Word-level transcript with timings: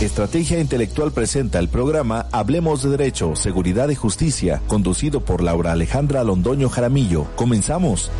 Estrategia 0.00 0.58
Intelectual 0.58 1.12
presenta 1.12 1.58
el 1.58 1.68
programa 1.68 2.26
Hablemos 2.32 2.82
de 2.82 2.88
Derecho, 2.88 3.36
Seguridad 3.36 3.90
y 3.90 3.94
Justicia, 3.94 4.62
conducido 4.66 5.20
por 5.20 5.42
Laura 5.42 5.72
Alejandra 5.72 6.24
Londoño 6.24 6.70
Jaramillo. 6.70 7.26
Comenzamos. 7.36 8.10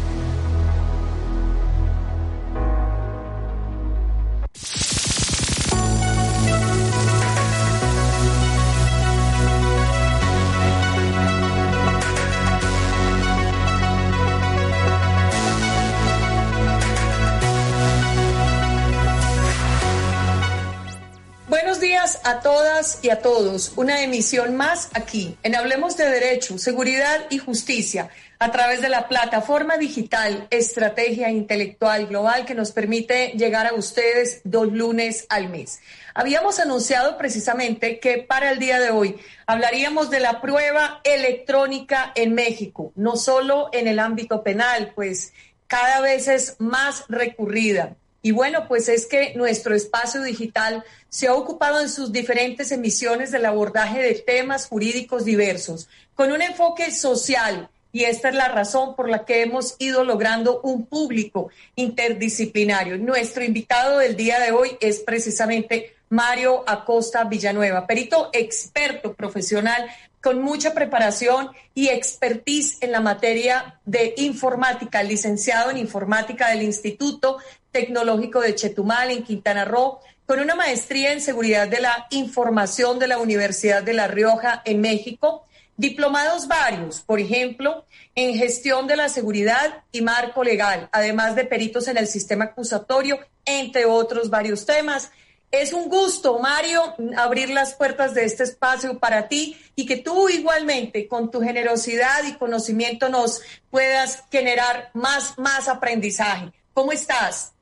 A 23.11 23.21
todos. 23.21 23.73
Una 23.77 24.03
emisión 24.03 24.57
más 24.57 24.91
aquí 24.95 25.37
en 25.43 25.57
Hablemos 25.57 25.97
de 25.97 26.09
Derecho, 26.09 26.59
Seguridad 26.59 27.27
y 27.31 27.39
Justicia 27.39 28.09
a 28.39 28.53
través 28.53 28.81
de 28.81 28.89
la 28.89 29.09
plataforma 29.09 29.77
digital 29.77 30.47
Estrategia 30.51 31.29
Intelectual 31.29 32.07
Global 32.07 32.47
que 32.47 32.55
nos 32.55 32.73
permite 32.73 33.33
llegar 33.37 33.67
a 33.67 33.75
ustedes 33.75 34.41
dos 34.45 34.73
lunes 34.73 35.27
al 35.29 35.51
mes. 35.51 35.81
Habíamos 36.15 36.59
anunciado 36.59 37.19
precisamente 37.19 37.99
que 37.99 38.19
para 38.19 38.53
el 38.53 38.59
día 38.59 38.79
de 38.79 38.91
hoy 38.91 39.17
hablaríamos 39.47 40.09
de 40.11 40.21
la 40.21 40.41
prueba 40.41 41.01
electrónica 41.05 42.13
en 42.15 42.35
México, 42.35 42.93
no 42.95 43.17
solo 43.17 43.71
en 43.73 43.89
el 43.89 43.99
ámbito 43.99 44.43
penal, 44.43 44.93
pues 44.95 45.33
cada 45.67 46.01
vez 46.01 46.29
es 46.29 46.57
más 46.59 47.05
recurrida. 47.09 47.97
Y 48.23 48.33
bueno, 48.33 48.69
pues 48.69 48.89
es 48.89 49.07
que 49.07 49.35
nuestro 49.35 49.75
espacio 49.75 50.23
digital 50.23 50.85
se 51.09 51.29
ha 51.29 51.35
ocupado 51.35 51.81
en 51.81 51.89
sus 51.89 52.13
diferentes 52.13 52.71
emisiones 52.71 53.31
del 53.31 53.47
abordaje 53.47 54.01
de 54.01 54.15
temas 54.15 54.67
jurídicos 54.67 55.25
diversos, 55.25 55.89
con 56.15 56.31
un 56.33 56.43
enfoque 56.43 56.91
social. 56.91 57.71
Y 57.93 58.05
esta 58.05 58.29
es 58.29 58.35
la 58.35 58.49
razón 58.49 58.95
por 58.95 59.09
la 59.09 59.25
que 59.25 59.43
hemos 59.43 59.75
ido 59.79 60.05
logrando 60.05 60.61
un 60.61 60.87
público 60.87 61.51
interdisciplinario. 61.75 62.99
Nuestro 62.99 63.43
invitado 63.43 63.99
del 63.99 64.17
día 64.17 64.39
de 64.39 64.53
hoy 64.53 64.77
es 64.81 65.01
precisamente 65.01 65.97
Mario 66.11 66.63
Acosta 66.67 67.25
Villanueva, 67.25 67.87
perito 67.87 68.31
experto 68.33 69.15
profesional 69.15 69.89
con 70.23 70.43
mucha 70.43 70.75
preparación 70.75 71.51
y 71.75 71.89
expertise 71.89 72.77
en 72.83 72.93
la 72.93 73.01
materia 73.01 73.81
de 73.85 74.15
informática, 74.19 75.03
licenciado 75.03 75.71
en 75.71 75.79
informática 75.79 76.49
del 76.51 76.63
Instituto 76.63 77.39
Tecnológico 77.73 78.41
de 78.41 78.55
Chetumal 78.55 79.11
en 79.11 79.23
Quintana 79.23 79.65
Roo, 79.65 80.01
con 80.27 80.41
una 80.41 80.55
maestría 80.55 81.13
en 81.13 81.21
seguridad 81.21 81.69
de 81.69 81.81
la 81.81 82.07
información 82.11 82.99
de 82.99 83.09
la 83.09 83.19
Universidad 83.19 83.83
de 83.83 83.95
La 83.95 84.07
Rioja 84.07 84.63
en 84.65 84.81
México, 84.81 85.45
diplomados 85.77 86.47
varios, 86.47 87.01
por 87.01 87.21
ejemplo, 87.21 87.85
en 88.15 88.35
gestión 88.35 88.87
de 88.87 88.97
la 88.97 89.09
seguridad 89.09 89.83
y 89.91 90.03
marco 90.03 90.45
legal, 90.45 90.89
además 90.93 91.35
de 91.35 91.47
peritos 91.47 91.89
en 91.89 91.97
el 91.97 92.07
sistema 92.07 92.45
acusatorio, 92.45 93.19
entre 93.45 93.87
otros 93.87 94.31
varios 94.31 94.67
temas. 94.67 95.11
Es 95.51 95.73
un 95.73 95.89
gusto, 95.89 96.39
Mario, 96.39 96.95
abrir 97.17 97.51
las 97.51 97.75
puertas 97.75 98.15
de 98.15 98.25
este 98.25 98.45
espacio 98.45 98.99
para 98.99 99.27
ti 99.27 99.57
y 99.75 99.85
que 99.87 99.97
tú 99.97 100.29
igualmente, 100.29 101.09
con 101.09 101.31
tu 101.31 101.41
generosidad 101.41 102.23
y 102.25 102.35
conocimiento, 102.35 103.09
nos 103.09 103.41
puedas 103.71 104.23
generar 104.31 104.91
más, 104.95 105.39
más 105.39 105.67
aprendizaje. 105.67 106.53
¿Cómo 106.73 106.93
estás? 106.93 107.53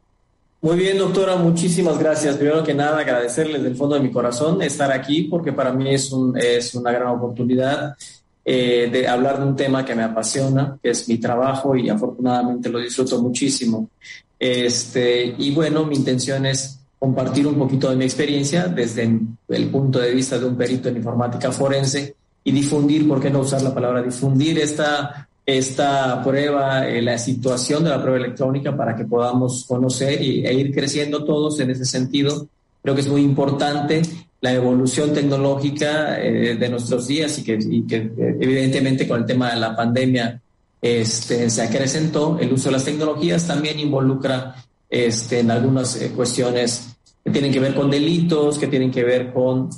Muy 0.61 0.77
bien, 0.77 0.99
doctora, 0.99 1.37
muchísimas 1.37 1.99
gracias. 2.01 2.37
Primero 2.37 2.65
que 2.65 2.75
nada, 2.75 2.99
agradecerles 2.99 3.63
del 3.63 3.77
fondo 3.77 3.95
de 3.95 4.01
mi 4.01 4.11
corazón 4.11 4.61
estar 4.61 4.91
aquí 4.91 5.23
porque 5.25 5.53
para 5.53 5.73
mí 5.73 5.95
es, 5.95 6.11
un, 6.11 6.37
es 6.37 6.75
una 6.75 6.91
gran 6.91 7.09
oportunidad 7.09 7.97
eh, 8.45 8.89
de 8.91 9.07
hablar 9.07 9.39
de 9.39 9.47
un 9.47 9.55
tema 9.55 9.85
que 9.85 9.95
me 9.95 10.03
apasiona, 10.03 10.77
que 10.83 10.91
es 10.91 11.09
mi 11.09 11.19
trabajo 11.19 11.77
y 11.77 11.89
afortunadamente 11.89 12.71
lo 12.71 12.81
disfruto 12.81 13.23
muchísimo. 13.23 13.91
Este, 14.37 15.33
y 15.39 15.53
bueno, 15.53 15.85
mi 15.85 15.95
intención 15.95 16.45
es 16.45 16.81
compartir 16.99 17.47
un 17.47 17.57
poquito 17.57 17.89
de 17.91 17.97
mi 17.97 18.05
experiencia 18.05 18.67
desde 18.67 19.09
el 19.49 19.71
punto 19.71 20.01
de 20.01 20.11
vista 20.11 20.41
de 20.41 20.47
un 20.47 20.57
perito 20.57 20.89
en 20.89 20.97
informática 20.97 21.53
forense 21.53 22.17
y 22.43 22.51
difundir, 22.51 23.07
¿por 23.07 23.21
qué 23.21 23.31
no 23.31 23.41
usar 23.41 23.63
la 23.63 23.73
palabra 23.73 24.03
difundir 24.03 24.59
esta 24.59 25.28
esta 25.49 26.23
prueba, 26.23 26.87
eh, 26.87 27.01
la 27.01 27.17
situación 27.17 27.83
de 27.83 27.89
la 27.89 28.03
prueba 28.03 28.19
electrónica 28.19 28.77
para 28.77 28.95
que 28.95 29.07
podamos 29.07 29.65
conocer 29.65 30.21
y, 30.21 30.45
e 30.45 30.53
ir 30.53 30.75
creciendo 30.75 31.25
todos 31.25 31.59
en 31.61 31.71
ese 31.71 31.87
sentido. 31.87 32.47
Creo 32.83 32.95
que 32.95 33.01
es 33.01 33.09
muy 33.09 33.23
importante 33.23 34.03
la 34.43 34.53
evolución 34.53 35.15
tecnológica 35.15 36.21
eh, 36.21 36.55
de 36.57 36.69
nuestros 36.69 37.09
días 37.09 37.39
y 37.39 37.45
que, 37.45 37.55
eh, 37.55 38.37
evidentemente 38.39 39.09
con 39.09 39.21
el 39.21 39.27
tema 39.27 39.51
de 39.51 39.59
la 39.59 39.75
pandemia 39.75 40.39
este, 40.83 41.49
se 41.49 41.63
acrecentó. 41.63 42.39
El 42.39 42.53
uso 42.53 42.69
de 42.69 42.73
las 42.73 42.85
tecnologías 42.85 43.47
también 43.47 43.81
involucra 43.81 44.55
este, 44.91 45.41
en 45.41 45.51
algunas 45.51 45.97
cuestiones 46.15 46.95
que 47.25 47.31
tienen 47.31 47.51
que 47.51 47.61
ver 47.61 47.75
con 47.75 47.91
delitos, 47.91 48.59
que 48.59 48.67
tienen 48.67 48.91
que 48.91 49.03
ver 49.03 49.33
con 49.33 49.71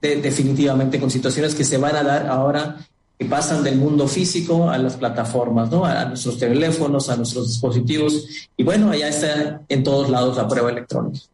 definitivamente 0.00 1.00
con 1.00 1.10
situaciones 1.10 1.54
que 1.54 1.64
se 1.64 1.78
van 1.78 1.96
a 1.96 2.02
dar 2.04 2.26
ahora 2.28 2.76
que 3.18 3.24
pasan 3.26 3.62
del 3.62 3.76
mundo 3.76 4.08
físico 4.08 4.68
a 4.68 4.78
las 4.78 4.96
plataformas, 4.96 5.70
¿no? 5.70 5.84
A 5.84 6.04
nuestros 6.06 6.38
teléfonos, 6.38 7.08
a 7.08 7.16
nuestros 7.16 7.48
dispositivos. 7.48 8.48
Y 8.56 8.64
bueno, 8.64 8.90
allá 8.90 9.08
está 9.08 9.62
en 9.68 9.84
todos 9.84 10.10
lados 10.10 10.36
la 10.36 10.48
prueba 10.48 10.70
electrónica. 10.70 11.24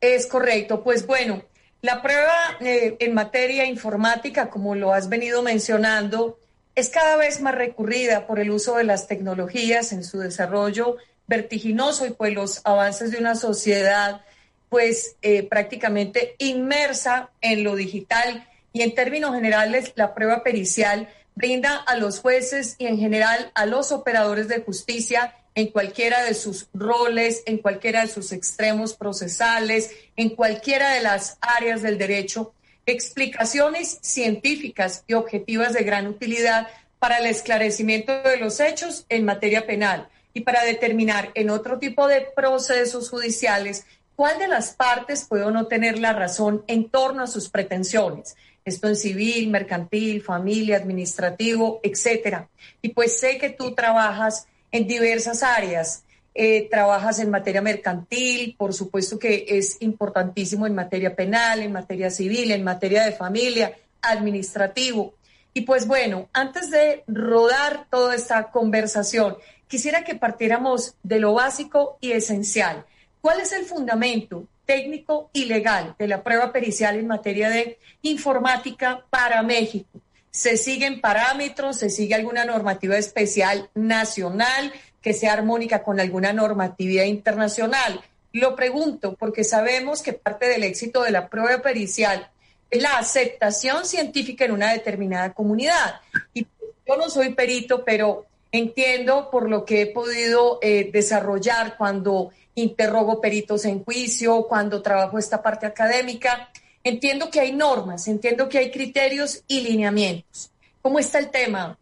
Es 0.00 0.26
correcto. 0.26 0.82
Pues 0.82 1.06
bueno, 1.06 1.42
la 1.80 2.02
prueba 2.02 2.32
eh, 2.60 2.96
en 2.98 3.14
materia 3.14 3.66
informática, 3.66 4.50
como 4.50 4.74
lo 4.74 4.92
has 4.92 5.08
venido 5.08 5.42
mencionando, 5.42 6.38
es 6.74 6.88
cada 6.88 7.16
vez 7.16 7.40
más 7.40 7.54
recurrida 7.54 8.26
por 8.26 8.40
el 8.40 8.50
uso 8.50 8.76
de 8.76 8.84
las 8.84 9.06
tecnologías 9.06 9.92
en 9.92 10.02
su 10.04 10.18
desarrollo 10.18 10.96
vertiginoso 11.26 12.06
y 12.06 12.10
pues 12.10 12.34
los 12.34 12.60
avances 12.64 13.10
de 13.12 13.18
una 13.18 13.34
sociedad 13.34 14.22
pues 14.68 15.16
eh, 15.22 15.42
prácticamente 15.42 16.34
inmersa 16.38 17.30
en 17.42 17.62
lo 17.62 17.76
digital 17.76 18.48
y 18.72 18.82
en 18.82 18.94
términos 18.94 19.34
generales 19.34 19.92
la 19.96 20.14
prueba 20.14 20.42
pericial 20.42 21.08
brinda 21.34 21.76
a 21.76 21.96
los 21.96 22.20
jueces 22.20 22.76
y 22.78 22.86
en 22.86 22.98
general 22.98 23.50
a 23.54 23.66
los 23.66 23.92
operadores 23.92 24.48
de 24.48 24.60
justicia 24.60 25.34
en 25.54 25.68
cualquiera 25.68 26.22
de 26.22 26.34
sus 26.34 26.68
roles, 26.72 27.42
en 27.46 27.58
cualquiera 27.58 28.02
de 28.02 28.08
sus 28.08 28.32
extremos 28.32 28.94
procesales, 28.94 29.90
en 30.16 30.30
cualquiera 30.30 30.94
de 30.94 31.02
las 31.02 31.38
áreas 31.40 31.82
del 31.82 31.98
derecho, 31.98 32.54
explicaciones 32.86 33.98
científicas 34.00 35.04
y 35.06 35.14
objetivas 35.14 35.74
de 35.74 35.84
gran 35.84 36.06
utilidad 36.06 36.68
para 36.98 37.18
el 37.18 37.26
esclarecimiento 37.26 38.22
de 38.22 38.38
los 38.38 38.60
hechos 38.60 39.04
en 39.08 39.24
materia 39.24 39.66
penal 39.66 40.08
y 40.34 40.40
para 40.40 40.64
determinar 40.64 41.30
en 41.34 41.50
otro 41.50 41.78
tipo 41.78 42.08
de 42.08 42.26
procesos 42.34 43.10
judiciales 43.10 43.84
cuál 44.16 44.38
de 44.38 44.48
las 44.48 44.72
partes 44.72 45.26
puede 45.28 45.44
o 45.44 45.50
no 45.50 45.66
tener 45.66 45.98
la 45.98 46.12
razón 46.12 46.64
en 46.66 46.88
torno 46.88 47.24
a 47.24 47.26
sus 47.26 47.48
pretensiones 47.50 48.36
esto 48.64 48.88
en 48.88 48.96
civil, 48.96 49.50
mercantil, 49.50 50.22
familia, 50.22 50.76
administrativo, 50.76 51.80
etcétera. 51.82 52.48
Y 52.80 52.90
pues 52.90 53.18
sé 53.18 53.38
que 53.38 53.50
tú 53.50 53.74
trabajas 53.74 54.46
en 54.70 54.86
diversas 54.86 55.42
áreas. 55.42 56.04
Eh, 56.34 56.68
trabajas 56.70 57.18
en 57.18 57.30
materia 57.30 57.60
mercantil, 57.60 58.54
por 58.56 58.72
supuesto 58.72 59.18
que 59.18 59.44
es 59.48 59.76
importantísimo 59.80 60.66
en 60.66 60.74
materia 60.74 61.14
penal, 61.14 61.60
en 61.60 61.72
materia 61.72 62.10
civil, 62.10 62.52
en 62.52 62.64
materia 62.64 63.04
de 63.04 63.12
familia, 63.12 63.76
administrativo. 64.00 65.14
Y 65.52 65.62
pues 65.62 65.86
bueno, 65.86 66.30
antes 66.32 66.70
de 66.70 67.04
rodar 67.06 67.86
toda 67.90 68.14
esta 68.14 68.50
conversación, 68.50 69.36
quisiera 69.68 70.04
que 70.04 70.14
partiéramos 70.14 70.94
de 71.02 71.20
lo 71.20 71.34
básico 71.34 71.98
y 72.00 72.12
esencial. 72.12 72.86
¿Cuál 73.20 73.40
es 73.40 73.52
el 73.52 73.66
fundamento 73.66 74.48
técnico 74.64 75.30
y 75.32 75.46
legal 75.46 75.94
de 75.98 76.08
la 76.08 76.22
prueba 76.22 76.52
pericial 76.52 76.96
en 76.96 77.06
materia 77.06 77.50
de 77.50 77.78
informática 78.02 79.04
para 79.10 79.42
México. 79.42 80.00
Se 80.30 80.56
siguen 80.56 81.00
parámetros, 81.00 81.78
se 81.78 81.90
sigue 81.90 82.14
alguna 82.14 82.44
normativa 82.44 82.96
especial 82.96 83.68
nacional 83.74 84.72
que 85.02 85.12
sea 85.12 85.32
armónica 85.34 85.82
con 85.82 86.00
alguna 86.00 86.32
normatividad 86.32 87.04
internacional. 87.04 88.00
Lo 88.32 88.56
pregunto 88.56 89.14
porque 89.18 89.44
sabemos 89.44 90.00
que 90.00 90.14
parte 90.14 90.46
del 90.46 90.62
éxito 90.62 91.02
de 91.02 91.10
la 91.10 91.28
prueba 91.28 91.60
pericial 91.60 92.30
es 92.70 92.80
la 92.80 92.96
aceptación 92.96 93.84
científica 93.84 94.46
en 94.46 94.52
una 94.52 94.72
determinada 94.72 95.34
comunidad. 95.34 96.00
Y 96.32 96.46
yo 96.86 96.96
no 96.96 97.10
soy 97.10 97.34
perito, 97.34 97.84
pero 97.84 98.24
entiendo 98.50 99.30
por 99.30 99.50
lo 99.50 99.64
que 99.64 99.82
he 99.82 99.86
podido 99.86 100.58
eh, 100.62 100.90
desarrollar 100.92 101.76
cuando 101.76 102.30
interrogo 102.54 103.20
peritos 103.20 103.64
en 103.64 103.82
juicio, 103.84 104.46
cuando 104.48 104.82
trabajo 104.82 105.18
esta 105.18 105.42
parte 105.42 105.66
académica. 105.66 106.50
Entiendo 106.84 107.30
que 107.30 107.40
hay 107.40 107.52
normas, 107.52 108.08
entiendo 108.08 108.48
que 108.48 108.58
hay 108.58 108.70
criterios 108.70 109.42
y 109.46 109.60
lineamientos. 109.60 110.50
¿Cómo 110.80 110.98
está 110.98 111.18
el 111.18 111.30
tema, 111.30 111.78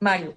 Mario? 0.00 0.34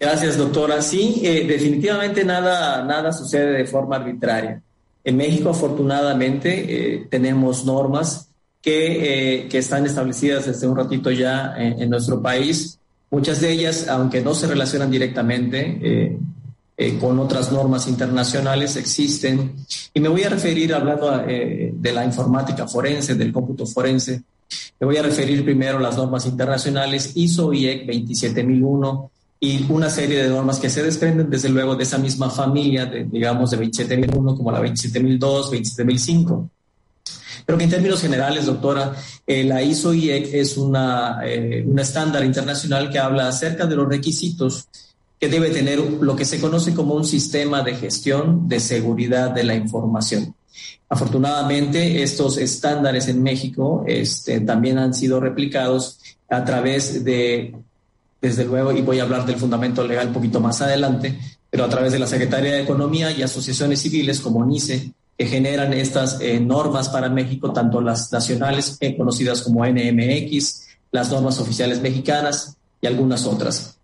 Gracias, 0.00 0.36
doctora. 0.36 0.80
Sí, 0.82 1.20
eh, 1.24 1.44
definitivamente 1.46 2.24
nada, 2.24 2.82
nada 2.84 3.12
sucede 3.12 3.52
de 3.52 3.66
forma 3.66 3.96
arbitraria. 3.96 4.60
En 5.04 5.16
México, 5.18 5.50
afortunadamente, 5.50 7.06
tenemos 7.10 7.66
normas 7.66 8.30
que, 8.62 9.46
que, 9.50 9.58
están 9.58 9.84
establecidas 9.84 10.46
desde 10.46 10.66
un 10.66 10.74
ratito 10.74 11.10
ya 11.10 11.54
en, 11.58 11.90
nuestro 11.90 12.22
país. 12.22 12.78
Muchas 13.10 13.42
de 13.42 13.52
ellas, 13.52 13.86
aunque 13.88 14.22
no 14.22 14.34
se 14.34 14.46
relacionan 14.46 14.90
directamente, 14.90 16.16
eh, 16.76 16.98
con 16.98 17.20
otras 17.20 17.52
normas 17.52 17.86
internacionales 17.86 18.74
existen. 18.74 19.54
Y 19.92 20.00
me 20.00 20.08
voy 20.08 20.24
a 20.24 20.28
referir, 20.28 20.74
hablando 20.74 21.22
eh, 21.24 21.72
de 21.72 21.92
la 21.92 22.04
informática 22.04 22.66
forense, 22.66 23.14
del 23.14 23.32
cómputo 23.32 23.64
forense, 23.64 24.22
me 24.80 24.86
voy 24.86 24.96
a 24.96 25.02
referir 25.02 25.44
primero 25.44 25.78
a 25.78 25.80
las 25.80 25.96
normas 25.96 26.26
internacionales 26.26 27.12
ISO 27.14 27.52
IEC 27.52 27.86
27001 27.86 29.10
y 29.38 29.64
una 29.70 29.88
serie 29.88 30.24
de 30.24 30.28
normas 30.28 30.58
que 30.58 30.68
se 30.68 30.82
desprenden 30.82 31.30
desde 31.30 31.48
luego 31.48 31.76
de 31.76 31.84
esa 31.84 31.98
misma 31.98 32.28
familia, 32.28 32.86
de, 32.86 33.04
digamos, 33.04 33.52
de 33.52 33.56
27001 33.56 34.36
como 34.36 34.50
la 34.50 34.58
27002, 34.58 35.50
27005. 35.50 36.50
Pero 37.46 37.58
que 37.58 37.64
en 37.64 37.70
términos 37.70 38.00
generales, 38.00 38.46
doctora, 38.46 38.96
eh, 39.26 39.44
la 39.44 39.62
ISO 39.62 39.94
IEC 39.94 40.34
es 40.34 40.56
una, 40.56 41.20
un 41.66 41.78
estándar 41.78 42.24
internacional 42.24 42.90
que 42.90 42.98
habla 42.98 43.28
acerca 43.28 43.66
de 43.66 43.76
los 43.76 43.88
requisitos 43.88 44.66
que 45.20 45.28
debe 45.28 45.50
tener 45.50 45.78
lo 45.78 46.16
que 46.16 46.24
se 46.24 46.40
conoce 46.40 46.74
como 46.74 46.94
un 46.94 47.04
sistema 47.04 47.62
de 47.62 47.76
gestión 47.76 48.48
de 48.48 48.60
seguridad 48.60 49.30
de 49.30 49.44
la 49.44 49.54
información. 49.54 50.34
Afortunadamente, 50.88 52.02
estos 52.02 52.36
estándares 52.36 53.08
en 53.08 53.22
México 53.22 53.84
este, 53.86 54.40
también 54.40 54.78
han 54.78 54.94
sido 54.94 55.18
replicados 55.18 55.98
a 56.28 56.44
través 56.44 57.04
de, 57.04 57.54
desde 58.20 58.44
luego, 58.44 58.72
y 58.72 58.82
voy 58.82 59.00
a 59.00 59.04
hablar 59.04 59.26
del 59.26 59.36
fundamento 59.36 59.86
legal 59.86 60.08
un 60.08 60.14
poquito 60.14 60.40
más 60.40 60.60
adelante, 60.60 61.18
pero 61.50 61.64
a 61.64 61.68
través 61.68 61.92
de 61.92 61.98
la 61.98 62.06
Secretaría 62.06 62.52
de 62.52 62.62
Economía 62.62 63.10
y 63.12 63.22
asociaciones 63.22 63.80
civiles 63.80 64.20
como 64.20 64.44
NICE, 64.44 64.92
que 65.16 65.26
generan 65.26 65.72
estas 65.72 66.20
eh, 66.20 66.40
normas 66.40 66.88
para 66.88 67.08
México, 67.08 67.52
tanto 67.52 67.80
las 67.80 68.12
nacionales 68.12 68.76
eh, 68.80 68.96
conocidas 68.96 69.42
como 69.42 69.64
NMX, 69.64 70.66
las 70.90 71.10
normas 71.10 71.38
oficiales 71.38 71.80
mexicanas 71.80 72.56
y 72.80 72.86
algunas 72.86 73.24
otras. 73.26 73.76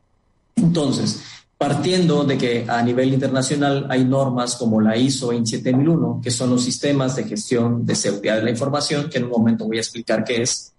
Entonces, 0.60 1.20
partiendo 1.56 2.24
de 2.24 2.38
que 2.38 2.64
a 2.68 2.82
nivel 2.82 3.12
internacional 3.12 3.86
hay 3.90 4.04
normas 4.04 4.56
como 4.56 4.80
la 4.80 4.96
ISO 4.96 5.30
27001, 5.30 6.20
que 6.22 6.30
son 6.30 6.50
los 6.50 6.64
sistemas 6.64 7.16
de 7.16 7.24
gestión 7.24 7.84
de 7.84 7.94
seguridad 7.94 8.36
de 8.36 8.44
la 8.44 8.50
información, 8.50 9.10
que 9.10 9.18
en 9.18 9.24
un 9.24 9.30
momento 9.30 9.66
voy 9.66 9.76
a 9.76 9.80
explicar 9.80 10.24
qué 10.24 10.42
es. 10.42 10.72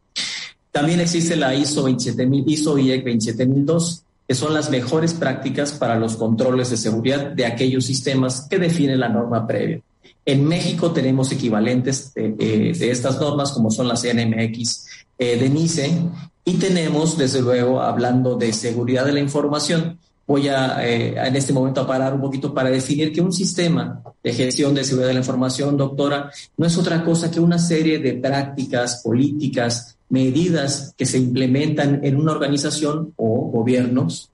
También 0.71 0.99
existe 0.99 1.35
la 1.35 1.53
ISO 1.53 1.83
27000, 1.83 2.45
ISO 2.47 2.77
IEC 2.77 3.03
27002, 3.03 4.03
que 4.27 4.35
son 4.35 4.53
las 4.53 4.69
mejores 4.69 5.13
prácticas 5.13 5.73
para 5.73 5.99
los 5.99 6.15
controles 6.15 6.69
de 6.69 6.77
seguridad 6.77 7.31
de 7.31 7.45
aquellos 7.45 7.85
sistemas 7.85 8.47
que 8.49 8.57
define 8.57 8.95
la 8.95 9.09
norma 9.09 9.45
previa. 9.45 9.81
En 10.25 10.47
México 10.47 10.91
tenemos 10.91 11.31
equivalentes 11.31 12.13
de, 12.13 12.35
eh, 12.39 12.71
estas 12.79 13.19
normas, 13.19 13.51
como 13.51 13.71
son 13.71 13.87
las 13.87 14.03
NMX 14.03 14.85
eh, 15.21 15.38
de 15.38 15.50
NICE, 15.50 16.01
y 16.44 16.53
tenemos, 16.53 17.15
desde 17.15 17.41
luego, 17.41 17.79
hablando 17.79 18.35
de 18.35 18.51
seguridad 18.51 19.06
de 19.06 19.13
la 19.13 19.19
información, 19.19 20.00
voy 20.25 20.47
a 20.47 20.83
eh, 20.83 21.13
en 21.15 21.35
este 21.35 21.53
momento 21.53 21.81
a 21.81 21.85
parar 21.85 22.15
un 22.15 22.21
poquito 22.21 22.51
para 22.51 22.71
definir 22.71 23.13
que 23.13 23.21
un 23.21 23.31
sistema 23.31 24.01
de 24.23 24.33
gestión 24.33 24.73
de 24.73 24.83
seguridad 24.83 25.09
de 25.09 25.13
la 25.13 25.19
información, 25.19 25.77
doctora, 25.77 26.31
no 26.57 26.65
es 26.65 26.75
otra 26.75 27.03
cosa 27.03 27.29
que 27.29 27.39
una 27.39 27.59
serie 27.59 28.00
de 28.00 28.13
prácticas, 28.15 29.03
políticas, 29.03 29.95
medidas 30.09 30.95
que 30.97 31.06
se 31.06 31.19
implementan 31.19 32.00
en 32.03 32.15
una 32.15 32.31
organización 32.31 33.13
o 33.15 33.51
gobiernos 33.51 34.31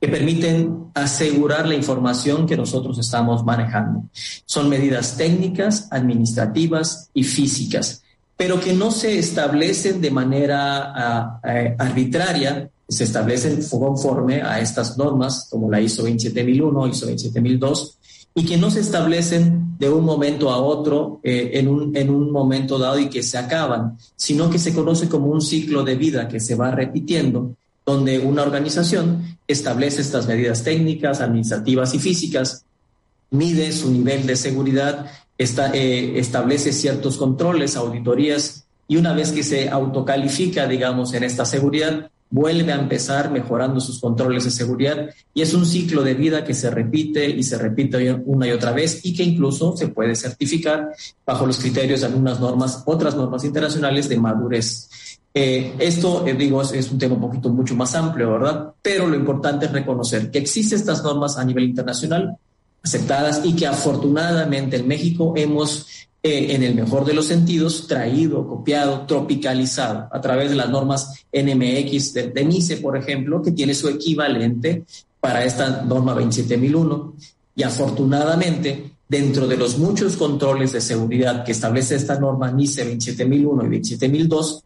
que 0.00 0.08
permiten 0.08 0.90
asegurar 0.92 1.68
la 1.68 1.76
información 1.76 2.48
que 2.48 2.56
nosotros 2.56 2.98
estamos 2.98 3.44
manejando. 3.44 4.02
Son 4.44 4.68
medidas 4.68 5.16
técnicas, 5.16 5.86
administrativas 5.92 7.10
y 7.14 7.22
físicas 7.22 8.02
pero 8.38 8.60
que 8.60 8.72
no 8.72 8.92
se 8.92 9.18
establecen 9.18 10.00
de 10.00 10.12
manera 10.12 11.40
eh, 11.42 11.74
arbitraria, 11.76 12.70
se 12.88 13.02
establecen 13.02 13.60
conforme 13.68 14.42
a 14.42 14.60
estas 14.60 14.96
normas, 14.96 15.48
como 15.50 15.68
la 15.68 15.80
ISO 15.80 16.04
27001, 16.04 16.86
ISO 16.86 17.06
27002, 17.06 17.98
y 18.36 18.46
que 18.46 18.56
no 18.56 18.70
se 18.70 18.78
establecen 18.78 19.76
de 19.76 19.90
un 19.90 20.04
momento 20.04 20.50
a 20.50 20.58
otro 20.58 21.18
eh, 21.24 21.50
en, 21.54 21.66
un, 21.66 21.96
en 21.96 22.10
un 22.10 22.30
momento 22.30 22.78
dado 22.78 23.00
y 23.00 23.10
que 23.10 23.24
se 23.24 23.38
acaban, 23.38 23.98
sino 24.14 24.48
que 24.48 24.60
se 24.60 24.72
conoce 24.72 25.08
como 25.08 25.26
un 25.26 25.40
ciclo 25.40 25.82
de 25.82 25.96
vida 25.96 26.28
que 26.28 26.38
se 26.38 26.54
va 26.54 26.70
repitiendo, 26.70 27.56
donde 27.84 28.20
una 28.20 28.42
organización 28.42 29.36
establece 29.48 30.00
estas 30.00 30.28
medidas 30.28 30.62
técnicas, 30.62 31.20
administrativas 31.20 31.92
y 31.92 31.98
físicas, 31.98 32.64
mide 33.30 33.72
su 33.72 33.90
nivel 33.90 34.28
de 34.28 34.36
seguridad 34.36 35.06
eh, 35.38 36.12
establece 36.16 36.72
ciertos 36.72 37.16
controles, 37.16 37.76
auditorías, 37.76 38.66
y 38.88 38.96
una 38.96 39.12
vez 39.12 39.32
que 39.32 39.42
se 39.42 39.68
autocalifica, 39.68 40.66
digamos, 40.66 41.14
en 41.14 41.22
esta 41.22 41.44
seguridad, 41.44 42.10
vuelve 42.30 42.72
a 42.72 42.76
empezar 42.76 43.30
mejorando 43.30 43.80
sus 43.80 44.00
controles 44.00 44.44
de 44.44 44.50
seguridad 44.50 45.08
y 45.32 45.42
es 45.42 45.54
un 45.54 45.64
ciclo 45.64 46.02
de 46.02 46.14
vida 46.14 46.44
que 46.44 46.54
se 46.54 46.70
repite 46.70 47.26
y 47.28 47.42
se 47.42 47.56
repite 47.56 48.12
una 48.26 48.46
y 48.46 48.50
otra 48.50 48.72
vez 48.72 49.00
y 49.04 49.14
que 49.14 49.22
incluso 49.22 49.76
se 49.76 49.88
puede 49.88 50.14
certificar 50.14 50.90
bajo 51.24 51.46
los 51.46 51.58
criterios 51.58 52.00
de 52.00 52.06
algunas 52.06 52.38
normas, 52.38 52.82
otras 52.86 53.16
normas 53.16 53.44
internacionales 53.44 54.08
de 54.08 54.18
madurez. 54.18 54.90
Eh, 55.32 55.74
esto, 55.78 56.26
eh, 56.26 56.34
digo, 56.34 56.60
es, 56.62 56.72
es, 56.72 56.90
un 56.90 56.98
tema 56.98 57.14
un 57.14 57.20
poquito 57.20 57.50
mucho 57.50 57.74
más 57.74 57.94
amplio, 57.94 58.32
¿verdad? 58.32 58.72
Pero 58.82 59.06
lo 59.06 59.14
importante 59.14 59.66
es 59.66 59.72
reconocer 59.72 60.30
que 60.30 60.38
existen 60.38 60.78
estas 60.78 61.02
normas 61.02 61.38
a 61.38 61.44
nivel 61.44 61.64
internacional, 61.64 62.36
aceptadas 62.82 63.42
y 63.44 63.54
que 63.54 63.66
afortunadamente 63.66 64.76
en 64.76 64.88
México 64.88 65.34
hemos, 65.36 65.86
eh, 66.22 66.54
en 66.54 66.62
el 66.62 66.74
mejor 66.74 67.04
de 67.04 67.14
los 67.14 67.26
sentidos, 67.26 67.86
traído, 67.86 68.46
copiado, 68.46 69.06
tropicalizado 69.06 70.08
a 70.10 70.20
través 70.20 70.50
de 70.50 70.56
las 70.56 70.70
normas 70.70 71.24
NMX 71.32 72.14
de, 72.14 72.30
de 72.30 72.44
NICE, 72.44 72.78
por 72.78 72.96
ejemplo, 72.96 73.42
que 73.42 73.52
tiene 73.52 73.74
su 73.74 73.88
equivalente 73.88 74.84
para 75.20 75.44
esta 75.44 75.82
norma 75.82 76.14
27001. 76.14 77.14
Y 77.56 77.62
afortunadamente, 77.62 78.92
dentro 79.08 79.46
de 79.46 79.56
los 79.56 79.78
muchos 79.78 80.16
controles 80.16 80.72
de 80.72 80.80
seguridad 80.80 81.44
que 81.44 81.52
establece 81.52 81.96
esta 81.96 82.18
norma 82.18 82.52
NICE 82.52 82.84
27001 82.84 83.64
y 83.64 83.68
27002, 83.68 84.64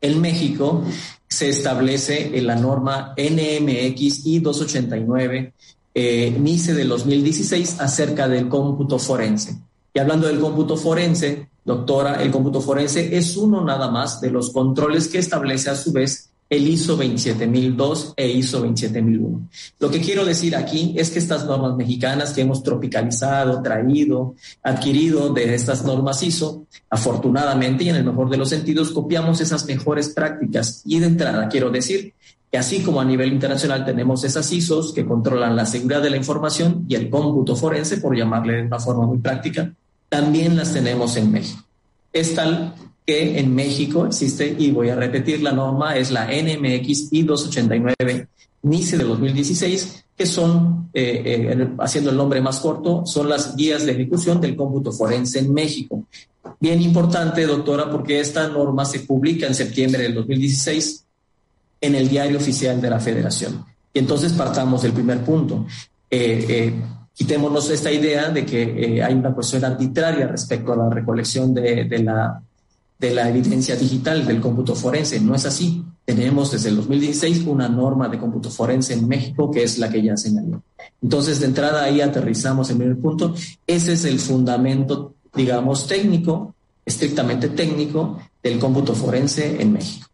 en 0.00 0.20
México 0.20 0.84
se 1.28 1.48
establece 1.48 2.36
en 2.36 2.46
la 2.46 2.56
norma 2.56 3.14
NMX 3.16 4.24
I289 4.24 5.52
eh, 6.00 6.30
NICE 6.30 6.74
del 6.74 6.90
2016 6.90 7.80
acerca 7.80 8.28
del 8.28 8.48
cómputo 8.48 9.00
forense. 9.00 9.58
Y 9.92 9.98
hablando 9.98 10.28
del 10.28 10.38
cómputo 10.38 10.76
forense, 10.76 11.48
doctora, 11.64 12.22
el 12.22 12.30
cómputo 12.30 12.60
forense 12.60 13.16
es 13.16 13.36
uno 13.36 13.64
nada 13.64 13.90
más 13.90 14.20
de 14.20 14.30
los 14.30 14.50
controles 14.50 15.08
que 15.08 15.18
establece 15.18 15.70
a 15.70 15.74
su 15.74 15.90
vez 15.92 16.30
el 16.48 16.68
ISO 16.68 16.96
27002 16.96 18.14
e 18.16 18.28
ISO 18.28 18.60
27001. 18.60 19.48
Lo 19.80 19.90
que 19.90 20.00
quiero 20.00 20.24
decir 20.24 20.54
aquí 20.54 20.94
es 20.96 21.10
que 21.10 21.18
estas 21.18 21.44
normas 21.46 21.74
mexicanas 21.74 22.32
que 22.32 22.42
hemos 22.42 22.62
tropicalizado, 22.62 23.60
traído, 23.60 24.36
adquirido 24.62 25.32
de 25.34 25.52
estas 25.52 25.84
normas 25.84 26.22
ISO, 26.22 26.64
afortunadamente 26.88 27.82
y 27.82 27.88
en 27.88 27.96
el 27.96 28.04
mejor 28.04 28.30
de 28.30 28.36
los 28.36 28.50
sentidos, 28.50 28.92
copiamos 28.92 29.40
esas 29.40 29.66
mejores 29.66 30.10
prácticas. 30.10 30.82
Y 30.84 31.00
de 31.00 31.06
entrada 31.06 31.48
quiero 31.48 31.70
decir 31.70 32.14
y 32.50 32.56
así 32.56 32.80
como 32.80 33.00
a 33.00 33.04
nivel 33.04 33.32
internacional 33.32 33.84
tenemos 33.84 34.24
esas 34.24 34.50
ISOs 34.50 34.92
que 34.92 35.04
controlan 35.04 35.54
la 35.54 35.66
seguridad 35.66 36.02
de 36.02 36.10
la 36.10 36.16
información 36.16 36.86
y 36.88 36.94
el 36.94 37.10
cómputo 37.10 37.54
forense, 37.54 37.98
por 37.98 38.16
llamarle 38.16 38.54
de 38.54 38.62
una 38.62 38.78
forma 38.78 39.06
muy 39.06 39.18
práctica, 39.18 39.72
también 40.08 40.56
las 40.56 40.72
tenemos 40.72 41.16
en 41.16 41.30
México. 41.30 41.62
Es 42.12 42.34
tal 42.34 42.74
que 43.06 43.38
en 43.38 43.54
México 43.54 44.06
existe, 44.06 44.56
y 44.58 44.70
voy 44.70 44.88
a 44.88 44.94
repetir 44.94 45.42
la 45.42 45.52
norma, 45.52 45.96
es 45.96 46.10
la 46.10 46.26
NMX 46.26 47.10
I289 47.12 48.26
NICE 48.62 48.98
de 48.98 49.04
2016, 49.04 50.04
que 50.16 50.26
son, 50.26 50.90
eh, 50.94 51.22
eh, 51.24 51.68
haciendo 51.78 52.10
el 52.10 52.16
nombre 52.16 52.40
más 52.40 52.60
corto, 52.60 53.04
son 53.06 53.28
las 53.28 53.54
guías 53.56 53.84
de 53.84 53.92
ejecución 53.92 54.40
del 54.40 54.56
cómputo 54.56 54.90
forense 54.90 55.38
en 55.38 55.52
México. 55.52 56.04
Bien 56.58 56.80
importante, 56.82 57.46
doctora, 57.46 57.90
porque 57.90 58.20
esta 58.20 58.48
norma 58.48 58.84
se 58.84 59.00
publica 59.00 59.46
en 59.46 59.54
septiembre 59.54 60.02
del 60.02 60.14
2016 60.14 61.04
en 61.80 61.94
el 61.94 62.08
diario 62.08 62.38
oficial 62.38 62.80
de 62.80 62.90
la 62.90 63.00
federación. 63.00 63.64
Y 63.92 63.98
entonces 63.98 64.32
partamos 64.32 64.82
del 64.82 64.92
primer 64.92 65.24
punto. 65.24 65.66
Eh, 66.10 66.46
eh, 66.48 66.74
quitémonos 67.14 67.70
esta 67.70 67.90
idea 67.90 68.30
de 68.30 68.44
que 68.44 68.62
eh, 68.62 69.02
hay 69.02 69.14
una 69.14 69.34
cuestión 69.34 69.64
arbitraria 69.64 70.26
respecto 70.26 70.72
a 70.72 70.76
la 70.76 70.90
recolección 70.90 71.54
de, 71.54 71.86
la, 72.02 72.42
de 72.98 73.14
la 73.14 73.28
evidencia 73.28 73.76
digital 73.76 74.26
del 74.26 74.40
cómputo 74.40 74.74
forense. 74.74 75.20
No 75.20 75.34
es 75.34 75.46
así. 75.46 75.84
Tenemos 76.04 76.52
desde 76.52 76.70
el 76.70 76.76
2016 76.76 77.44
una 77.46 77.68
norma 77.68 78.08
de 78.08 78.18
cómputo 78.18 78.50
forense 78.50 78.94
en 78.94 79.06
México 79.06 79.50
que 79.50 79.62
es 79.62 79.78
la 79.78 79.90
que 79.90 80.02
ya 80.02 80.16
señaló. 80.16 80.62
Entonces, 81.02 81.40
de 81.40 81.46
entrada 81.46 81.84
ahí 81.84 82.00
aterrizamos 82.00 82.70
en 82.70 82.76
el 82.76 82.82
primer 82.82 82.98
punto. 82.98 83.34
Ese 83.66 83.92
es 83.92 84.04
el 84.04 84.18
fundamento, 84.18 85.14
digamos, 85.34 85.86
técnico, 85.86 86.54
estrictamente 86.84 87.50
técnico, 87.50 88.18
del 88.42 88.58
cómputo 88.58 88.94
forense 88.94 89.60
en 89.60 89.72
México. 89.72 90.07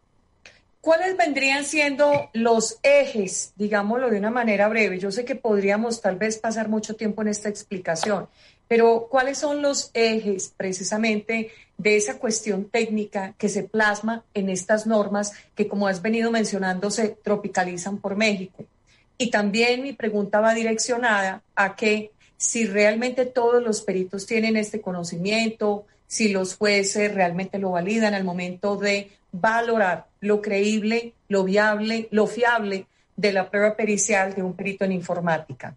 ¿Cuáles 0.85 1.17
vendrían 1.17 1.65
siendo 1.65 2.29
los 2.35 2.79
ejes, 2.83 3.55
digámoslo 3.57 4.11
de 4.11 4.19
una 4.19 4.31
manera 4.31 4.69
breve? 4.69 4.99
Yo 4.99 5.11
sé 5.11 5.25
que 5.25 5.35
podríamos 5.35 6.03
tal 6.03 6.17
vez 6.17 6.37
pasar 6.37 6.69
mucho 6.69 6.95
tiempo 6.95 7.23
en 7.23 7.29
esta 7.29 7.49
explicación, 7.49 8.29
Pero 8.69 9.09
¿cuáles 9.11 9.39
son 9.39 9.63
los 9.63 9.91
ejes 9.95 10.53
precisamente 10.55 11.51
de 11.79 11.97
esa 11.97 12.19
cuestión 12.19 12.67
técnica 12.67 13.33
que 13.39 13.49
se 13.49 13.63
plasma 13.63 14.25
en 14.35 14.51
estas 14.51 14.87
normas 14.87 15.33
que, 15.55 15.69
como 15.69 15.89
has 15.89 16.03
venido 16.03 16.31
mencionando, 16.31 16.91
se 16.91 17.09
tropicalizan 17.09 17.97
por 17.97 18.15
México? 18.15 18.67
Y 19.17 19.31
también 19.31 19.83
mi 19.83 19.95
pregunta 19.95 20.41
va 20.41 20.53
direccionada 20.53 21.43
a 21.55 21.77
que 21.77 22.11
si 22.37 22.67
realmente 22.67 23.25
todos 23.25 23.63
los 23.63 23.81
peritos 23.81 24.27
tienen 24.27 24.59
este 24.59 24.83
conocimiento, 24.83 25.87
si 26.07 26.29
los 26.29 26.57
jueces 26.57 27.15
realmente 27.15 27.59
lo 27.59 27.71
validan 27.71 28.13
al 28.13 28.25
momento 28.25 28.77
de 28.77 29.11
valorar 29.35 30.07
lo 30.21 30.41
creíble, 30.41 31.15
lo 31.29 31.45
viable, 31.45 32.09
lo 32.13 32.27
fiable 32.27 32.87
de 33.17 33.33
la 33.33 33.51
prueba 33.51 33.77
pericial 33.77 34.35
de 34.35 34.43
un 34.43 34.55
perito 34.55 34.85
en 34.85 34.93
informática. 34.93 35.75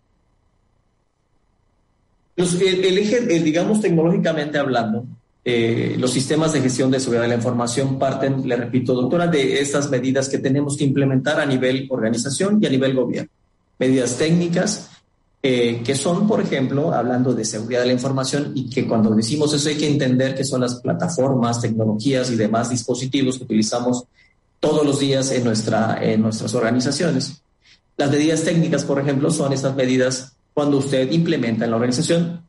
el, 2.35 2.97
eje, 2.97 3.21
digamos 3.21 3.81
tecnológicamente 3.81 4.59
hablando, 4.59 5.05
eh, 5.43 5.95
los 5.97 6.11
sistemas 6.11 6.53
de 6.53 6.61
gestión 6.61 6.91
de 6.91 6.99
seguridad 6.99 7.23
de 7.23 7.29
la 7.29 7.35
información 7.35 7.97
parten, 7.97 8.47
le 8.47 8.55
repito, 8.57 8.93
doctora, 8.93 9.27
de 9.27 9.59
estas 9.59 9.89
medidas 9.89 10.29
que 10.29 10.37
tenemos 10.37 10.77
que 10.77 10.83
implementar 10.83 11.39
a 11.39 11.45
nivel 11.45 11.87
organización 11.89 12.59
y 12.61 12.67
a 12.67 12.69
nivel 12.69 12.93
gobierno. 12.93 13.31
Medidas 13.79 14.17
técnicas 14.17 14.91
eh, 15.43 15.81
que 15.83 15.95
son, 15.95 16.27
por 16.27 16.41
ejemplo, 16.41 16.93
hablando 16.93 17.33
de 17.33 17.45
seguridad 17.45 17.81
de 17.81 17.87
la 17.87 17.93
información 17.93 18.51
y 18.55 18.69
que 18.69 18.87
cuando 18.87 19.11
decimos 19.11 19.53
eso 19.53 19.69
hay 19.69 19.77
que 19.77 19.87
entender 19.87 20.35
que 20.35 20.43
son 20.43 20.61
las 20.61 20.75
plataformas, 20.75 21.61
tecnologías 21.61 22.31
y 22.31 22.35
demás 22.35 22.69
dispositivos 22.69 23.37
que 23.37 23.43
utilizamos 23.43 24.05
todos 24.59 24.85
los 24.85 24.99
días 24.99 25.31
en, 25.31 25.43
nuestra, 25.43 25.99
en 26.01 26.21
nuestras 26.21 26.53
organizaciones. 26.55 27.41
Las 27.97 28.11
medidas 28.11 28.43
técnicas, 28.43 28.83
por 28.83 28.99
ejemplo, 28.99 29.29
son 29.31 29.53
estas 29.53 29.75
medidas 29.75 30.33
cuando 30.53 30.77
usted 30.77 31.11
implementa 31.11 31.65
en 31.65 31.71
la 31.71 31.77
organización 31.77 32.41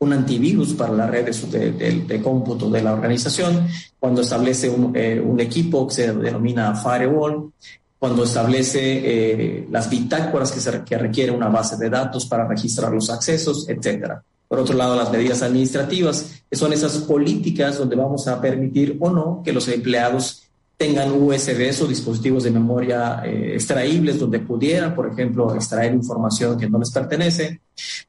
un 0.00 0.12
antivirus 0.12 0.72
para 0.72 0.94
la 0.94 1.06
red 1.06 1.26
de, 1.28 2.22
cómputo 2.22 2.70
de 2.70 2.82
la 2.82 2.94
organización, 2.94 3.68
cuando 3.98 4.22
establece 4.22 4.68
un, 4.68 4.96
eh, 4.96 5.20
un, 5.20 5.38
equipo 5.40 5.86
que 5.86 5.94
se 5.94 6.12
denomina 6.14 6.74
firewall, 6.74 7.52
cuando 8.00 8.24
establece 8.24 8.80
eh, 8.80 9.68
las 9.70 9.90
bitácoras 9.90 10.50
que, 10.50 10.58
se, 10.58 10.82
que 10.84 10.96
requiere 10.96 11.30
una 11.30 11.48
base 11.48 11.76
de 11.76 11.90
datos 11.90 12.24
para 12.24 12.48
registrar 12.48 12.90
los 12.90 13.10
accesos, 13.10 13.68
etcétera. 13.68 14.22
Por 14.48 14.58
otro 14.58 14.74
lado, 14.74 14.96
las 14.96 15.12
medidas 15.12 15.42
administrativas, 15.42 16.42
que 16.50 16.56
son 16.56 16.72
esas 16.72 16.96
políticas 16.98 17.76
donde 17.76 17.94
vamos 17.94 18.26
a 18.26 18.40
permitir 18.40 18.96
o 18.98 19.10
no 19.10 19.42
que 19.44 19.52
los 19.52 19.68
empleados 19.68 20.44
tengan 20.78 21.12
USBs 21.12 21.82
o 21.82 21.86
dispositivos 21.86 22.44
de 22.44 22.50
memoria 22.50 23.20
eh, 23.22 23.52
extraíbles 23.52 24.18
donde 24.18 24.40
pudieran, 24.40 24.94
por 24.94 25.12
ejemplo, 25.12 25.54
extraer 25.54 25.92
información 25.92 26.58
que 26.58 26.70
no 26.70 26.78
les 26.78 26.90
pertenece, 26.90 27.60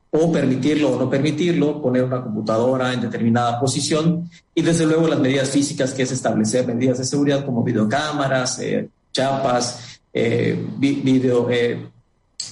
o 0.09 0.31
permitirlo 0.31 0.91
o 0.91 0.99
no 0.99 1.09
permitirlo, 1.09 1.81
poner 1.81 2.05
una 2.05 2.23
computadora 2.23 2.93
en 2.93 3.01
determinada 3.01 3.59
posición, 3.59 4.29
y 4.55 4.61
desde 4.61 4.85
luego 4.85 5.09
las 5.09 5.19
medidas 5.19 5.49
físicas, 5.49 5.93
que 5.93 6.03
es 6.03 6.13
establecer 6.13 6.65
medidas 6.65 6.97
de 6.97 7.03
seguridad 7.03 7.45
como 7.45 7.61
videocámaras, 7.61 8.59
eh, 8.59 8.87
chapas, 9.11 9.99
eh, 10.13 10.67
video, 10.77 11.49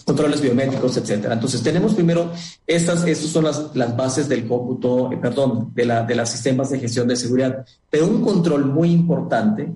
controles 0.05 0.41
biométricos, 0.41 0.97
etcétera. 0.97 1.33
Entonces, 1.33 1.61
tenemos 1.61 1.93
primero, 1.93 2.31
estas, 2.65 3.05
estas 3.05 3.29
son 3.29 3.43
las, 3.45 3.75
las 3.75 3.95
bases 3.95 4.27
del 4.27 4.47
cómputo, 4.47 5.09
perdón, 5.21 5.71
de, 5.75 5.85
la, 5.85 6.03
de 6.03 6.15
los 6.15 6.29
sistemas 6.29 6.69
de 6.69 6.79
gestión 6.79 7.07
de 7.07 7.15
seguridad, 7.15 7.65
pero 7.89 8.07
un 8.07 8.23
control 8.23 8.65
muy 8.65 8.91
importante 8.91 9.71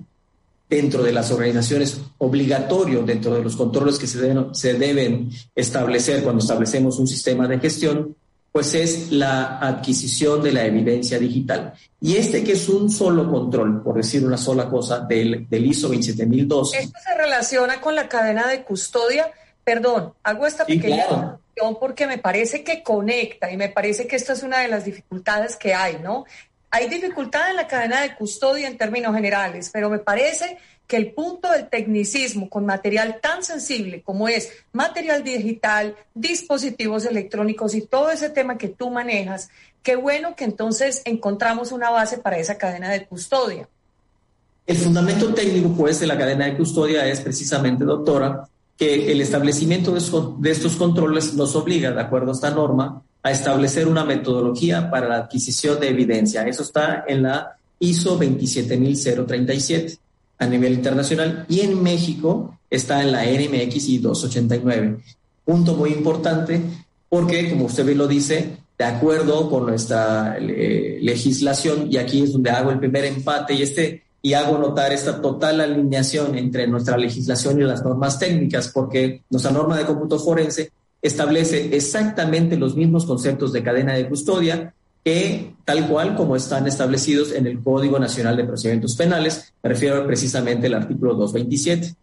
dentro 0.68 1.02
de 1.02 1.12
las 1.12 1.30
organizaciones 1.30 2.00
obligatorio, 2.18 3.02
dentro 3.02 3.34
de 3.34 3.42
los 3.42 3.54
controles 3.54 3.98
que 3.98 4.06
se 4.06 4.74
deben 4.74 5.30
establecer 5.54 6.22
cuando 6.22 6.40
establecemos 6.40 6.98
un 6.98 7.06
sistema 7.06 7.46
de 7.46 7.60
gestión, 7.60 8.16
pues 8.54 8.72
es 8.74 9.10
la 9.10 9.58
adquisición 9.58 10.40
de 10.40 10.52
la 10.52 10.64
evidencia 10.64 11.18
digital. 11.18 11.74
Y 12.00 12.16
este 12.16 12.44
que 12.44 12.52
es 12.52 12.68
un 12.68 12.88
solo 12.88 13.28
control, 13.28 13.82
por 13.82 13.96
decir 13.96 14.24
una 14.24 14.36
sola 14.36 14.70
cosa, 14.70 15.00
del, 15.00 15.48
del 15.48 15.66
ISO 15.66 15.88
27002. 15.88 16.74
Esto 16.74 16.98
se 17.04 17.14
relaciona 17.16 17.80
con 17.80 17.96
la 17.96 18.08
cadena 18.08 18.46
de 18.46 18.62
custodia. 18.62 19.28
Perdón, 19.64 20.14
hago 20.22 20.46
esta 20.46 20.64
pequeña 20.64 21.36
porque 21.80 22.06
me 22.06 22.18
parece 22.18 22.62
que 22.62 22.84
conecta 22.84 23.50
y 23.50 23.56
me 23.56 23.70
parece 23.70 24.06
que 24.06 24.14
esta 24.14 24.34
es 24.34 24.44
una 24.44 24.60
de 24.60 24.68
las 24.68 24.84
dificultades 24.84 25.56
que 25.56 25.74
hay, 25.74 25.98
¿no? 26.00 26.24
Hay 26.70 26.88
dificultad 26.88 27.50
en 27.50 27.56
la 27.56 27.66
cadena 27.66 28.02
de 28.02 28.14
custodia 28.14 28.68
en 28.68 28.78
términos 28.78 29.16
generales, 29.16 29.68
pero 29.72 29.90
me 29.90 29.98
parece 29.98 30.58
que 30.86 30.96
el 30.96 31.12
punto 31.12 31.50
del 31.50 31.68
tecnicismo 31.68 32.48
con 32.48 32.66
material 32.66 33.18
tan 33.22 33.42
sensible 33.42 34.02
como 34.02 34.28
es 34.28 34.50
material 34.72 35.24
digital, 35.24 35.96
dispositivos 36.14 37.06
electrónicos 37.06 37.74
y 37.74 37.82
todo 37.82 38.10
ese 38.10 38.28
tema 38.30 38.58
que 38.58 38.68
tú 38.68 38.90
manejas, 38.90 39.48
qué 39.82 39.96
bueno 39.96 40.36
que 40.36 40.44
entonces 40.44 41.02
encontramos 41.04 41.72
una 41.72 41.90
base 41.90 42.18
para 42.18 42.38
esa 42.38 42.58
cadena 42.58 42.90
de 42.90 43.06
custodia. 43.06 43.68
El 44.66 44.76
fundamento 44.76 45.32
técnico, 45.34 45.74
pues, 45.76 46.00
de 46.00 46.06
la 46.06 46.16
cadena 46.16 46.46
de 46.46 46.56
custodia 46.56 47.06
es 47.06 47.20
precisamente, 47.20 47.84
doctora, 47.84 48.48
que 48.76 49.12
el 49.12 49.20
establecimiento 49.20 49.92
de 49.92 50.50
estos 50.50 50.76
controles 50.76 51.34
nos 51.34 51.54
obliga, 51.54 51.92
de 51.92 52.00
acuerdo 52.00 52.30
a 52.30 52.34
esta 52.34 52.50
norma, 52.50 53.02
a 53.22 53.30
establecer 53.30 53.86
una 53.86 54.04
metodología 54.04 54.90
para 54.90 55.08
la 55.08 55.16
adquisición 55.16 55.78
de 55.80 55.88
evidencia. 55.88 56.46
Eso 56.46 56.62
está 56.62 57.04
en 57.06 57.22
la 57.22 57.56
ISO 57.78 58.16
27037 58.18 59.98
a 60.44 60.48
nivel 60.48 60.74
internacional 60.74 61.46
y 61.48 61.60
en 61.60 61.82
México 61.82 62.58
está 62.70 63.02
en 63.02 63.12
la 63.12 63.24
NMX 63.24 63.88
I 63.88 63.98
289. 63.98 64.96
Punto 65.44 65.74
muy 65.74 65.90
importante 65.90 66.60
porque, 67.08 67.50
como 67.50 67.66
usted 67.66 67.84
bien 67.84 67.98
lo 67.98 68.06
dice, 68.06 68.56
de 68.78 68.84
acuerdo 68.84 69.48
con 69.48 69.66
nuestra 69.66 70.36
eh, 70.38 70.98
legislación, 71.00 71.88
y 71.90 71.96
aquí 71.96 72.22
es 72.22 72.32
donde 72.32 72.50
hago 72.50 72.70
el 72.70 72.78
primer 72.78 73.04
empate 73.04 73.54
y 73.54 73.62
este 73.62 74.02
y 74.20 74.32
hago 74.32 74.56
notar 74.56 74.90
esta 74.90 75.20
total 75.20 75.60
alineación 75.60 76.36
entre 76.38 76.66
nuestra 76.66 76.96
legislación 76.96 77.60
y 77.60 77.64
las 77.64 77.84
normas 77.84 78.18
técnicas, 78.18 78.68
porque 78.68 79.22
nuestra 79.28 79.52
norma 79.52 79.76
de 79.76 79.84
cómputo 79.84 80.18
forense 80.18 80.72
establece 81.02 81.76
exactamente 81.76 82.56
los 82.56 82.74
mismos 82.74 83.04
conceptos 83.04 83.52
de 83.52 83.62
cadena 83.62 83.92
de 83.92 84.08
custodia 84.08 84.72
que 85.04 85.54
tal 85.64 85.86
cual 85.86 86.16
como 86.16 86.34
están 86.34 86.66
establecidos 86.66 87.32
en 87.32 87.46
el 87.46 87.62
Código 87.62 87.98
Nacional 87.98 88.36
de 88.36 88.44
Procedimientos 88.44 88.96
Penales, 88.96 89.52
me 89.62 89.70
refiero 89.70 90.06
precisamente 90.06 90.66
al 90.66 90.74
artículo 90.74 91.14
227. 91.14 91.94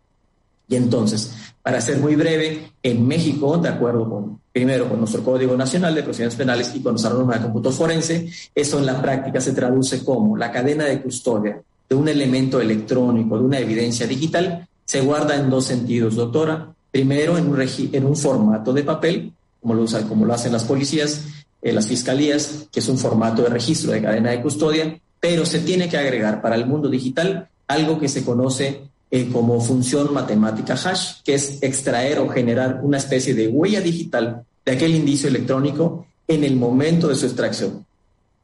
Y 0.69 0.75
entonces, 0.75 1.33
para 1.61 1.81
ser 1.81 1.97
muy 1.97 2.15
breve, 2.15 2.71
en 2.81 3.05
México, 3.05 3.57
de 3.57 3.69
acuerdo 3.69 4.09
con, 4.09 4.39
primero, 4.53 4.87
con 4.87 4.99
nuestro 4.99 5.23
Código 5.23 5.57
Nacional 5.57 5.93
de 5.95 6.03
Procedimientos 6.03 6.37
Penales 6.37 6.71
y 6.75 6.79
con 6.79 6.93
nuestra 6.93 7.11
norma 7.11 7.35
de 7.35 7.41
cómputo 7.41 7.71
forense, 7.71 8.29
eso 8.55 8.79
en 8.79 8.85
la 8.85 9.01
práctica 9.01 9.41
se 9.41 9.51
traduce 9.51 10.05
como 10.05 10.37
la 10.37 10.51
cadena 10.51 10.85
de 10.85 11.01
custodia 11.01 11.61
de 11.89 11.95
un 11.95 12.07
elemento 12.07 12.61
electrónico, 12.61 13.37
de 13.37 13.43
una 13.43 13.59
evidencia 13.59 14.07
digital, 14.07 14.65
se 14.85 15.01
guarda 15.01 15.35
en 15.35 15.49
dos 15.49 15.65
sentidos, 15.65 16.15
doctora. 16.15 16.73
Primero, 16.89 17.37
en 17.37 17.47
un, 17.47 17.61
en 17.61 18.05
un 18.05 18.15
formato 18.15 18.71
de 18.71 18.83
papel, 18.83 19.33
como 19.61 19.73
lo, 19.73 19.83
usan, 19.83 20.07
como 20.07 20.25
lo 20.25 20.33
hacen 20.33 20.53
las 20.53 20.63
policías, 20.63 21.25
eh, 21.61 21.71
las 21.71 21.87
fiscalías, 21.87 22.67
que 22.71 22.79
es 22.79 22.87
un 22.89 22.97
formato 22.97 23.43
de 23.43 23.49
registro 23.49 23.91
de 23.91 24.01
cadena 24.01 24.31
de 24.31 24.41
custodia, 24.41 24.99
pero 25.19 25.45
se 25.45 25.59
tiene 25.59 25.87
que 25.87 25.97
agregar 25.97 26.41
para 26.41 26.55
el 26.55 26.65
mundo 26.65 26.89
digital 26.89 27.47
algo 27.67 27.99
que 27.99 28.09
se 28.09 28.25
conoce 28.25 28.81
eh, 29.11 29.29
como 29.31 29.59
función 29.61 30.13
matemática 30.13 30.73
hash, 30.73 31.21
que 31.23 31.35
es 31.35 31.61
extraer 31.61 32.19
o 32.19 32.29
generar 32.29 32.79
una 32.81 32.97
especie 32.97 33.33
de 33.33 33.47
huella 33.47 33.81
digital 33.81 34.43
de 34.65 34.71
aquel 34.71 34.95
indicio 34.95 35.29
electrónico 35.29 36.07
en 36.27 36.43
el 36.43 36.55
momento 36.55 37.07
de 37.07 37.15
su 37.15 37.25
extracción 37.25 37.85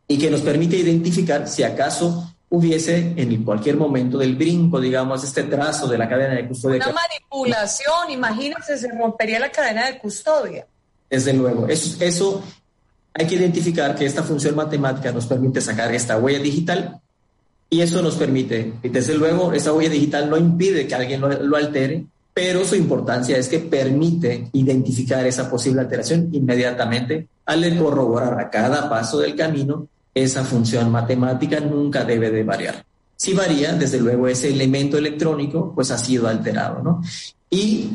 y 0.07 0.17
que 0.17 0.29
nos 0.29 0.41
permite 0.41 0.77
identificar 0.77 1.47
si 1.47 1.63
acaso 1.63 2.33
hubiese 2.49 3.13
en 3.17 3.43
cualquier 3.43 3.75
momento 3.75 4.17
del 4.17 4.35
brinco, 4.35 4.79
digamos, 4.79 5.23
este 5.23 5.43
trazo 5.43 5.87
de 5.87 5.97
la 5.97 6.07
cadena 6.07 6.35
de 6.35 6.47
custodia. 6.47 6.77
Una 6.85 6.93
manipulación, 6.93 8.11
imagínense, 8.11 8.77
se 8.77 8.89
rompería 8.91 9.39
la 9.39 9.51
cadena 9.51 9.87
de 9.87 9.97
custodia. 9.97 10.65
Desde 11.09 11.33
luego, 11.33 11.67
eso, 11.67 12.03
eso 12.03 12.43
hay 13.17 13.25
que 13.25 13.35
identificar 13.35 13.95
que 13.95 14.05
esta 14.05 14.23
función 14.23 14.55
matemática 14.55 15.11
nos 15.11 15.25
permite 15.25 15.61
sacar 15.61 15.93
esta 15.93 16.17
huella 16.17 16.39
digital 16.39 16.99
y 17.69 17.81
eso 17.81 18.01
nos 18.01 18.15
permite, 18.15 18.73
desde 18.83 19.15
luego, 19.15 19.51
esa 19.51 19.73
huella 19.73 19.89
digital 19.89 20.29
no 20.29 20.37
impide 20.37 20.87
que 20.87 20.95
alguien 20.95 21.19
lo, 21.19 21.29
lo 21.43 21.57
altere, 21.57 22.05
pero 22.33 22.63
su 22.63 22.75
importancia 22.75 23.35
es 23.37 23.49
que 23.49 23.59
permite 23.59 24.47
identificar 24.53 25.25
esa 25.25 25.49
posible 25.49 25.81
alteración 25.81 26.29
inmediatamente 26.31 27.27
al 27.45 27.77
corroborar 27.77 28.39
a 28.39 28.49
cada 28.49 28.89
paso 28.89 29.19
del 29.19 29.35
camino 29.35 29.87
esa 30.13 30.43
función 30.43 30.91
matemática 30.91 31.59
nunca 31.59 32.03
debe 32.03 32.29
de 32.29 32.43
variar. 32.43 32.85
Si 33.15 33.33
varía, 33.33 33.73
desde 33.73 33.99
luego 33.99 34.27
ese 34.27 34.49
elemento 34.49 34.97
electrónico 34.97 35.73
pues 35.73 35.89
ha 35.91 35.97
sido 35.97 36.27
alterado, 36.27 36.83
¿no? 36.83 37.01
Y 37.49 37.89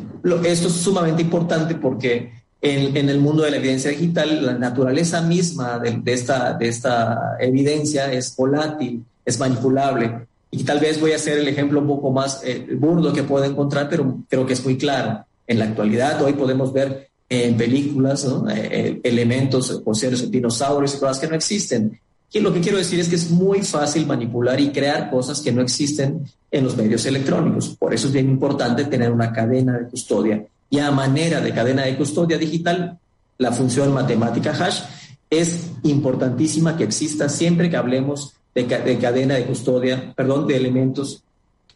esto 0.45 0.69
es 0.69 0.75
sumamente 0.75 1.23
importante 1.23 1.75
porque 1.76 2.41
en, 2.62 3.09
el 3.09 3.19
mundo 3.19 3.42
de 3.42 3.50
la 3.50 3.57
evidencia 3.57 3.90
digital 3.90 4.47
la 4.47 4.54
naturaleza 4.54 5.21
misma 5.21 5.81
de, 5.81 6.00
esta, 6.12 6.54
de 6.54 6.69
esta 6.69 7.37
evidencia 7.40 8.12
es 8.12 8.35
volátil, 8.37 9.04
es 9.25 9.38
manipulable. 9.38 10.26
Y 10.50 10.62
tal 10.62 10.78
vez 10.78 11.00
voy 11.00 11.12
a 11.12 11.16
hacer 11.16 11.38
el 11.38 11.49
ejemplo 11.49 11.81
un 11.81 11.88
poco 11.88 12.12
más 12.12 12.40
eh, 12.45 12.66
burdo 12.78 13.12
que 13.12 13.25
puedo 13.25 13.45
encontrar, 13.45 13.88
pero 13.88 14.19
creo 14.28 14.47
que 14.47 14.52
es 14.52 14.64
muy 14.64 14.78
claro. 14.78 15.25
En 15.47 15.59
la 15.59 15.64
actualidad 15.64 16.23
hoy 16.23 16.35
podemos 16.35 16.73
ver 16.73 17.09
en 17.28 17.57
películas, 17.57 18.26
eh, 18.54 19.00
elementos 19.02 19.83
o 19.85 19.95
seres 19.95 20.31
dinosaurios 20.31 20.95
y 20.95 20.99
cosas 20.99 21.19
que 21.19 21.26
no 21.26 21.35
existen. 21.35 21.99
Y 22.31 22.40
lo 22.40 22.52
que 22.52 22.61
quiero 22.61 22.78
decir 22.78 23.00
es 23.00 23.09
que 23.09 23.16
es 23.16 23.31
muy 23.31 23.62
fácil 23.62 24.07
manipular 24.07 24.61
y 24.61 24.71
crear 24.71 25.11
cosas 25.11 25.40
que 25.40 25.50
no 25.50 25.62
existen 25.62 26.25
en 26.50 26.64
los 26.64 26.76
medios 26.76 27.04
electrónicos. 27.07 27.71
Por 27.78 27.92
eso 27.92 28.07
es 28.07 28.12
bien 28.12 28.28
importante 28.28 28.85
tener 28.85 29.11
una 29.11 29.33
cadena 29.33 29.78
de 29.78 29.88
custodia. 29.88 30.45
Y 30.73 30.81
a 30.81 30.91
manera 30.91 31.41
de 31.41 31.55
cadena 31.55 31.85
de 31.85 31.97
custodia 31.97 32.37
digital, 32.37 32.99
la 33.38 33.52
función 33.52 33.95
matemática 33.95 34.50
hash 34.50 34.83
es 35.31 35.71
importantísima 35.85 36.76
que 36.76 36.83
exista 36.83 37.29
siempre 37.29 37.71
que 37.71 37.76
hablemos 37.76 38.35
de, 38.55 38.64
de 38.64 38.99
cadena 38.99 39.35
de 39.35 39.45
custodia, 39.45 40.12
perdón, 40.17 40.49
de 40.49 40.57
elementos 40.57 41.23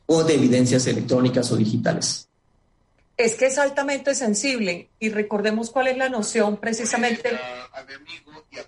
o 0.06 0.24
de 0.24 0.34
evidencias 0.34 0.88
electrónicas 0.88 1.52
o 1.52 1.56
digitales 1.56 2.26
es 3.16 3.34
que 3.34 3.46
es 3.46 3.58
altamente 3.58 4.14
sensible 4.14 4.88
y 5.00 5.08
recordemos 5.08 5.70
cuál 5.70 5.88
es 5.88 5.96
la 5.96 6.08
noción 6.08 6.58
precisamente 6.58 7.30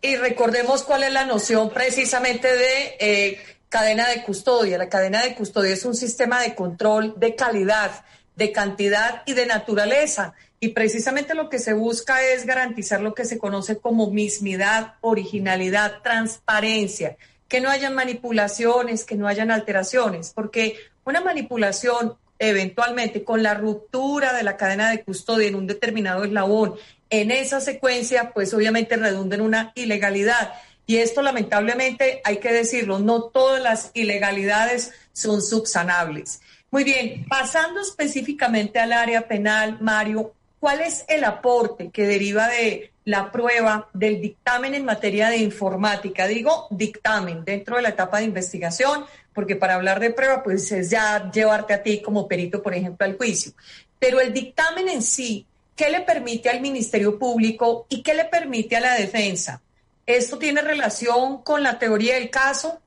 y 0.01 0.17
recordemos 0.17 0.83
cuál 0.83 1.03
es 1.05 1.13
la 1.13 1.27
noción 1.27 1.71
precisamente 1.71 2.49
de 2.49 2.97
eh, 2.99 3.41
cadena 3.69 4.09
de 4.09 4.23
custodia. 4.23 4.79
La 4.79 4.89
cadena 4.89 5.23
de 5.23 5.35
custodia 5.35 5.75
es 5.75 5.85
un 5.85 5.95
sistema 5.95 6.41
de 6.41 6.55
control 6.55 7.15
de 7.19 7.35
calidad, 7.35 8.05
de 8.39 8.53
cantidad 8.53 9.23
y 9.27 9.35
de 9.35 9.47
naturaleza. 9.47 10.33
Y 10.61 10.69
precisamente 10.69 11.35
lo 11.35 11.51
que 11.51 11.59
se 11.59 11.73
busca 11.73 12.23
es 12.23 12.47
garantizar 12.47 13.01
lo 13.01 13.13
que 13.13 13.25
se 13.25 13.37
conoce 13.37 13.79
como 13.79 14.11
mismidad, 14.11 14.95
originalidad, 15.01 16.03
transparencia, 16.03 17.17
que 17.49 17.61
no 17.61 17.69
hayan 17.69 17.95
manipulaciones, 17.95 19.05
que 19.05 19.17
no 19.17 19.27
hayan 19.27 19.51
alteraciones, 19.51 20.33
porque 20.35 20.77
una 21.05 21.21
manipulación 21.21 22.17
eventualmente 22.39 23.25
con 23.25 23.43
la 23.43 23.55
ruptura 23.55 24.33
de 24.33 24.45
la 24.45 24.57
cadena 24.57 24.91
de 24.91 25.03
custodia 25.03 25.49
en 25.49 25.57
un 25.57 25.67
determinado 25.67 26.23
eslabón, 26.23 26.75
en 27.11 27.33
esa 27.33 27.61
secuencia, 27.61 28.31
pues 28.33 28.55
obviamente 28.55 28.97
redunda 28.97 29.35
en 29.35 29.43
una 29.43 29.73
ilegalidad. 29.75 30.53
Y 30.87 30.99
esto 30.99 31.23
lamentablemente 31.23 32.21
hay 32.23 32.37
que 32.37 32.53
decirlo, 32.53 33.01
no 33.01 33.25
todas 33.25 33.61
las 33.61 33.91
ilegalidades 33.95 34.93
son 35.13 35.43
subsanables. 35.43 36.41
Muy 36.71 36.85
bien, 36.85 37.25
pasando 37.29 37.81
específicamente 37.81 38.79
al 38.79 38.93
área 38.93 39.27
penal, 39.27 39.79
Mario, 39.81 40.35
¿cuál 40.61 40.83
es 40.83 41.05
el 41.09 41.25
aporte 41.25 41.91
que 41.91 42.07
deriva 42.07 42.47
de 42.49 42.93
la 43.07 43.33
prueba 43.33 43.89
del 43.95 44.21
dictamen 44.21 44.75
en 44.75 44.85
materia 44.85 45.31
de 45.31 45.39
informática? 45.39 46.27
Digo 46.27 46.67
dictamen 46.71 47.43
dentro 47.43 47.77
de 47.77 47.83
la 47.83 47.89
etapa 47.89 48.19
de 48.19 48.25
investigación, 48.25 49.07
porque 49.33 49.57
para 49.57 49.77
hablar 49.77 49.99
de 49.99 50.11
prueba, 50.11 50.43
pues 50.43 50.71
es 50.73 50.91
ya 50.91 51.31
llevarte 51.31 51.73
a 51.73 51.83
ti 51.83 52.03
como 52.03 52.29
perito, 52.29 52.63
por 52.63 52.75
ejemplo, 52.75 53.07
al 53.07 53.17
juicio. 53.17 53.53
Pero 53.99 54.21
el 54.21 54.35
dictamen 54.35 54.91
en 54.91 55.03
sí, 55.03 55.47
¿qué 55.75 55.89
le 55.89 56.03
permite 56.03 56.51
al 56.51 56.61
Ministerio 56.61 57.19
Público 57.19 57.87
y 57.89 58.03
qué 58.03 58.13
le 58.13 58.27
permite 58.27 58.77
a 58.77 58.81
la 58.81 58.95
defensa? 58.95 59.63
¿Esto 60.05 60.39
tiene 60.39 60.61
relación 60.61 61.43
con 61.43 61.63
la 61.63 61.79
teoría 61.79 62.17
del 62.17 62.29
caso? 62.29 62.79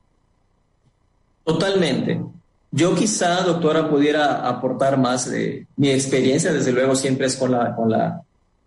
Totalmente. 1.44 2.20
Yo 2.72 2.94
quizá, 2.94 3.42
doctora, 3.42 3.88
pudiera 3.88 4.48
aportar 4.48 4.98
más 4.98 5.30
de 5.30 5.66
mi 5.76 5.90
experiencia, 5.90 6.52
desde 6.52 6.72
luego 6.72 6.96
siempre 6.96 7.26
es 7.26 7.36
con 7.36 7.52
la, 7.52 7.76
con 7.76 7.90
la 7.90 8.22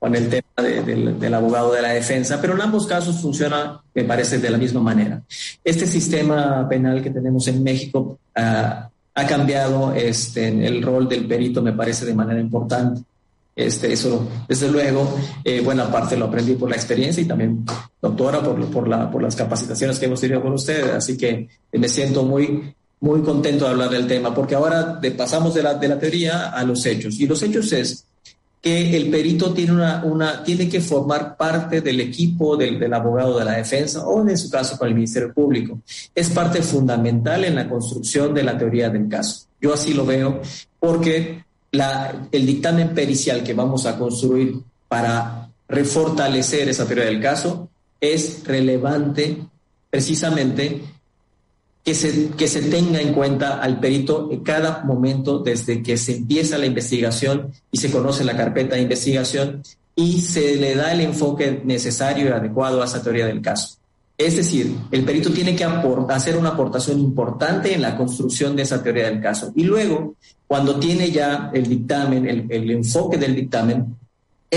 con 0.06 0.14
el 0.14 0.30
tema 0.30 0.46
del 0.68 1.34
abogado 1.34 1.74
de 1.74 1.82
la 1.82 1.90
defensa, 1.90 2.40
pero 2.40 2.54
en 2.54 2.62
ambos 2.62 2.86
casos 2.86 3.20
funciona, 3.20 3.82
me 3.92 4.04
parece, 4.04 4.38
de 4.38 4.52
la 4.52 4.58
misma 4.60 4.80
manera. 4.80 5.22
Este 5.64 5.88
sistema 5.88 6.68
penal 6.70 7.02
que 7.02 7.10
tenemos 7.10 7.48
en 7.48 7.64
México 7.64 8.20
ah, 8.36 8.88
ha 9.16 9.26
cambiado 9.26 9.94
este, 9.96 10.48
el 10.48 10.84
rol 10.84 11.10
del 11.10 11.26
perito, 11.26 11.64
me 11.64 11.74
parece, 11.74 12.06
de 12.06 12.14
manera 12.14 12.40
importante. 12.40 13.02
Este, 13.56 13.94
eso, 13.94 14.28
desde 14.48 14.70
luego, 14.70 15.18
eh, 15.44 15.62
buena 15.62 15.90
parte 15.90 16.18
lo 16.18 16.26
aprendí 16.26 16.54
por 16.54 16.70
la 16.70 16.76
experiencia 16.76 17.24
y 17.24 17.26
también, 17.26 17.66
doctora, 18.00 18.44
por, 18.44 18.64
por, 18.70 18.88
la, 18.88 19.10
por 19.10 19.24
las 19.24 19.36
capacitaciones 19.36 19.98
que 19.98 20.06
hemos 20.06 20.22
tenido 20.22 20.40
con 20.40 20.54
ustedes. 20.54 20.92
Así 20.92 21.18
que 21.18 21.48
me 21.72 21.88
siento 21.88 22.22
muy, 22.24 22.76
muy 23.00 23.22
contento 23.22 23.66
de 23.66 23.72
hablar 23.72 23.90
del 23.90 24.08
tema, 24.08 24.34
porque 24.34 24.56
ahora 24.56 25.00
pasamos 25.18 25.54
de 25.54 25.64
la, 25.64 25.76
de 25.76 25.88
la 25.88 26.00
teoría 26.00 26.50
a 26.50 26.64
los 26.64 26.86
hechos. 26.86 27.20
Y 27.20 27.28
los 27.28 27.42
hechos 27.44 27.72
es 27.72 28.06
que 28.62 28.98
el 28.98 29.12
perito 29.12 29.54
tiene, 29.54 29.74
una, 29.74 30.04
una, 30.04 30.44
tiene 30.44 30.68
que 30.68 30.82
formar 30.82 31.38
parte 31.38 31.82
del 31.82 32.02
equipo 32.02 32.58
del, 32.58 32.80
del, 32.80 32.94
abogado 32.94 33.38
de 33.38 33.46
la 33.46 33.52
defensa 33.52 34.08
o 34.08 34.28
en 34.28 34.36
su 34.36 34.50
caso 34.50 34.78
con 34.78 34.88
el 34.88 34.96
Ministerio 34.96 35.32
Público. 35.32 35.80
Es 36.16 36.30
parte 36.32 36.64
fundamental 36.64 37.46
en 37.46 37.54
la 37.54 37.70
construcción 37.70 38.34
de 38.34 38.44
la 38.44 38.58
teoría 38.58 38.90
del 38.90 39.08
caso. 39.08 39.46
Yo 39.62 39.74
así 39.74 39.94
lo 39.94 40.04
veo 40.04 40.42
porque 40.80 41.44
la, 41.74 42.28
el 42.32 42.46
dictamen 42.46 42.96
pericial 42.96 43.44
que 43.44 43.54
vamos 43.54 43.86
a 43.86 44.00
construir 44.00 44.56
para 44.88 45.50
refortalecer 45.68 46.68
esa 46.68 46.86
teoría 46.88 47.06
del 47.06 47.22
caso 47.22 47.70
es 48.02 48.44
relevante 48.46 49.38
precisamente 49.92 50.82
que 51.86 51.94
se, 51.94 52.30
que 52.32 52.48
se 52.48 52.64
tenga 52.64 53.00
en 53.00 53.14
cuenta 53.14 53.60
al 53.62 53.80
perito 53.80 54.30
en 54.32 54.40
cada 54.40 54.84
momento 54.84 55.40
desde 55.40 55.84
que 55.84 55.98
se 55.98 56.18
empieza 56.18 56.58
la 56.58 56.66
investigación 56.66 57.52
y 57.72 57.78
se 57.78 57.92
conoce 57.92 58.24
la 58.24 58.36
carpeta 58.36 58.76
de 58.76 58.82
investigación 58.82 59.62
y 59.96 60.22
se 60.22 60.56
le 60.56 60.74
da 60.74 60.92
el 60.92 61.02
enfoque 61.02 61.62
necesario 61.64 62.26
y 62.26 62.30
adecuado 62.30 62.82
a 62.82 62.86
esa 62.86 63.04
teoría 63.04 63.28
del 63.28 63.40
caso. 63.40 63.78
Es 64.18 64.36
decir, 64.36 64.76
el 64.92 65.06
perito 65.06 65.30
tiene 65.30 65.56
que 65.56 65.64
hacer 65.64 66.38
una 66.38 66.50
aportación 66.50 67.00
importante 67.00 67.76
en 67.76 67.84
la 67.84 67.96
construcción 67.96 68.56
de 68.56 68.64
esa 68.64 68.82
teoría 68.82 69.06
del 69.06 69.22
caso. 69.22 69.52
Y 69.56 69.64
luego, 69.64 70.16
cuando 70.48 70.80
tiene 70.80 71.12
ya 71.12 71.52
el 71.54 71.68
dictamen, 71.68 72.28
el, 72.28 72.48
el 72.50 72.72
enfoque 72.72 73.18
del 73.18 73.36
dictamen, 73.36 73.96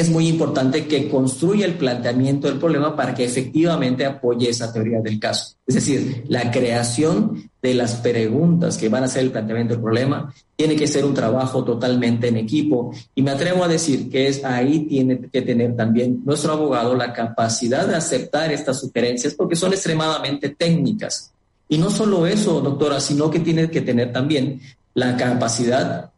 es 0.00 0.10
muy 0.10 0.28
importante 0.28 0.86
que 0.86 1.08
construya 1.08 1.66
el 1.66 1.74
planteamiento 1.74 2.48
del 2.48 2.58
problema 2.58 2.94
para 2.94 3.14
que 3.14 3.24
efectivamente 3.24 4.04
apoye 4.04 4.48
esa 4.48 4.72
teoría 4.72 5.00
del 5.00 5.18
caso. 5.18 5.56
Es 5.66 5.74
decir, 5.74 6.24
la 6.28 6.50
creación 6.50 7.50
de 7.60 7.74
las 7.74 7.96
preguntas 7.96 8.78
que 8.78 8.88
van 8.88 9.04
a 9.04 9.08
ser 9.08 9.24
el 9.24 9.32
planteamiento 9.32 9.74
del 9.74 9.82
problema 9.82 10.32
tiene 10.56 10.76
que 10.76 10.86
ser 10.86 11.04
un 11.04 11.14
trabajo 11.14 11.64
totalmente 11.64 12.28
en 12.28 12.36
equipo. 12.36 12.92
Y 13.14 13.22
me 13.22 13.30
atrevo 13.30 13.64
a 13.64 13.68
decir 13.68 14.08
que 14.10 14.28
es 14.28 14.44
ahí 14.44 14.86
tiene 14.86 15.20
que 15.32 15.42
tener 15.42 15.74
también 15.76 16.22
nuestro 16.24 16.52
abogado 16.52 16.94
la 16.94 17.12
capacidad 17.12 17.86
de 17.86 17.96
aceptar 17.96 18.52
estas 18.52 18.80
sugerencias 18.80 19.34
porque 19.34 19.56
son 19.56 19.72
extremadamente 19.72 20.50
técnicas. 20.50 21.32
Y 21.68 21.78
no 21.78 21.90
solo 21.90 22.26
eso, 22.26 22.60
doctora, 22.60 23.00
sino 23.00 23.30
que 23.30 23.40
tiene 23.40 23.70
que 23.70 23.80
tener 23.80 24.12
también 24.12 24.60
la 24.94 25.16
capacidad 25.16 26.10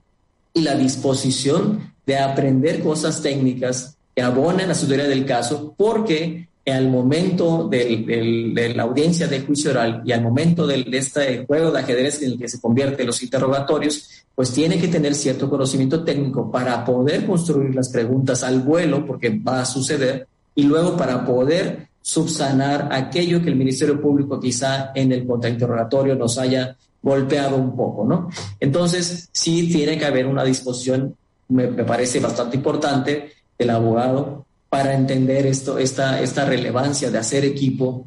y 0.53 0.62
la 0.62 0.75
disposición 0.75 1.93
de 2.11 2.18
aprender 2.18 2.83
cosas 2.83 3.23
técnicas 3.23 3.96
que 4.16 4.20
abonen 4.20 4.68
a 4.68 4.75
su 4.75 4.88
teoría 4.88 5.07
del 5.07 5.25
caso, 5.25 5.75
porque 5.77 6.49
al 6.66 6.88
momento 6.88 7.68
de 7.68 8.73
la 8.75 8.83
audiencia 8.83 9.29
de 9.29 9.42
juicio 9.42 9.70
oral 9.70 10.03
y 10.05 10.11
al 10.11 10.20
momento 10.20 10.66
de, 10.66 10.85
este 10.90 11.46
juego 11.46 11.70
de 11.70 11.79
ajedrez 11.79 12.20
en 12.23 12.33
el 12.33 12.38
que 12.38 12.49
se 12.49 12.61
convierten 12.61 13.07
los 13.07 13.23
interrogatorios, 13.23 14.25
pues 14.35 14.51
tiene 14.51 14.81
que 14.81 14.88
tener 14.88 15.14
cierto 15.14 15.49
conocimiento 15.49 16.03
técnico 16.03 16.51
para 16.51 16.85
poder 16.85 17.27
construir 17.27 17.77
las 17.77 17.90
preguntas 17.90 18.42
al 18.42 18.59
vuelo, 18.59 19.07
porque 19.07 19.31
va 19.31 19.61
a 19.61 19.64
suceder, 19.64 20.27
y 20.57 20.64
luego 20.64 20.96
para 20.96 21.25
poder 21.25 21.90
subsanar 22.03 22.88
aquello 22.90 23.40
que 23.40 23.51
el 23.51 23.57
Ministerio 23.57 24.01
Público 24.01 24.40
quizá 24.40 24.90
en 24.96 25.12
el 25.12 25.25
contrainterrogatorio 25.25 26.16
nos 26.16 26.38
haya 26.38 26.77
golpeado 27.01 27.57
un 27.57 27.77
poco, 27.77 28.05
¿no? 28.05 28.29
Entonces, 28.59 29.29
sí 29.31 29.68
tiene 29.73 29.96
que 29.96 30.07
haber 30.07 30.27
una 30.27 30.42
disposición 30.42 31.14
me, 31.50 31.68
parece 31.84 32.20
bastante 32.20 32.56
importante 32.56 33.32
el 33.58 33.70
abogado 33.70 34.46
para 34.68 34.94
entender 34.94 35.46
esto, 35.46 35.78
esta, 35.78 36.20
esta 36.20 36.44
relevancia 36.44 37.10
de 37.10 37.18
hacer 37.18 37.44
equipo 37.44 38.06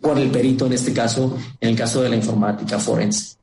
con 0.00 0.18
el 0.18 0.30
perito, 0.30 0.66
en 0.66 0.72
este 0.72 0.92
caso, 0.92 1.38
en 1.60 1.68
el 1.68 1.76
caso 1.76 2.02
de 2.02 2.08
la 2.08 2.16
informática 2.16 2.78
forense. 2.78 3.36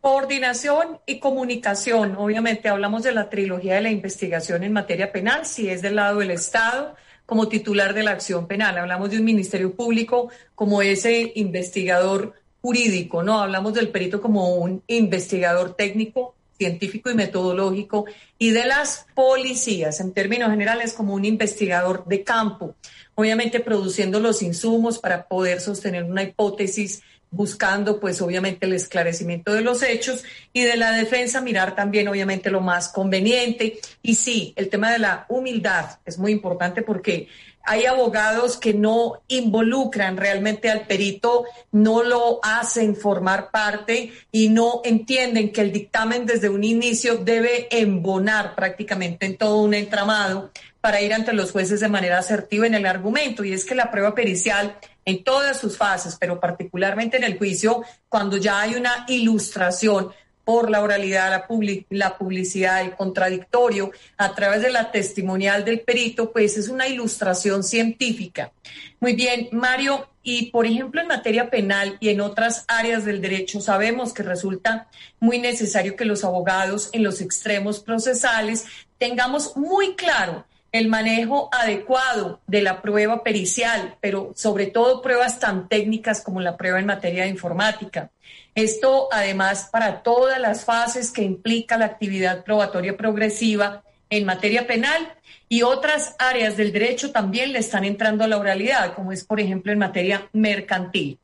Coordinación 0.00 0.98
y 1.04 1.18
comunicación. 1.18 2.16
Obviamente 2.16 2.70
hablamos 2.70 3.02
de 3.02 3.12
la 3.12 3.28
trilogía 3.28 3.74
de 3.74 3.82
la 3.82 3.90
investigación 3.90 4.64
en 4.64 4.72
materia 4.72 5.12
penal, 5.12 5.44
si 5.44 5.68
es 5.68 5.82
del 5.82 5.96
lado 5.96 6.20
del 6.20 6.30
Estado 6.30 6.94
como 7.26 7.48
titular 7.48 7.92
de 7.92 8.02
la 8.02 8.12
acción 8.12 8.46
penal. 8.46 8.78
Hablamos 8.78 9.10
de 9.10 9.18
un 9.18 9.24
Ministerio 9.24 9.74
Público 9.74 10.30
como 10.54 10.80
ese 10.80 11.32
investigador 11.34 12.34
jurídico, 12.62 13.22
¿no? 13.22 13.40
Hablamos 13.40 13.74
del 13.74 13.90
perito 13.90 14.20
como 14.20 14.54
un 14.54 14.82
investigador 14.86 15.74
técnico 15.74 16.34
científico 16.60 17.10
y 17.10 17.14
metodológico 17.14 18.04
y 18.38 18.50
de 18.50 18.66
las 18.66 19.06
policías, 19.14 19.98
en 20.00 20.12
términos 20.12 20.50
generales, 20.50 20.92
como 20.92 21.14
un 21.14 21.24
investigador 21.24 22.04
de 22.04 22.22
campo, 22.22 22.74
obviamente 23.14 23.60
produciendo 23.60 24.20
los 24.20 24.42
insumos 24.42 24.98
para 24.98 25.26
poder 25.26 25.62
sostener 25.62 26.04
una 26.04 26.22
hipótesis 26.22 27.00
buscando 27.30 27.98
pues 27.98 28.20
obviamente 28.20 28.66
el 28.66 28.74
esclarecimiento 28.74 29.54
de 29.54 29.62
los 29.62 29.82
hechos 29.82 30.24
y 30.52 30.62
de 30.62 30.76
la 30.76 30.90
defensa 30.90 31.40
mirar 31.40 31.74
también 31.74 32.08
obviamente 32.08 32.50
lo 32.50 32.60
más 32.60 32.88
conveniente. 32.88 33.78
Y 34.02 34.16
sí, 34.16 34.52
el 34.56 34.68
tema 34.68 34.92
de 34.92 34.98
la 34.98 35.24
humildad 35.30 35.98
es 36.04 36.18
muy 36.18 36.32
importante 36.32 36.82
porque 36.82 37.28
hay 37.62 37.84
abogados 37.84 38.56
que 38.56 38.74
no 38.74 39.22
involucran 39.28 40.16
realmente 40.16 40.70
al 40.70 40.86
perito, 40.86 41.44
no 41.72 42.02
lo 42.02 42.40
hacen 42.42 42.96
formar 42.96 43.50
parte 43.50 44.12
y 44.32 44.48
no 44.48 44.80
entienden 44.84 45.52
que 45.52 45.60
el 45.60 45.72
dictamen 45.72 46.26
desde 46.26 46.48
un 46.48 46.64
inicio 46.64 47.16
debe 47.16 47.68
embonar 47.70 48.54
prácticamente 48.54 49.26
en 49.26 49.36
todo 49.36 49.58
un 49.58 49.74
entramado 49.74 50.50
para 50.80 51.02
ir 51.02 51.12
ante 51.12 51.32
los 51.32 51.52
jueces 51.52 51.80
de 51.80 51.88
manera 51.88 52.18
asertiva 52.18 52.66
en 52.66 52.74
el 52.74 52.86
argumento. 52.86 53.44
Y 53.44 53.52
es 53.52 53.64
que 53.64 53.74
la 53.74 53.90
prueba 53.90 54.14
pericial 54.14 54.76
en 55.04 55.22
todas 55.22 55.58
sus 55.58 55.76
fases, 55.76 56.16
pero 56.18 56.40
particularmente 56.40 57.16
en 57.18 57.24
el 57.24 57.38
juicio, 57.38 57.82
cuando 58.08 58.36
ya 58.36 58.60
hay 58.60 58.74
una 58.74 59.04
ilustración 59.08 60.10
por 60.50 60.68
la 60.68 60.82
oralidad, 60.82 61.30
la, 61.30 61.46
la 61.90 62.18
publicidad, 62.18 62.80
el 62.80 62.96
contradictorio, 62.96 63.92
a 64.16 64.34
través 64.34 64.62
de 64.62 64.72
la 64.72 64.90
testimonial 64.90 65.64
del 65.64 65.78
perito, 65.78 66.32
pues 66.32 66.58
es 66.58 66.68
una 66.68 66.88
ilustración 66.88 67.62
científica. 67.62 68.50
Muy 68.98 69.12
bien, 69.12 69.48
Mario, 69.52 70.08
y 70.24 70.50
por 70.50 70.66
ejemplo 70.66 71.00
en 71.00 71.06
materia 71.06 71.50
penal 71.50 71.96
y 72.00 72.08
en 72.08 72.20
otras 72.20 72.64
áreas 72.66 73.04
del 73.04 73.20
derecho 73.20 73.60
sabemos 73.60 74.12
que 74.12 74.24
resulta 74.24 74.88
muy 75.20 75.38
necesario 75.38 75.94
que 75.94 76.04
los 76.04 76.24
abogados 76.24 76.90
en 76.92 77.04
los 77.04 77.20
extremos 77.20 77.78
procesales 77.78 78.64
tengamos 78.98 79.56
muy 79.56 79.94
claro 79.94 80.46
el 80.72 80.88
manejo 80.88 81.48
adecuado 81.52 82.40
de 82.48 82.62
la 82.62 82.82
prueba 82.82 83.22
pericial, 83.22 83.98
pero 84.00 84.32
sobre 84.34 84.66
todo 84.66 85.00
pruebas 85.00 85.38
tan 85.38 85.68
técnicas 85.68 86.22
como 86.22 86.40
la 86.40 86.56
prueba 86.56 86.80
en 86.80 86.86
materia 86.86 87.22
de 87.22 87.28
informática. 87.28 88.10
Esto 88.54 89.08
además 89.12 89.68
para 89.70 90.02
todas 90.02 90.40
las 90.40 90.64
fases 90.64 91.10
que 91.10 91.22
implica 91.22 91.78
la 91.78 91.86
actividad 91.86 92.44
probatoria 92.44 92.96
progresiva 92.96 93.82
en 94.10 94.24
materia 94.24 94.66
penal 94.66 95.14
y 95.48 95.62
otras 95.62 96.16
áreas 96.18 96.56
del 96.56 96.72
derecho 96.72 97.12
también 97.12 97.52
le 97.52 97.60
están 97.60 97.84
entrando 97.84 98.24
a 98.24 98.28
la 98.28 98.38
oralidad, 98.38 98.94
como 98.94 99.12
es 99.12 99.24
por 99.24 99.40
ejemplo 99.40 99.72
en 99.72 99.78
materia 99.78 100.28
mercantil. 100.32 101.18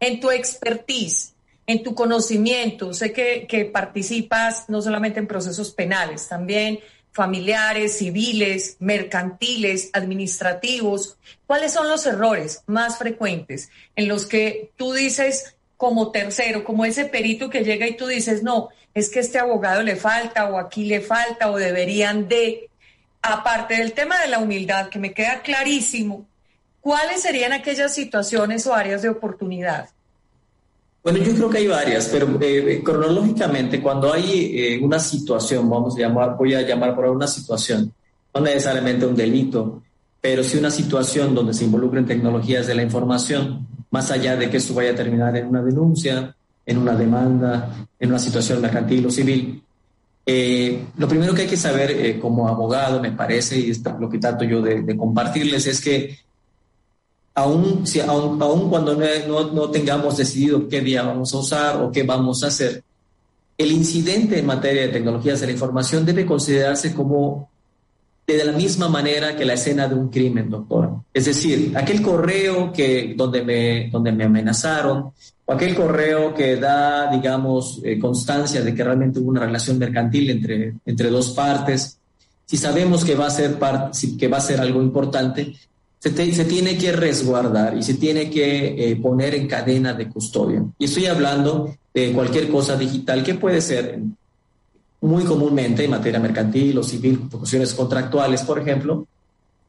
En 0.00 0.20
tu 0.20 0.30
expertise, 0.30 1.34
en 1.66 1.82
tu 1.82 1.94
conocimiento, 1.94 2.94
sé 2.94 3.12
que, 3.12 3.46
que 3.48 3.64
participas 3.64 4.68
no 4.68 4.80
solamente 4.80 5.18
en 5.18 5.26
procesos 5.26 5.72
penales, 5.72 6.28
también 6.28 6.78
familiares, 7.12 7.98
civiles, 7.98 8.76
mercantiles, 8.78 9.90
administrativos, 9.92 11.16
¿cuáles 11.46 11.72
son 11.72 11.88
los 11.88 12.06
errores 12.06 12.62
más 12.66 12.96
frecuentes 12.96 13.70
en 13.96 14.06
los 14.06 14.24
que 14.26 14.70
tú 14.76 14.92
dices 14.92 15.56
como 15.78 16.10
tercero, 16.10 16.64
como 16.64 16.84
ese 16.84 17.06
perito 17.06 17.48
que 17.48 17.64
llega 17.64 17.86
y 17.86 17.96
tú 17.96 18.06
dices, 18.08 18.42
no, 18.42 18.68
es 18.94 19.08
que 19.08 19.20
este 19.20 19.38
abogado 19.38 19.82
le 19.82 19.94
falta 19.96 20.50
o 20.50 20.58
aquí 20.58 20.84
le 20.84 21.00
falta 21.00 21.50
o 21.50 21.56
deberían 21.56 22.28
de, 22.28 22.68
aparte 23.22 23.76
del 23.76 23.92
tema 23.92 24.20
de 24.20 24.26
la 24.26 24.40
humildad, 24.40 24.88
que 24.88 24.98
me 24.98 25.14
queda 25.14 25.40
clarísimo, 25.40 26.26
¿cuáles 26.80 27.22
serían 27.22 27.52
aquellas 27.52 27.94
situaciones 27.94 28.66
o 28.66 28.74
áreas 28.74 29.02
de 29.02 29.08
oportunidad? 29.08 29.88
Bueno, 31.04 31.20
yo 31.20 31.32
creo 31.32 31.48
que 31.48 31.58
hay 31.58 31.68
varias, 31.68 32.08
pero 32.08 32.26
eh, 32.40 32.74
eh, 32.74 32.82
cronológicamente, 32.82 33.80
cuando 33.80 34.12
hay 34.12 34.50
eh, 34.58 34.80
una 34.82 34.98
situación, 34.98 35.70
vamos 35.70 35.96
a 35.96 36.00
llamar, 36.00 36.36
voy 36.36 36.54
a 36.54 36.62
llamar 36.62 36.96
por 36.96 37.06
una 37.06 37.28
situación, 37.28 37.92
no 38.34 38.40
necesariamente 38.40 39.06
un 39.06 39.14
delito, 39.14 39.80
pero 40.20 40.42
sí 40.42 40.58
una 40.58 40.72
situación 40.72 41.36
donde 41.36 41.54
se 41.54 41.64
involucren 41.64 42.04
tecnologías 42.04 42.66
de 42.66 42.74
la 42.74 42.82
información, 42.82 43.64
más 43.98 44.12
allá 44.12 44.36
de 44.36 44.48
que 44.48 44.58
esto 44.58 44.74
vaya 44.74 44.92
a 44.92 44.94
terminar 44.94 45.36
en 45.36 45.48
una 45.48 45.60
denuncia, 45.60 46.32
en 46.64 46.78
una 46.78 46.94
demanda, 46.94 47.88
en 47.98 48.08
una 48.08 48.18
situación 48.20 48.60
mercantil 48.62 49.06
o 49.06 49.10
civil. 49.10 49.60
lo 50.96 51.08
primero 51.08 51.34
que 51.34 51.42
hay 51.42 51.48
que 51.48 51.56
saber 51.56 52.20
como 52.20 52.46
abogado, 52.46 53.00
me 53.00 53.10
parece, 53.10 53.58
y 53.58 53.72
lo 53.98 54.08
que 54.08 54.18
trato 54.18 54.44
yo 54.44 54.62
de 54.62 54.96
compartirles, 54.96 55.66
es 55.66 55.80
que 55.80 56.16
aún, 57.38 57.86
si, 57.86 58.00
aún, 58.00 58.68
cuando 58.68 58.94
no, 58.94 59.52
no, 59.52 59.70
tengamos 59.70 60.16
decidido 60.16 60.68
qué 60.68 60.80
día 60.80 61.02
vamos 61.02 61.32
a 61.34 61.38
usar 61.38 61.76
o 61.82 61.90
qué 61.90 62.02
vamos 62.02 62.42
a 62.42 62.48
hacer, 62.48 62.82
el 63.56 63.72
incidente 63.72 64.38
en 64.38 64.46
materia 64.46 64.82
de 64.82 64.88
tecnologías 64.88 65.40
de 65.40 65.46
la 65.46 65.52
información 65.52 66.04
debe 66.04 66.24
considerarse 66.24 66.94
como 66.94 67.48
de 68.36 68.44
la 68.44 68.52
misma 68.52 68.88
manera 68.88 69.34
que 69.34 69.44
la 69.44 69.54
escena 69.54 69.88
de 69.88 69.94
un 69.94 70.08
crimen, 70.08 70.50
doctor. 70.50 71.02
Es 71.14 71.24
decir, 71.24 71.72
aquel 71.74 72.02
correo 72.02 72.72
que, 72.72 73.14
donde, 73.16 73.42
me, 73.42 73.88
donde 73.90 74.12
me 74.12 74.24
amenazaron, 74.24 75.12
o 75.46 75.52
aquel 75.52 75.74
correo 75.74 76.34
que 76.34 76.56
da, 76.56 77.10
digamos, 77.10 77.80
eh, 77.82 77.98
constancia 77.98 78.60
de 78.60 78.74
que 78.74 78.84
realmente 78.84 79.18
hubo 79.18 79.30
una 79.30 79.46
relación 79.46 79.78
mercantil 79.78 80.28
entre, 80.28 80.74
entre 80.84 81.08
dos 81.08 81.30
partes, 81.30 81.98
si 82.44 82.56
sabemos 82.56 83.04
que 83.04 83.14
va 83.14 83.26
a 83.26 83.30
ser, 83.30 83.58
que 84.18 84.28
va 84.28 84.36
a 84.36 84.42
ser 84.42 84.60
algo 84.60 84.82
importante, 84.82 85.54
se, 85.98 86.10
tiene 86.10 86.78
que 86.78 86.92
resguardar 86.92 87.76
y 87.76 87.82
se 87.82 87.94
tiene 87.94 88.30
que 88.30 88.90
eh, 88.90 88.96
poner 88.96 89.34
en 89.34 89.48
cadena 89.48 89.94
de 89.94 90.08
custodia. 90.08 90.62
Y 90.78 90.84
estoy 90.84 91.06
hablando 91.06 91.74
de 91.92 92.12
cualquier 92.12 92.48
cosa 92.48 92.76
digital 92.76 93.24
que 93.24 93.34
puede 93.34 93.60
ser 93.60 94.00
muy 95.00 95.24
comúnmente 95.24 95.84
en 95.84 95.90
materia 95.90 96.18
mercantil 96.18 96.78
o 96.78 96.82
civil, 96.82 97.28
cuestiones 97.30 97.74
contractuales, 97.74 98.42
por 98.42 98.58
ejemplo, 98.58 99.06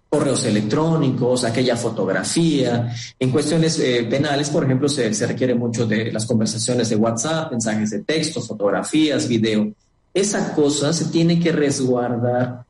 correos 0.10 0.44
electrónicos, 0.46 1.44
aquella 1.44 1.76
fotografía. 1.76 2.92
En 3.20 3.30
cuestiones 3.32 3.80
eh, 3.80 4.08
penales, 4.10 4.50
por 4.50 4.64
ejemplo, 4.64 4.90
se, 4.90 5.14
se, 5.14 5.28
requiere 5.28 5.54
mucho 5.54 5.86
de 5.86 6.12
las 6.12 6.26
conversaciones 6.26 6.90
de 6.90 6.96
WhatsApp, 6.96 7.52
mensajes 7.52 7.92
de 7.92 8.04
texto, 8.04 8.42
fotografías, 8.42 9.28
video. 9.28 9.72
Esa 10.14 10.56
cosa 10.56 10.92
se 10.94 11.06
tiene 11.06 11.40
que 11.40 11.52
resguardar 11.52 12.66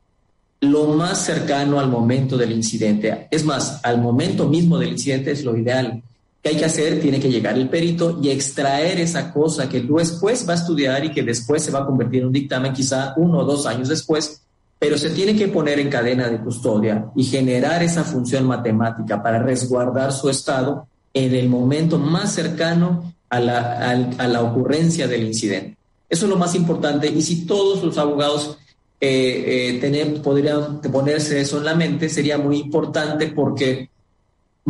lo 0.60 0.88
más 0.88 1.24
cercano 1.24 1.80
al 1.80 1.88
momento 1.88 2.36
del 2.36 2.52
incidente. 2.52 3.28
Es 3.30 3.44
más, 3.44 3.80
al 3.82 3.98
momento 3.98 4.46
mismo 4.46 4.78
del 4.78 4.90
incidente 4.90 5.30
es 5.30 5.42
lo 5.42 5.56
ideal. 5.56 6.02
¿Qué 6.42 6.50
hay 6.50 6.56
que 6.56 6.64
hacer? 6.64 7.00
Tiene 7.00 7.20
que 7.20 7.30
llegar 7.30 7.56
el 7.58 7.68
perito 7.68 8.18
y 8.22 8.30
extraer 8.30 8.98
esa 8.98 9.32
cosa 9.32 9.68
que 9.68 9.80
después 9.82 10.48
va 10.48 10.52
a 10.54 10.56
estudiar 10.56 11.04
y 11.04 11.12
que 11.12 11.22
después 11.22 11.62
se 11.62 11.70
va 11.70 11.80
a 11.80 11.86
convertir 11.86 12.20
en 12.20 12.28
un 12.28 12.32
dictamen 12.32 12.72
quizá 12.72 13.12
uno 13.16 13.40
o 13.40 13.44
dos 13.44 13.66
años 13.66 13.88
después, 13.88 14.40
pero 14.78 14.96
se 14.96 15.10
tiene 15.10 15.36
que 15.36 15.48
poner 15.48 15.78
en 15.78 15.90
cadena 15.90 16.28
de 16.28 16.40
custodia 16.40 17.06
y 17.14 17.24
generar 17.24 17.82
esa 17.82 18.04
función 18.04 18.46
matemática 18.46 19.22
para 19.22 19.42
resguardar 19.42 20.12
su 20.12 20.30
estado 20.30 20.86
en 21.12 21.34
el 21.34 21.48
momento 21.48 21.98
más 21.98 22.32
cercano 22.32 23.12
a 23.28 23.38
la, 23.38 23.90
a 23.90 24.28
la 24.28 24.42
ocurrencia 24.42 25.06
del 25.06 25.24
incidente. 25.24 25.76
Eso 26.08 26.24
es 26.24 26.30
lo 26.30 26.36
más 26.36 26.54
importante 26.54 27.08
y 27.08 27.20
si 27.20 27.46
todos 27.46 27.84
los 27.84 27.98
abogados 27.98 28.56
eh, 29.02 29.76
eh, 29.76 29.78
tener, 29.80 30.20
podrían 30.20 30.80
ponerse 30.80 31.40
eso 31.40 31.58
en 31.58 31.64
la 31.64 31.74
mente, 31.74 32.08
sería 32.08 32.36
muy 32.36 32.58
importante 32.58 33.28
porque 33.28 33.88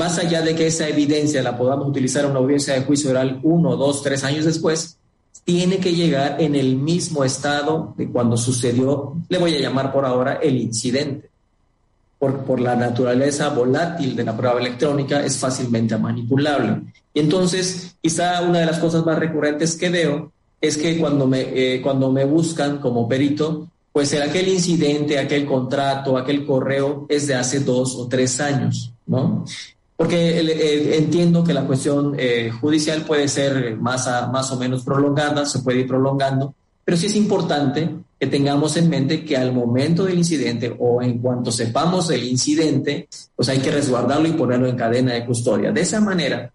más 0.01 0.19
allá 0.19 0.41
de 0.41 0.55
que 0.55 0.67
esa 0.67 0.89
evidencia 0.89 1.43
la 1.43 1.59
podamos 1.59 1.87
utilizar 1.87 2.25
en 2.25 2.31
una 2.31 2.41
audiencia 2.41 2.73
de 2.73 2.85
juicio 2.85 3.11
oral 3.11 3.39
uno, 3.43 3.77
dos, 3.77 4.03
tres 4.03 4.25
años 4.25 4.47
después, 4.47 4.97
tiene 5.45 5.77
que 5.77 5.93
llegar 5.93 6.41
en 6.41 6.55
el 6.55 6.77
mismo 6.77 7.23
estado 7.23 7.93
de 7.99 8.09
cuando 8.09 8.39
sucedió, 8.39 9.13
le 9.29 9.37
voy 9.37 9.55
a 9.57 9.61
llamar 9.61 9.93
por 9.93 10.07
ahora 10.07 10.39
el 10.43 10.57
incidente. 10.57 11.29
Por, 12.19 12.61
la 12.61 12.77
naturaleza 12.77 13.51
volátil 13.51 14.17
de 14.17 14.25
la 14.25 14.35
prueba 14.35 14.59
electrónica 14.59 15.23
es 15.23 15.37
fácilmente 15.37 15.99
manipulable. 15.99 16.81
Y 17.13 17.21
entonces, 17.21 17.95
quizá 18.01 18.41
una 18.41 18.61
de 18.61 18.67
las 18.67 18.79
cosas 18.79 19.05
más 19.05 19.19
recurrentes 19.19 19.77
que 19.77 19.91
veo 19.91 20.33
es 20.63 20.79
que 20.79 20.99
cuando 20.99 21.27
me, 21.27 21.41
eh, 21.43 21.83
cuando 21.83 22.11
me 22.11 22.25
buscan 22.25 22.79
como 22.79 23.07
perito, 23.07 23.69
pues 23.93 24.15
aquel 24.15 24.49
incidente, 24.49 25.19
aquel 25.19 25.45
contrato, 25.45 26.17
aquel 26.17 26.47
correo 26.47 27.05
es 27.11 27.27
de 27.27 27.35
hace 27.35 27.61
dos 27.61 27.97
o 27.97 28.09
tres 28.09 28.41
años, 28.41 28.93
¿no? 29.07 29.45
Porque 30.01 30.97
entiendo 30.97 31.45
que 31.45 31.53
la 31.53 31.67
cuestión 31.67 32.15
eh, 32.17 32.51
judicial 32.59 33.03
puede 33.03 33.29
ser 33.29 33.77
más, 33.77 34.09
más 34.33 34.51
o 34.51 34.57
menos 34.57 34.83
prolongada, 34.83 35.45
se 35.45 35.59
puede 35.59 35.81
ir 35.81 35.87
prolongando, 35.87 36.55
pero 36.83 36.97
sí 36.97 37.05
es 37.05 37.17
importante 37.17 37.97
que 38.19 38.27
tengamos 38.27 38.79
en 38.79 38.89
mente 38.89 39.27
que 39.27 39.37
al 39.37 39.53
momento 39.53 40.07
del 40.07 40.17
incidente 40.17 40.75
o 40.79 41.03
en 41.03 41.19
cuanto 41.19 41.53
sepamos 41.53 42.09
el 42.09 42.25
incidente, 42.25 43.11
pues 43.37 43.51
hay 43.51 43.59
que 43.59 43.71
resguardarlo 43.71 44.27
y 44.27 44.33
ponerlo 44.33 44.69
en 44.69 44.77
cadena 44.77 45.13
de 45.13 45.27
custodia. 45.27 45.71
De 45.71 45.83
esa 45.83 46.01
manera, 46.01 46.51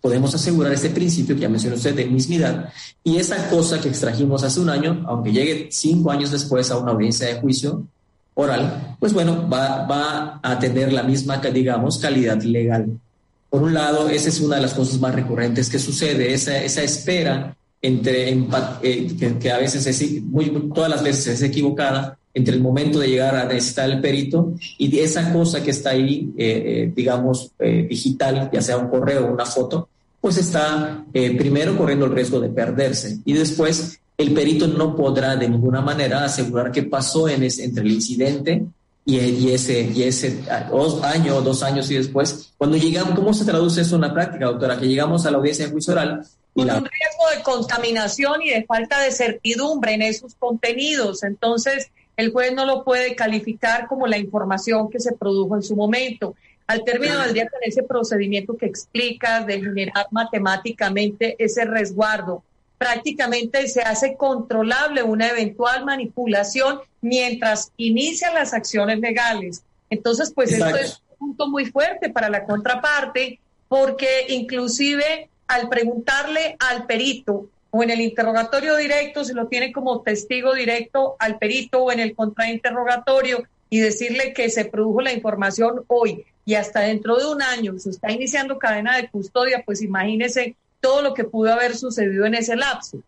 podemos 0.00 0.34
asegurar 0.34 0.72
este 0.72 0.88
principio 0.88 1.34
que 1.34 1.42
ya 1.42 1.50
mencionó 1.50 1.76
usted 1.76 1.94
de 1.94 2.06
mismidad 2.06 2.72
y 3.04 3.18
esa 3.18 3.50
cosa 3.50 3.82
que 3.82 3.90
extrajimos 3.90 4.44
hace 4.44 4.60
un 4.60 4.70
año, 4.70 5.04
aunque 5.06 5.30
llegue 5.30 5.68
cinco 5.70 6.10
años 6.10 6.30
después 6.30 6.70
a 6.70 6.78
una 6.78 6.92
audiencia 6.92 7.26
de 7.26 7.38
juicio 7.38 7.86
oral, 8.40 8.96
pues 9.00 9.12
bueno, 9.12 9.48
va, 9.52 9.84
va 9.84 10.38
a 10.40 10.58
tener 10.60 10.92
la 10.92 11.02
misma, 11.02 11.38
digamos, 11.38 11.98
calidad 11.98 12.40
legal. 12.42 12.86
Por 13.50 13.62
un 13.62 13.74
lado, 13.74 14.08
esa 14.08 14.28
es 14.28 14.40
una 14.40 14.56
de 14.56 14.62
las 14.62 14.74
cosas 14.74 15.00
más 15.00 15.12
recurrentes 15.12 15.68
que 15.68 15.80
sucede, 15.80 16.32
esa, 16.32 16.56
esa 16.62 16.84
espera 16.84 17.56
entre, 17.82 18.30
eh, 18.82 19.38
que, 19.40 19.50
a 19.50 19.58
veces 19.58 19.84
es, 19.88 20.22
muy, 20.22 20.50
todas 20.72 20.88
las 20.88 21.02
veces 21.02 21.26
es 21.26 21.42
equivocada, 21.42 22.16
entre 22.32 22.54
el 22.54 22.60
momento 22.60 23.00
de 23.00 23.08
llegar 23.08 23.34
a 23.34 23.44
necesitar 23.44 23.90
el 23.90 24.00
perito 24.00 24.52
y 24.76 24.96
esa 25.00 25.32
cosa 25.32 25.60
que 25.60 25.72
está 25.72 25.90
ahí, 25.90 26.32
eh, 26.38 26.62
eh, 26.64 26.92
digamos, 26.94 27.50
digital, 27.58 28.50
ya 28.52 28.62
sea 28.62 28.76
un 28.76 28.88
correo 28.88 29.26
o 29.26 29.32
una 29.32 29.46
foto, 29.46 29.88
pues 30.20 30.36
está 30.36 31.04
primero 31.12 31.76
corriendo 31.76 32.06
el 32.06 32.12
riesgo 32.12 32.38
de 32.38 32.50
perderse 32.50 33.18
y 33.24 33.32
después 33.32 33.98
el 34.18 34.34
perito 34.34 34.66
no 34.66 34.96
podrá 34.96 35.36
de 35.36 35.48
ninguna 35.48 35.80
manera 35.80 36.24
asegurar 36.24 36.72
qué 36.72 36.82
pasó 36.82 37.28
en 37.28 37.44
entre 37.44 37.84
el 37.84 37.92
incidente 37.92 38.64
y, 39.04 39.50
ese, 39.52 39.80
y 39.80 40.02
ese 40.02 40.42
dos 40.70 41.02
año 41.02 41.36
o 41.36 41.40
dos 41.40 41.62
años 41.62 41.90
y 41.90 41.94
después, 41.94 42.52
cuando 42.58 42.76
llegamos, 42.76 43.14
¿cómo 43.14 43.32
se 43.32 43.44
traduce 43.44 43.80
eso 43.80 43.94
en 43.94 44.02
la 44.02 44.12
práctica, 44.12 44.46
doctora? 44.46 44.78
Que 44.78 44.86
llegamos 44.86 45.24
a 45.24 45.30
la 45.30 45.38
audiencia 45.38 45.64
de 45.64 45.70
juicio 45.70 45.94
oral. 45.94 46.26
Con 46.52 46.64
un 46.64 46.68
riesgo 46.68 47.36
de 47.36 47.42
contaminación 47.42 48.42
y 48.42 48.50
de 48.50 48.64
falta 48.64 49.00
de 49.00 49.12
certidumbre 49.12 49.94
en 49.94 50.02
esos 50.02 50.34
contenidos. 50.34 51.22
Entonces, 51.22 51.90
el 52.16 52.32
juez 52.32 52.52
no 52.52 52.66
lo 52.66 52.84
puede 52.84 53.14
calificar 53.14 53.86
como 53.86 54.08
la 54.08 54.18
información 54.18 54.90
que 54.90 54.98
se 54.98 55.12
produjo 55.12 55.54
en 55.54 55.62
su 55.62 55.76
momento. 55.76 56.34
Al 56.66 56.84
término 56.84 57.18
del 57.22 57.32
día, 57.32 57.48
con 57.48 57.60
ese 57.62 57.84
procedimiento 57.84 58.56
que 58.56 58.66
explicas 58.66 59.46
de 59.46 59.60
generar 59.62 60.08
matemáticamente 60.10 61.36
ese 61.38 61.64
resguardo, 61.64 62.42
prácticamente 62.78 63.66
se 63.68 63.82
hace 63.82 64.16
controlable 64.16 65.02
una 65.02 65.28
eventual 65.28 65.84
manipulación 65.84 66.80
mientras 67.00 67.72
inician 67.76 68.34
las 68.34 68.54
acciones 68.54 69.00
legales. 69.00 69.62
Entonces, 69.90 70.32
pues 70.32 70.52
esto 70.52 70.76
es 70.76 71.02
un 71.18 71.28
punto 71.28 71.48
muy 71.48 71.66
fuerte 71.66 72.08
para 72.08 72.30
la 72.30 72.44
contraparte, 72.44 73.40
porque 73.68 74.26
inclusive 74.28 75.28
al 75.48 75.68
preguntarle 75.68 76.56
al 76.58 76.86
perito 76.86 77.48
o 77.70 77.82
en 77.82 77.90
el 77.90 78.00
interrogatorio 78.00 78.76
directo, 78.76 79.24
se 79.24 79.34
lo 79.34 79.48
tiene 79.48 79.72
como 79.72 80.00
testigo 80.02 80.54
directo 80.54 81.16
al 81.18 81.38
perito 81.38 81.82
o 81.82 81.92
en 81.92 82.00
el 82.00 82.14
contrainterrogatorio 82.14 83.42
y 83.70 83.80
decirle 83.80 84.32
que 84.32 84.48
se 84.48 84.64
produjo 84.64 85.02
la 85.02 85.12
información 85.12 85.84
hoy 85.88 86.24
y 86.46 86.54
hasta 86.54 86.80
dentro 86.80 87.16
de 87.16 87.26
un 87.26 87.42
año 87.42 87.78
se 87.78 87.90
está 87.90 88.10
iniciando 88.10 88.58
cadena 88.58 88.96
de 88.96 89.08
custodia, 89.08 89.62
pues 89.66 89.82
imagínese 89.82 90.56
todo 90.80 91.02
lo 91.02 91.14
que 91.14 91.24
pudo 91.24 91.52
haber 91.52 91.76
sucedido 91.76 92.24
en 92.26 92.34
ese 92.34 92.56
lapso. 92.56 92.98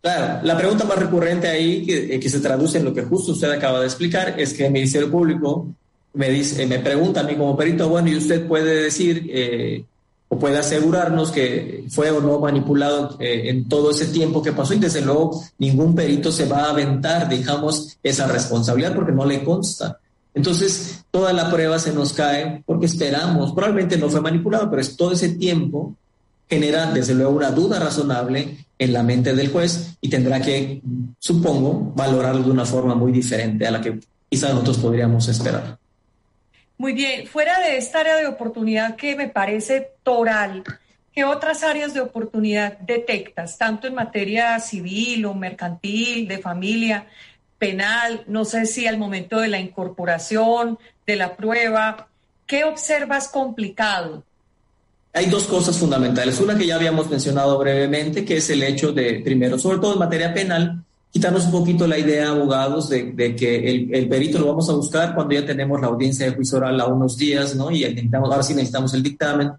Claro, 0.00 0.40
la 0.44 0.56
pregunta 0.56 0.84
más 0.84 0.98
recurrente 0.98 1.48
ahí, 1.48 1.84
que, 1.84 2.14
eh, 2.14 2.28
se 2.28 2.40
traduce 2.40 2.78
en 2.78 2.84
lo 2.84 2.94
que 2.94 3.02
justo 3.02 3.32
usted 3.32 3.50
acaba 3.50 3.80
de 3.80 3.86
explicar, 3.86 4.38
es 4.38 4.54
que 4.54 4.66
el 4.66 4.72
Ministerio 4.72 5.10
Público 5.10 5.66
me, 6.14 6.30
dice, 6.30 6.66
me 6.66 6.78
pregunta 6.78 7.20
a 7.20 7.24
mí 7.24 7.34
como 7.36 7.56
perito, 7.56 7.88
bueno, 7.88 8.08
y 8.08 8.16
usted 8.16 8.46
puede 8.46 8.82
decir 8.82 9.28
eh, 9.28 9.84
o 10.28 10.38
puede 10.38 10.58
asegurarnos 10.58 11.32
que 11.32 11.84
fue 11.88 12.10
o 12.10 12.20
no 12.20 12.38
manipulado 12.38 13.16
eh, 13.18 13.48
en 13.48 13.68
todo 13.68 13.90
ese 13.90 14.06
tiempo 14.06 14.42
que 14.42 14.52
pasó 14.52 14.74
y 14.74 14.78
desde 14.78 15.00
luego 15.00 15.42
ningún 15.58 15.94
perito 15.94 16.30
se 16.30 16.46
va 16.46 16.64
a 16.64 16.70
aventar, 16.70 17.28
digamos, 17.28 17.98
esa 18.02 18.26
responsabilidad 18.28 18.94
porque 18.94 19.12
no 19.12 19.24
le 19.24 19.42
consta. 19.42 19.98
Entonces, 20.34 21.04
toda 21.10 21.32
la 21.32 21.50
prueba 21.50 21.78
se 21.78 21.92
nos 21.92 22.12
cae 22.12 22.62
porque 22.64 22.86
esperamos, 22.86 23.52
probablemente 23.52 23.96
no 23.96 24.10
fue 24.10 24.20
manipulado, 24.20 24.68
pero 24.70 24.82
es 24.82 24.96
todo 24.96 25.12
ese 25.12 25.30
tiempo 25.30 25.94
genera 26.48 26.90
desde 26.92 27.14
luego 27.14 27.32
una 27.32 27.50
duda 27.50 27.78
razonable 27.78 28.56
en 28.78 28.92
la 28.92 29.02
mente 29.02 29.34
del 29.34 29.50
juez 29.50 29.96
y 30.00 30.08
tendrá 30.08 30.40
que, 30.40 30.80
supongo, 31.18 31.92
valorarlo 31.94 32.42
de 32.42 32.50
una 32.50 32.64
forma 32.64 32.94
muy 32.94 33.12
diferente 33.12 33.66
a 33.66 33.70
la 33.70 33.80
que 33.80 33.98
quizás 34.28 34.52
nosotros 34.52 34.78
podríamos 34.78 35.28
esperar. 35.28 35.78
Muy 36.78 36.92
bien, 36.92 37.26
fuera 37.26 37.58
de 37.60 37.76
esta 37.76 38.00
área 38.00 38.16
de 38.16 38.28
oportunidad 38.28 38.94
que 38.94 39.16
me 39.16 39.28
parece 39.28 39.90
toral, 40.04 40.62
¿qué 41.12 41.24
otras 41.24 41.64
áreas 41.64 41.92
de 41.92 42.00
oportunidad 42.00 42.78
detectas, 42.78 43.58
tanto 43.58 43.88
en 43.88 43.94
materia 43.94 44.58
civil 44.60 45.26
o 45.26 45.34
mercantil, 45.34 46.28
de 46.28 46.38
familia, 46.38 47.06
penal, 47.58 48.22
no 48.28 48.44
sé 48.44 48.66
si 48.66 48.86
al 48.86 48.98
momento 48.98 49.40
de 49.40 49.48
la 49.48 49.58
incorporación, 49.58 50.78
de 51.04 51.16
la 51.16 51.36
prueba, 51.36 52.06
¿qué 52.46 52.62
observas 52.62 53.26
complicado? 53.28 54.22
Hay 55.12 55.26
dos 55.26 55.44
cosas 55.44 55.76
fundamentales. 55.76 56.40
Una 56.40 56.56
que 56.56 56.66
ya 56.66 56.76
habíamos 56.76 57.08
mencionado 57.10 57.58
brevemente, 57.58 58.24
que 58.24 58.36
es 58.36 58.50
el 58.50 58.62
hecho 58.62 58.92
de, 58.92 59.20
primero, 59.24 59.58
sobre 59.58 59.78
todo 59.78 59.94
en 59.94 59.98
materia 59.98 60.32
penal, 60.32 60.84
quitarnos 61.10 61.46
un 61.46 61.52
poquito 61.52 61.86
la 61.86 61.98
idea, 61.98 62.28
abogados, 62.28 62.88
de, 62.88 63.34
que 63.36 63.70
el, 63.70 64.08
perito 64.08 64.38
lo 64.38 64.46
vamos 64.46 64.68
a 64.68 64.74
buscar 64.74 65.14
cuando 65.14 65.34
ya 65.34 65.46
tenemos 65.46 65.80
la 65.80 65.88
audiencia 65.88 66.26
de 66.26 66.32
juicio 66.32 66.58
oral 66.58 66.80
a 66.80 66.86
unos 66.86 67.16
días, 67.16 67.54
¿no? 67.54 67.70
Y 67.70 67.80
necesitamos, 67.80 68.30
ahora 68.30 68.42
sí 68.42 68.54
necesitamos 68.54 68.94
el 68.94 69.02
dictamen. 69.02 69.52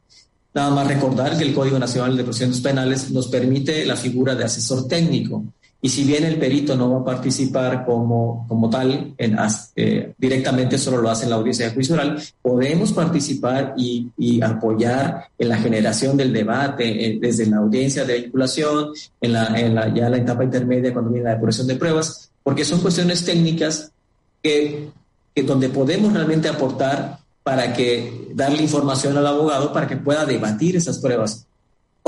Nada 0.53 0.71
más 0.71 0.87
recordar 0.87 1.37
que 1.37 1.43
el 1.43 1.53
Código 1.53 1.77
Nacional 1.77 2.17
de 2.17 2.23
Procedimientos 2.23 2.61
Penales 2.61 3.11
nos 3.11 3.27
permite 3.27 3.85
la 3.85 3.95
figura 3.95 4.35
de 4.35 4.43
asesor 4.43 4.87
técnico. 4.87 5.43
Y 5.81 5.87
si 5.87 6.03
bien 6.03 6.25
el 6.25 6.37
perito 6.37 6.75
no 6.75 6.91
va 6.91 6.99
a 6.99 7.05
participar 7.05 7.85
como, 7.85 8.45
como 8.49 8.69
tal, 8.69 9.13
eh, 9.17 10.13
directamente 10.17 10.77
solo 10.77 11.01
lo 11.01 11.09
hace 11.09 11.23
en 11.23 11.29
la 11.29 11.37
audiencia 11.37 11.67
de 11.67 11.73
juicio 11.73 11.95
oral, 11.95 12.21
podemos 12.41 12.91
participar 12.91 13.75
y, 13.77 14.09
y 14.17 14.41
apoyar 14.41 15.27
en 15.37 15.47
la 15.47 15.57
generación 15.57 16.17
del 16.17 16.33
debate 16.33 17.05
eh, 17.05 17.19
desde 17.21 17.45
la 17.45 17.57
audiencia 17.57 18.03
de 18.03 18.21
vinculación, 18.21 18.89
en 19.21 19.33
la, 19.33 19.57
en 19.57 19.73
la, 19.73 19.93
ya 19.93 20.09
la 20.09 20.17
etapa 20.17 20.43
intermedia 20.43 20.91
cuando 20.91 21.11
viene 21.11 21.29
la 21.29 21.35
depuración 21.35 21.67
de 21.67 21.75
pruebas, 21.75 22.29
porque 22.43 22.65
son 22.65 22.81
cuestiones 22.81 23.23
técnicas 23.23 23.91
que, 24.43 24.89
que 25.33 25.43
donde 25.43 25.69
podemos 25.69 26.11
realmente 26.11 26.49
aportar 26.49 27.19
para 27.41 27.71
que 27.71 28.29
darle 28.33 28.63
información 28.63 29.17
al 29.17 29.25
abogado 29.25 29.71
para 29.71 29.87
que 29.87 29.95
pueda 29.95 30.25
debatir 30.25 30.75
esas 30.75 30.99
pruebas 30.99 31.47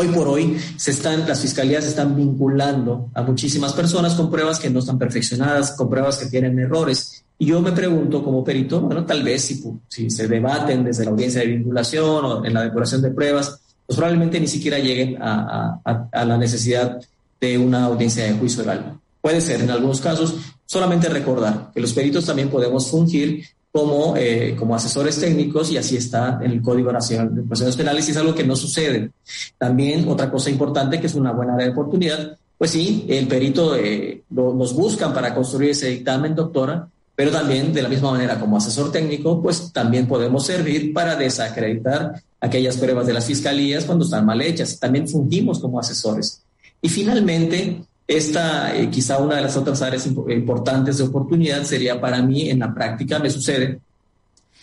Hoy 0.01 0.07
por 0.07 0.27
hoy 0.27 0.57
se 0.77 0.89
están, 0.89 1.27
las 1.27 1.41
fiscalías 1.41 1.85
están 1.85 2.15
vinculando 2.15 3.11
a 3.13 3.21
muchísimas 3.21 3.71
personas 3.73 4.15
con 4.15 4.31
pruebas 4.31 4.59
que 4.59 4.67
no 4.67 4.79
están 4.79 4.97
perfeccionadas, 4.97 5.73
con 5.73 5.91
pruebas 5.91 6.17
que 6.17 6.25
tienen 6.25 6.57
errores. 6.57 7.23
Y 7.37 7.45
yo 7.45 7.61
me 7.61 7.71
pregunto 7.71 8.23
como 8.23 8.43
perito, 8.43 8.81
bueno, 8.81 9.05
tal 9.05 9.21
vez 9.21 9.43
si, 9.43 9.63
si 9.87 10.09
se 10.09 10.27
debaten 10.27 10.83
desde 10.83 11.05
la 11.05 11.11
audiencia 11.11 11.41
de 11.41 11.49
vinculación 11.49 12.25
o 12.25 12.43
en 12.43 12.51
la 12.51 12.63
depuración 12.63 13.03
de 13.03 13.11
pruebas, 13.11 13.61
pues 13.85 13.95
probablemente 13.95 14.39
ni 14.39 14.47
siquiera 14.47 14.79
lleguen 14.79 15.21
a, 15.21 15.79
a 16.11 16.25
la 16.25 16.35
necesidad 16.35 16.99
de 17.39 17.59
una 17.59 17.85
audiencia 17.85 18.23
de 18.23 18.33
juicio 18.33 18.63
oral. 18.63 18.99
Puede 19.21 19.39
ser 19.39 19.61
en 19.61 19.69
algunos 19.69 20.01
casos, 20.01 20.35
solamente 20.65 21.09
recordar 21.09 21.69
que 21.75 21.79
los 21.79 21.93
peritos 21.93 22.25
también 22.25 22.49
podemos 22.49 22.89
fungir 22.89 23.45
como, 23.71 24.15
eh, 24.17 24.55
como 24.60 24.75
asesores 24.75 25.19
técnicos 25.19 25.71
y 25.71 25.77
así 25.77 25.95
está 25.95 26.39
en 26.43 26.51
el 26.51 26.62
Código 26.62 26.91
Nacional 26.91 27.34
de 27.34 27.43
Procedimientos 27.43 27.77
Penales 27.77 28.07
y 28.07 28.12
es 28.12 28.17
algo 28.17 28.36
que 28.36 28.43
no 28.43 28.55
sucede. 28.55 29.12
También 29.57 30.07
otra 30.10 30.29
cosa 30.29 30.49
importante 30.49 30.99
que 30.99 31.07
es 31.07 31.15
una 31.15 31.31
buena 31.31 31.53
área 31.53 31.67
de 31.67 31.71
oportunidad, 31.71 32.38
pues 32.57 32.71
sí, 32.71 33.05
el 33.10 33.27
perito 33.27 33.75
eh, 33.75 34.23
nos 34.29 34.73
buscan 34.73 35.13
para 35.13 35.34
construir 35.34 35.71
ese 35.71 35.88
dictamen, 35.88 36.36
doctora, 36.36 36.88
pero 37.15 37.31
también 37.31 37.73
de 37.73 37.81
la 37.81 37.89
misma 37.89 38.12
manera 38.12 38.39
como 38.39 38.57
asesor 38.57 38.91
técnico, 38.91 39.41
pues 39.41 39.71
también 39.71 40.07
podemos 40.07 40.45
servir 40.45 40.93
para 40.93 41.15
desacreditar 41.15 42.21
aquellas 42.39 42.77
pruebas 42.77 43.07
de 43.07 43.13
las 43.13 43.25
fiscalías 43.25 43.86
cuando 43.86 44.05
están 44.05 44.25
mal 44.25 44.41
hechas. 44.41 44.79
También 44.79 45.07
fungimos 45.07 45.60
como 45.60 45.79
asesores. 45.79 46.41
Y 46.81 46.89
finalmente, 46.89 47.84
esta, 48.17 48.76
eh, 48.76 48.89
quizá 48.89 49.19
una 49.19 49.38
de 49.38 49.43
las 49.43 49.56
otras 49.56 49.82
áreas 49.82 50.06
importantes 50.06 50.97
de 50.97 51.06
oportunidad 51.06 51.63
sería 51.63 52.00
para 52.02 52.21
mí, 52.21 52.50
en 52.50 52.60
la 52.60 52.74
práctica 52.74 53.19
me 53.19 53.30
sucede, 53.30 53.80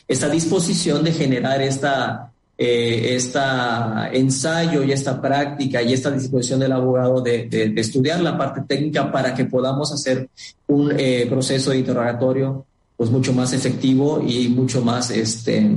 esta 0.07 0.29
disposición 0.29 1.03
de 1.03 1.13
generar 1.13 1.63
esta, 1.63 2.31
eh, 2.59 3.15
esta 3.15 4.11
ensayo 4.13 4.83
y 4.83 4.93
esta 4.93 5.21
práctica 5.21 5.81
y 5.81 5.95
esta 5.95 6.11
disposición 6.11 6.61
del 6.61 6.73
abogado 6.73 7.23
de, 7.23 7.49
estudiar 7.77 8.21
la 8.21 8.37
parte 8.37 8.63
técnica 8.69 9.11
para 9.11 9.35
que 9.35 9.47
podamos 9.47 9.93
hacer 9.93 10.29
un 10.67 10.93
eh, 10.99 11.27
proceso 11.29 11.71
de 11.71 11.79
interrogatorio 11.79 12.67
pues 12.99 13.11
mucho 13.11 13.33
más 13.33 13.55
efectivo 13.55 14.23
y 14.27 14.49
mucho 14.49 14.83
más 14.83 15.11
este, 15.11 15.71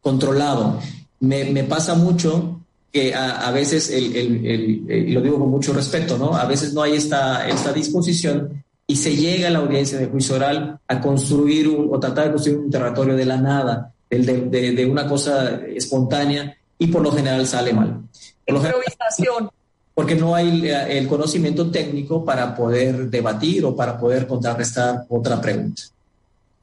controlado. 0.00 0.78
Me, 1.20 1.44
me 1.46 1.64
pasa 1.64 1.94
mucho 1.94 2.57
que 2.92 3.14
a, 3.14 3.50
veces, 3.50 3.90
el, 3.90 4.16
el, 4.16 4.90
y 4.90 5.12
lo 5.12 5.20
digo 5.20 5.38
con 5.38 5.50
mucho 5.50 5.72
respeto, 5.72 6.16
¿no? 6.16 6.34
A 6.34 6.46
veces 6.46 6.72
no 6.72 6.82
hay 6.82 6.94
esta, 6.94 7.46
esta 7.46 7.72
disposición 7.72 8.64
y 8.86 8.96
se 8.96 9.14
llega 9.14 9.48
a 9.48 9.50
la 9.50 9.58
audiencia 9.58 9.98
de 9.98 10.06
juicio 10.06 10.36
oral 10.36 10.78
a 10.88 11.00
construir 11.00 11.68
un, 11.68 11.94
o 11.94 12.00
tratar 12.00 12.26
de 12.26 12.30
construir 12.32 12.58
un 12.58 12.64
interrogatorio 12.66 13.14
de 13.14 13.26
la 13.26 13.36
nada, 13.36 13.92
de, 14.08 14.18
de, 14.18 14.72
de 14.72 14.86
una 14.86 15.06
cosa 15.06 15.60
espontánea 15.66 16.56
y 16.78 16.86
por 16.86 17.02
lo 17.02 17.12
general 17.12 17.46
sale 17.46 17.74
mal. 17.74 18.02
Improvisación. 18.46 19.50
porque 19.92 20.14
no 20.14 20.34
hay 20.34 20.66
el 20.66 21.06
conocimiento 21.06 21.70
técnico 21.70 22.24
para 22.24 22.54
poder 22.54 23.10
debatir 23.10 23.64
o 23.66 23.76
para 23.76 23.98
poder 23.98 24.26
contrarrestar 24.26 25.04
otra 25.10 25.38
pregunta. 25.40 25.82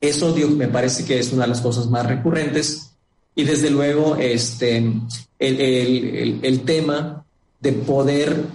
Eso 0.01 0.33
Dios, 0.33 0.49
me 0.51 0.67
parece 0.67 1.05
que 1.05 1.19
es 1.19 1.31
una 1.31 1.43
de 1.43 1.49
las 1.49 1.61
cosas 1.61 1.87
más 1.87 2.05
recurrentes 2.05 2.94
y 3.35 3.43
desde 3.43 3.69
luego 3.69 4.15
este, 4.15 4.77
el, 4.77 5.61
el, 5.61 6.39
el 6.41 6.61
tema 6.61 7.23
de 7.59 7.73
poder 7.73 8.45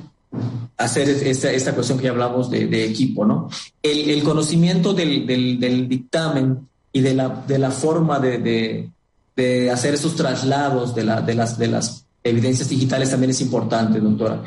hacer 0.77 1.09
esta, 1.09 1.53
esta 1.53 1.75
cuestión 1.75 1.99
que 1.99 2.05
ya 2.05 2.11
hablamos 2.11 2.51
de, 2.51 2.85
equipo, 2.85 3.27
¿no? 3.27 3.51
El, 3.83 4.23
conocimiento 4.23 4.95
del, 4.95 5.27
del, 5.27 5.89
dictamen 5.89 6.67
y 6.93 7.01
de 7.01 7.15
la, 7.15 7.45
de 7.47 7.59
la 7.59 7.71
forma 7.71 8.19
de, 8.19 8.39
de, 8.39 8.91
de 9.37 9.71
hacer 9.71 9.95
esos 9.95 10.17
traslados 10.17 10.95
de, 10.95 11.05
la, 11.05 11.21
de, 11.21 11.35
las, 11.35 11.59
de 11.59 11.69
las 11.69 12.07
evidencias 12.25 12.69
digitales 12.69 13.11
también 13.11 13.31
es 13.31 13.41
importante, 13.41 14.01
doctora. 14.01 14.43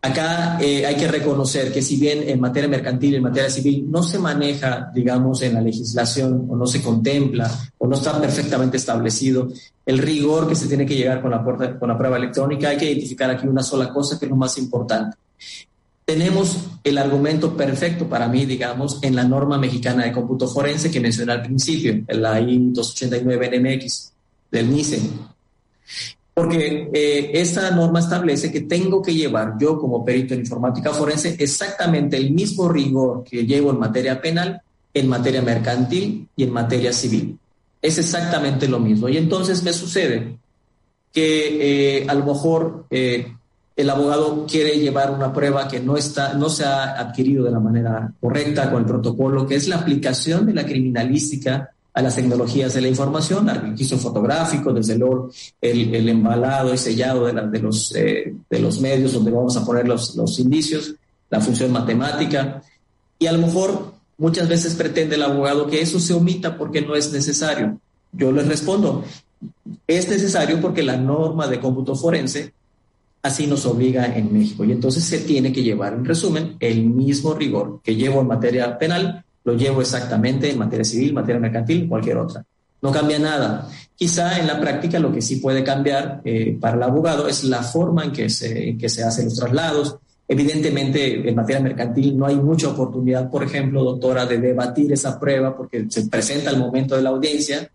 Acá 0.00 0.58
eh, 0.60 0.86
hay 0.86 0.94
que 0.94 1.08
reconocer 1.08 1.72
que 1.72 1.82
si 1.82 1.96
bien 1.96 2.22
en 2.28 2.38
materia 2.38 2.68
mercantil, 2.68 3.16
en 3.16 3.22
materia 3.22 3.50
civil, 3.50 3.84
no 3.90 4.04
se 4.04 4.20
maneja, 4.20 4.92
digamos, 4.94 5.42
en 5.42 5.54
la 5.54 5.60
legislación 5.60 6.46
o 6.48 6.54
no 6.54 6.66
se 6.68 6.80
contempla 6.80 7.50
o 7.78 7.86
no 7.88 7.96
está 7.96 8.20
perfectamente 8.20 8.76
establecido 8.76 9.48
el 9.84 9.98
rigor 9.98 10.46
que 10.46 10.54
se 10.54 10.68
tiene 10.68 10.86
que 10.86 10.94
llegar 10.94 11.20
con 11.20 11.32
la, 11.32 11.42
con 11.42 11.88
la 11.88 11.98
prueba 11.98 12.16
electrónica, 12.16 12.68
hay 12.68 12.76
que 12.76 12.84
identificar 12.84 13.30
aquí 13.30 13.48
una 13.48 13.62
sola 13.62 13.88
cosa 13.88 14.18
que 14.18 14.26
es 14.26 14.30
lo 14.30 14.36
más 14.36 14.56
importante. 14.58 15.16
tenemos 16.04 16.58
el 16.84 16.96
argumento 16.96 17.56
perfecto 17.56 18.08
para 18.08 18.28
mí, 18.28 18.46
digamos, 18.46 18.98
en 19.02 19.16
la 19.16 19.24
norma 19.24 19.58
mexicana 19.58 20.04
de 20.04 20.12
cómputo 20.12 20.46
forense 20.46 20.90
que 20.90 21.00
mencioné 21.00 21.32
al 21.32 21.42
principio, 21.42 22.04
la 22.08 22.40
I 22.40 22.70
289 22.72 23.58
NMX 23.58 24.12
del 24.50 24.70
NICE. 24.70 25.00
Porque 26.38 26.88
eh, 26.92 27.30
esta 27.34 27.68
norma 27.72 27.98
establece 27.98 28.52
que 28.52 28.60
tengo 28.60 29.02
que 29.02 29.12
llevar 29.12 29.56
yo 29.58 29.76
como 29.76 30.04
perito 30.04 30.34
en 30.34 30.40
informática 30.40 30.92
forense 30.92 31.34
exactamente 31.36 32.16
el 32.16 32.30
mismo 32.30 32.68
rigor 32.68 33.24
que 33.24 33.44
llevo 33.44 33.72
en 33.72 33.80
materia 33.80 34.20
penal, 34.20 34.62
en 34.94 35.08
materia 35.08 35.42
mercantil 35.42 36.28
y 36.36 36.44
en 36.44 36.52
materia 36.52 36.92
civil. 36.92 37.36
Es 37.82 37.98
exactamente 37.98 38.68
lo 38.68 38.78
mismo. 38.78 39.08
Y 39.08 39.16
entonces 39.16 39.64
me 39.64 39.72
sucede 39.72 40.38
que 41.12 42.02
eh, 42.02 42.06
a 42.08 42.14
lo 42.14 42.26
mejor 42.26 42.86
eh, 42.88 43.34
el 43.74 43.90
abogado 43.90 44.46
quiere 44.46 44.78
llevar 44.78 45.10
una 45.10 45.32
prueba 45.32 45.66
que 45.66 45.80
no, 45.80 45.96
está, 45.96 46.34
no 46.34 46.48
se 46.50 46.64
ha 46.64 47.00
adquirido 47.00 47.42
de 47.46 47.50
la 47.50 47.58
manera 47.58 48.12
correcta 48.20 48.70
con 48.70 48.82
el 48.82 48.86
protocolo, 48.86 49.44
que 49.44 49.56
es 49.56 49.66
la 49.66 49.78
aplicación 49.78 50.46
de 50.46 50.54
la 50.54 50.64
criminalística 50.64 51.72
a 51.98 52.02
las 52.02 52.14
tecnologías 52.14 52.74
de 52.74 52.80
la 52.80 52.86
información, 52.86 53.48
al 53.50 53.72
registro 53.72 53.98
fotográfico, 53.98 54.72
desde 54.72 54.96
luego 54.96 55.32
el, 55.60 56.08
embalado 56.08 56.72
y 56.72 56.78
sellado 56.78 57.26
de, 57.26 57.32
de 57.32 57.58
los, 57.58 57.92
eh, 57.96 58.36
de 58.48 58.58
los 58.60 58.80
medios 58.80 59.14
donde 59.14 59.32
vamos 59.32 59.56
a 59.56 59.64
poner 59.64 59.88
los, 59.88 60.14
los 60.14 60.38
indicios, 60.38 60.94
la 61.28 61.40
función 61.40 61.72
matemática. 61.72 62.62
Y 63.18 63.26
a 63.26 63.32
lo 63.32 63.44
mejor 63.44 63.94
muchas 64.16 64.48
veces 64.48 64.76
pretende 64.76 65.16
el 65.16 65.24
abogado 65.24 65.66
que 65.66 65.82
eso 65.82 65.98
se 65.98 66.14
omita 66.14 66.56
porque 66.56 66.82
no 66.82 66.94
es 66.94 67.12
necesario. 67.12 67.80
Yo 68.12 68.30
les 68.30 68.46
respondo, 68.46 69.02
es 69.88 70.08
necesario 70.08 70.60
porque 70.60 70.84
la 70.84 70.96
norma 70.96 71.48
de 71.48 71.58
cómputo 71.58 71.96
forense 71.96 72.52
así 73.22 73.48
nos 73.48 73.66
obliga 73.66 74.06
en 74.16 74.32
México. 74.32 74.64
Y 74.64 74.70
entonces 74.70 75.02
se 75.02 75.18
tiene 75.18 75.52
que 75.52 75.64
llevar, 75.64 75.94
en 75.94 76.04
resumen, 76.04 76.54
el 76.60 76.84
mismo 76.84 77.34
rigor 77.34 77.80
que 77.82 77.96
llevo 77.96 78.20
en 78.20 78.28
materia 78.28 78.78
penal, 78.78 79.24
lo 79.48 79.54
llevo 79.54 79.80
exactamente 79.80 80.50
en 80.50 80.58
materia 80.58 80.84
civil, 80.84 81.14
materia 81.14 81.40
mercantil, 81.40 81.88
cualquier 81.88 82.18
otra. 82.18 82.44
No 82.82 82.92
cambia 82.92 83.18
nada. 83.18 83.66
Quizá 83.96 84.38
en 84.38 84.46
la 84.46 84.60
práctica 84.60 84.98
lo 84.98 85.10
que 85.10 85.22
sí 85.22 85.36
puede 85.36 85.64
cambiar 85.64 86.20
eh, 86.22 86.58
para 86.60 86.76
el 86.76 86.82
abogado 86.82 87.26
es 87.26 87.44
la 87.44 87.62
forma 87.62 88.04
en 88.04 88.12
que, 88.12 88.28
se, 88.28 88.76
que 88.76 88.90
se 88.90 89.02
hacen 89.02 89.24
los 89.24 89.36
traslados. 89.36 89.96
Evidentemente, 90.28 91.26
en 91.26 91.34
materia 91.34 91.62
mercantil 91.62 92.18
no 92.18 92.26
hay 92.26 92.36
mucha 92.36 92.68
oportunidad, 92.68 93.30
por 93.30 93.42
ejemplo, 93.42 93.82
doctora, 93.82 94.26
de 94.26 94.36
debatir 94.36 94.92
esa 94.92 95.18
prueba 95.18 95.56
porque 95.56 95.86
se 95.88 96.06
presenta 96.08 96.50
al 96.50 96.58
momento 96.58 96.94
de 96.94 97.02
la 97.02 97.08
audiencia 97.08 97.70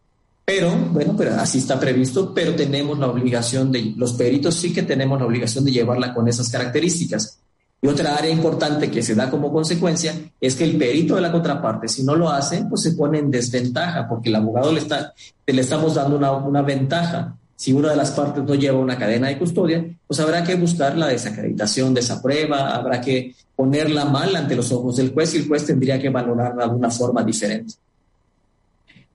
pero, 0.45 0.75
bueno, 0.91 1.15
pero 1.17 1.35
así 1.35 1.59
está 1.59 1.79
previsto, 1.79 2.33
pero 2.33 2.53
tenemos 2.53 2.99
la 2.99 3.07
obligación 3.07 3.71
de, 3.71 3.93
los 3.95 4.13
peritos 4.13 4.55
sí 4.55 4.73
que 4.73 4.83
tenemos 4.83 5.17
la 5.17 5.25
obligación 5.25 5.63
de 5.63 5.71
llevarla 5.71 6.13
con 6.13 6.27
esas 6.27 6.49
características. 6.49 7.39
Y 7.83 7.87
otra 7.87 8.15
área 8.15 8.31
importante 8.31 8.89
que 8.89 9.03
se 9.03 9.13
da 9.13 9.29
como 9.29 9.51
consecuencia 9.51 10.15
es 10.39 10.55
que 10.55 10.63
el 10.63 10.77
perito 10.77 11.15
de 11.15 11.21
la 11.21 11.33
contraparte, 11.33 11.89
si 11.89 12.05
no 12.05 12.15
lo 12.15 12.29
hace, 12.29 12.63
pues 12.69 12.81
se 12.81 12.93
pone 12.93 13.19
en 13.19 13.29
desventaja, 13.29 14.07
porque 14.07 14.29
el 14.29 14.35
abogado 14.37 14.71
le, 14.71 14.79
está, 14.79 15.13
le 15.45 15.61
estamos 15.61 15.95
dando 15.95 16.15
una, 16.15 16.31
una 16.31 16.61
ventaja. 16.61 17.35
Si 17.57 17.73
una 17.73 17.89
de 17.89 17.97
las 17.97 18.11
partes 18.11 18.41
no 18.41 18.55
lleva 18.55 18.79
una 18.79 18.97
cadena 18.97 19.27
de 19.27 19.37
custodia, 19.37 19.85
pues 20.07 20.17
habrá 20.21 20.45
que 20.45 20.55
buscar 20.55 20.97
la 20.97 21.07
desacreditación 21.07 21.93
de 21.93 21.99
esa 21.99 22.21
prueba, 22.21 22.73
habrá 22.73 23.01
que 23.01 23.35
ponerla 23.53 24.05
mal 24.05 24.33
ante 24.33 24.55
los 24.55 24.71
ojos 24.71 24.95
del 24.95 25.11
juez 25.11 25.33
y 25.33 25.39
el 25.39 25.47
juez 25.49 25.65
tendría 25.65 25.99
que 25.99 26.07
valorarla 26.07 26.67
de 26.67 26.75
una 26.75 26.89
forma 26.89 27.21
diferente. 27.21 27.73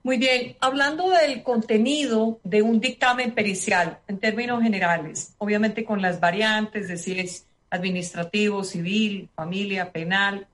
Muy 0.03 0.17
bien, 0.17 0.55
hablando 0.59 1.09
del 1.09 1.41
contenido 1.41 2.39
de 2.43 2.61
un 2.61 2.79
dictamen 2.79 3.33
pericial 3.33 3.97
en 4.07 4.19
términos 4.19 4.61
generales, 4.61 5.33
obviamente 5.39 5.83
con 5.83 6.03
las 6.03 6.19
variantes 6.19 6.87
de 6.87 7.19
es 7.19 7.45
administrativo, 7.69 8.63
civil, 8.63 9.29
familia, 9.35 9.91
penal, 9.91 10.47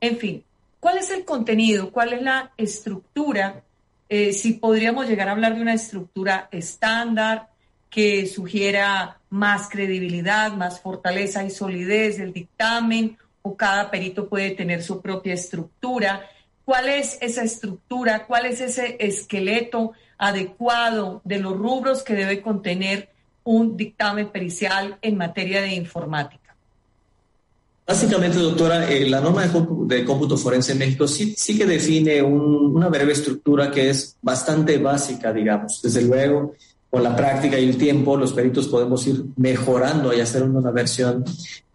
en 0.00 0.16
fin, 0.16 0.44
¿cuál 0.78 0.98
es 0.98 1.10
el 1.10 1.24
contenido? 1.24 1.90
¿Cuál 1.90 2.14
es 2.14 2.22
la 2.22 2.52
estructura? 2.56 3.62
Eh, 4.08 4.32
si 4.32 4.54
podríamos 4.54 5.08
llegar 5.08 5.28
a 5.28 5.32
hablar 5.32 5.54
de 5.54 5.62
una 5.62 5.74
estructura 5.74 6.48
estándar 6.50 7.48
que 7.88 8.26
sugiera 8.26 9.18
más 9.30 9.68
credibilidad, 9.68 10.52
más 10.52 10.80
fortaleza 10.80 11.44
y 11.44 11.50
solidez 11.50 12.18
del 12.18 12.32
dictamen, 12.32 13.18
o 13.42 13.56
cada 13.56 13.90
perito 13.90 14.28
puede 14.28 14.50
tener 14.50 14.82
su 14.82 15.00
propia 15.00 15.34
estructura 15.34 16.28
cuál 16.70 16.88
es 16.88 17.18
esa 17.20 17.42
estructura, 17.42 18.26
cuál 18.26 18.46
es 18.46 18.60
ese 18.60 18.96
esqueleto 19.00 19.92
adecuado 20.18 21.20
de 21.24 21.40
los 21.40 21.56
rubros 21.56 22.04
que 22.04 22.14
debe 22.14 22.42
contener 22.42 23.08
un 23.42 23.76
dictamen 23.76 24.28
pericial 24.28 24.96
en 25.02 25.16
materia 25.16 25.62
de 25.62 25.74
informática. 25.74 26.39
Básicamente, 27.90 28.38
doctora, 28.38 28.88
eh, 28.88 29.10
la 29.10 29.20
norma 29.20 29.44
de 29.44 30.04
cómputo, 30.04 30.36
forense 30.36 30.70
en 30.70 30.78
México 30.78 31.08
sí, 31.08 31.34
sí 31.36 31.58
que 31.58 31.66
define 31.66 32.22
una 32.22 32.86
breve 32.86 33.10
estructura 33.10 33.68
que 33.68 33.90
es 33.90 34.14
bastante 34.22 34.78
básica, 34.78 35.32
digamos. 35.32 35.82
Desde 35.82 36.02
luego, 36.02 36.54
con 36.88 37.02
la 37.02 37.16
práctica 37.16 37.58
y 37.58 37.68
el 37.68 37.76
tiempo, 37.76 38.16
los 38.16 38.32
peritos 38.32 38.68
podemos 38.68 39.04
ir 39.08 39.24
mejorando 39.34 40.14
y 40.14 40.20
hacer 40.20 40.44
una 40.44 40.70
versión 40.70 41.24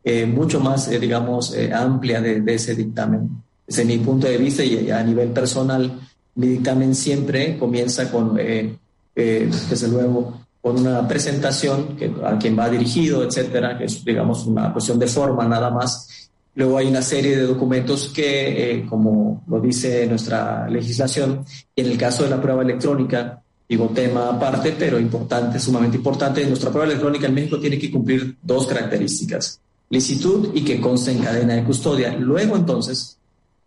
eh, 0.06 0.26
mucho 0.26 0.62
más, 0.62 0.88
eh, 0.88 1.02
digamos, 1.02 1.54
amplia 1.74 2.22
de, 2.22 2.40
de, 2.40 2.54
ese 2.54 2.76
dictamen. 2.76 3.30
Desde 3.68 3.84
mi 3.84 3.98
punto 3.98 4.26
de 4.26 4.38
vista 4.38 4.64
y 4.64 4.90
a 4.90 5.04
nivel 5.04 5.32
personal, 5.32 6.00
mi 6.36 6.48
dictamen 6.48 6.96
siempre 6.96 7.58
comienza 7.58 8.10
con, 8.10 8.38
desde 9.14 9.88
luego, 9.90 10.45
con 10.66 10.80
una 10.80 11.08
presentación 11.08 11.96
que, 11.96 12.12
a 12.26 12.40
quien 12.40 12.58
va 12.58 12.68
dirigido, 12.68 13.24
etcétera, 13.24 13.78
que 13.78 13.84
es, 13.84 14.04
digamos, 14.04 14.48
una 14.48 14.74
cuestión 14.74 14.98
de 14.98 15.06
forma 15.06 15.48
nada 15.48 15.70
más. 15.70 16.28
Luego 16.56 16.80
hay 16.80 16.88
una 16.88 17.04
serie 17.04 17.38
de 17.38 17.44
documentos 17.44 18.10
que, 18.10 18.72
eh, 18.72 18.86
como 18.90 19.44
lo 19.48 19.60
dice 19.60 20.08
nuestra 20.08 20.68
legislación, 20.68 21.46
en 21.76 21.86
el 21.86 21.96
caso 22.00 22.24
de 22.24 22.32
la 22.32 22.42
prueba 22.42 22.64
electrónica, 22.64 23.44
digo 23.70 23.92
tema 23.94 24.30
aparte, 24.30 24.76
pero 24.76 25.00
importante, 25.00 25.60
sumamente 25.60 25.98
importante, 25.98 26.44
nuestra 26.48 26.72
prueba 26.72 26.88
electrónica 26.88 27.28
en 27.28 27.36
México 27.36 27.60
tiene 27.60 27.78
que 27.78 27.92
cumplir 27.92 28.36
dos 28.42 28.66
características, 28.66 29.60
licitud 29.92 30.50
y 30.56 30.64
que 30.64 30.82
conste 30.82 31.12
en 31.12 31.20
cadena 31.20 31.54
de 31.54 31.64
custodia. 31.64 32.18
Luego, 32.18 32.56
entonces, 32.56 33.20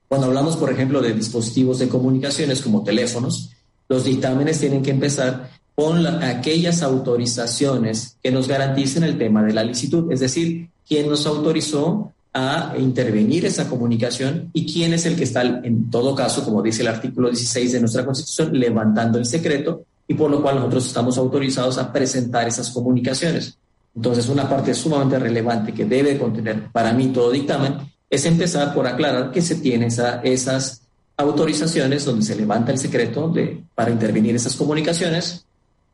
cuando 0.09 0.27
hablamos, 0.27 0.57
por 0.57 0.73
ejemplo, 0.73 1.01
de 1.01 1.15
dispositivos 1.15 1.79
de 1.79 1.89
comunicaciones 1.89 2.61
como 2.61 2.83
teléfonos, 2.83 3.53
los 3.89 4.03
dictámenes 4.03 4.59
tienen 4.59 4.83
que 4.83 4.91
empezar 4.91 5.58
con 5.79 6.05
aquellas 6.25 6.83
autorizaciones 6.83 8.17
que 8.21 8.33
nos 8.33 8.49
garanticen 8.49 9.05
el 9.05 9.17
tema 9.17 9.45
de 9.45 9.53
la 9.53 9.63
licitud, 9.63 10.11
es 10.11 10.19
decir, 10.19 10.69
quién 10.85 11.09
nos 11.09 11.25
autorizó 11.25 12.13
a 12.35 12.75
intervenir 12.77 13.47
esa 13.47 13.69
comunicación 13.69 14.51
y 14.53 14.67
quién 14.67 14.93
es 14.93 15.07
el 15.07 15.15
que 15.15 15.23
está, 15.23 15.43
en 15.43 15.89
todo 15.89 16.17
caso, 16.17 16.45
como 16.45 16.63
dice 16.63 16.83
el 16.83 16.89
artículo 16.89 17.29
16 17.29 17.75
de 17.75 17.79
nuestra 17.79 18.05
Constitución, 18.05 18.59
levantando 18.59 19.19
el 19.19 19.25
secreto 19.25 19.85
y 20.09 20.15
por 20.15 20.33
lo 20.33 20.43
cual 20.43 20.57
nosotros 20.57 20.85
estamos 20.89 21.17
autorizados 21.17 21.79
a 21.79 21.93
presentar 21.93 22.49
esas 22.49 22.71
comunicaciones. 22.71 23.57
Entonces, 23.95 24.29
una 24.29 24.49
parte 24.49 24.75
sumamente 24.75 25.21
relevante 25.21 25.73
que 25.73 25.85
debe 25.85 26.19
contener 26.19 26.73
para 26.73 26.93
mí 26.93 27.13
todo 27.13 27.31
dictamen 27.31 27.77
es 28.11 28.27
empezar 28.27 28.75
por 28.75 28.89
aclarar 28.89 29.31
que 29.31 29.43
se 29.43 29.55
tienen 29.55 29.87
esa, 29.87 30.23
esas 30.23 30.83
autorizaciones 31.17 32.05
donde 32.05 32.25
se 32.25 32.35
levanta 32.35 32.73
el 32.73 32.79
secreto 32.79 33.29
de, 33.29 33.63
para 33.77 33.93
intervenir 33.93 34.35
esas 34.35 34.57
comunicaciones 34.57 35.45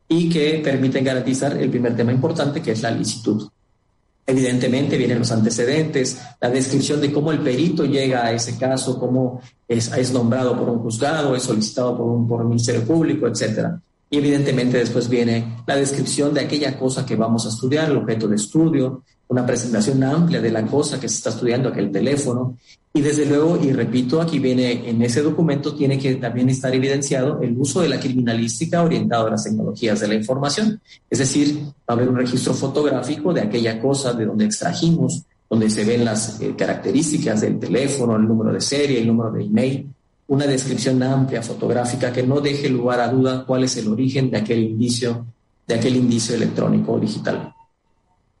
y 0.07 0.29
que 0.29 0.61
permiten 0.63 1.03
garantizar 1.03 1.57
el 1.57 1.69
primer 1.69 1.95
tema 1.95 2.11
importante, 2.11 2.61
que 2.61 2.71
es 2.71 2.81
la 2.81 2.91
licitud. 2.91 3.47
Evidentemente 4.27 4.97
vienen 4.97 5.19
los 5.19 5.31
antecedentes, 5.31 6.19
la 6.41 6.49
descripción 6.49 6.99
de 6.99 7.11
cómo 7.11 7.31
el 7.31 7.39
perito 7.39 7.85
llega 7.85 8.25
a 8.25 8.31
ese 8.31 8.57
caso, 8.57 8.99
cómo 8.99 9.39
es, 9.67 9.91
es 9.91 10.11
nombrado 10.11 10.57
por 10.57 10.69
un 10.69 10.79
juzgado, 10.79 11.35
es 11.35 11.43
solicitado 11.43 11.95
por 11.97 12.07
un, 12.07 12.27
por 12.27 12.41
un 12.41 12.49
ministerio 12.49 12.83
público, 12.83 13.27
etcétera. 13.27 13.79
Y 14.09 14.17
evidentemente 14.17 14.77
después 14.77 15.09
viene 15.09 15.57
la 15.67 15.75
descripción 15.75 16.33
de 16.33 16.41
aquella 16.41 16.77
cosa 16.77 17.05
que 17.05 17.15
vamos 17.15 17.45
a 17.45 17.49
estudiar, 17.49 17.89
el 17.89 17.97
objeto 17.97 18.27
de 18.27 18.35
estudio, 18.35 19.03
una 19.27 19.45
presentación 19.45 20.03
amplia 20.03 20.41
de 20.41 20.51
la 20.51 20.65
cosa 20.65 20.99
que 20.99 21.09
se 21.09 21.15
está 21.15 21.29
estudiando, 21.29 21.69
aquel 21.69 21.91
teléfono. 21.91 22.57
Y 22.95 23.01
desde 23.01 23.25
luego, 23.25 23.59
y 23.61 23.73
repito, 23.73 24.21
aquí 24.21 24.39
viene 24.39 24.89
en 24.89 25.01
ese 25.01 25.21
documento, 25.21 25.75
tiene 25.75 25.99
que 25.99 26.15
también 26.15 26.47
estar 26.47 26.73
evidenciado 26.73 27.41
el 27.41 27.53
uso 27.57 27.81
de 27.81 27.89
la 27.89 27.99
criminalística 27.99 28.81
orientado 28.81 29.27
a 29.27 29.31
las 29.31 29.43
tecnologías 29.43 29.99
de 29.99 30.07
la 30.07 30.15
información. 30.15 30.79
Es 31.09 31.19
decir, 31.19 31.59
va 31.61 31.71
a 31.87 31.91
haber 31.91 32.07
un 32.07 32.15
registro 32.15 32.53
fotográfico 32.53 33.33
de 33.33 33.41
aquella 33.41 33.81
cosa 33.81 34.13
de 34.13 34.25
donde 34.25 34.45
extrajimos, 34.45 35.23
donde 35.49 35.69
se 35.69 35.83
ven 35.83 36.05
las 36.05 36.39
eh, 36.39 36.55
características 36.57 37.41
del 37.41 37.59
teléfono, 37.59 38.15
el 38.15 38.25
número 38.25 38.53
de 38.53 38.61
serie, 38.61 39.01
el 39.01 39.07
número 39.07 39.29
de 39.29 39.43
email, 39.43 39.89
una 40.29 40.47
descripción 40.47 41.03
amplia 41.03 41.41
fotográfica 41.41 42.13
que 42.13 42.23
no 42.23 42.39
deje 42.39 42.69
lugar 42.69 43.01
a 43.01 43.09
duda 43.09 43.43
cuál 43.45 43.65
es 43.65 43.75
el 43.75 43.89
origen 43.89 44.31
de 44.31 44.37
aquel 44.37 44.63
indicio, 44.63 45.25
de 45.67 45.75
aquel 45.75 45.97
indicio 45.97 46.33
electrónico 46.33 46.93
o 46.93 46.99
digital. 47.01 47.53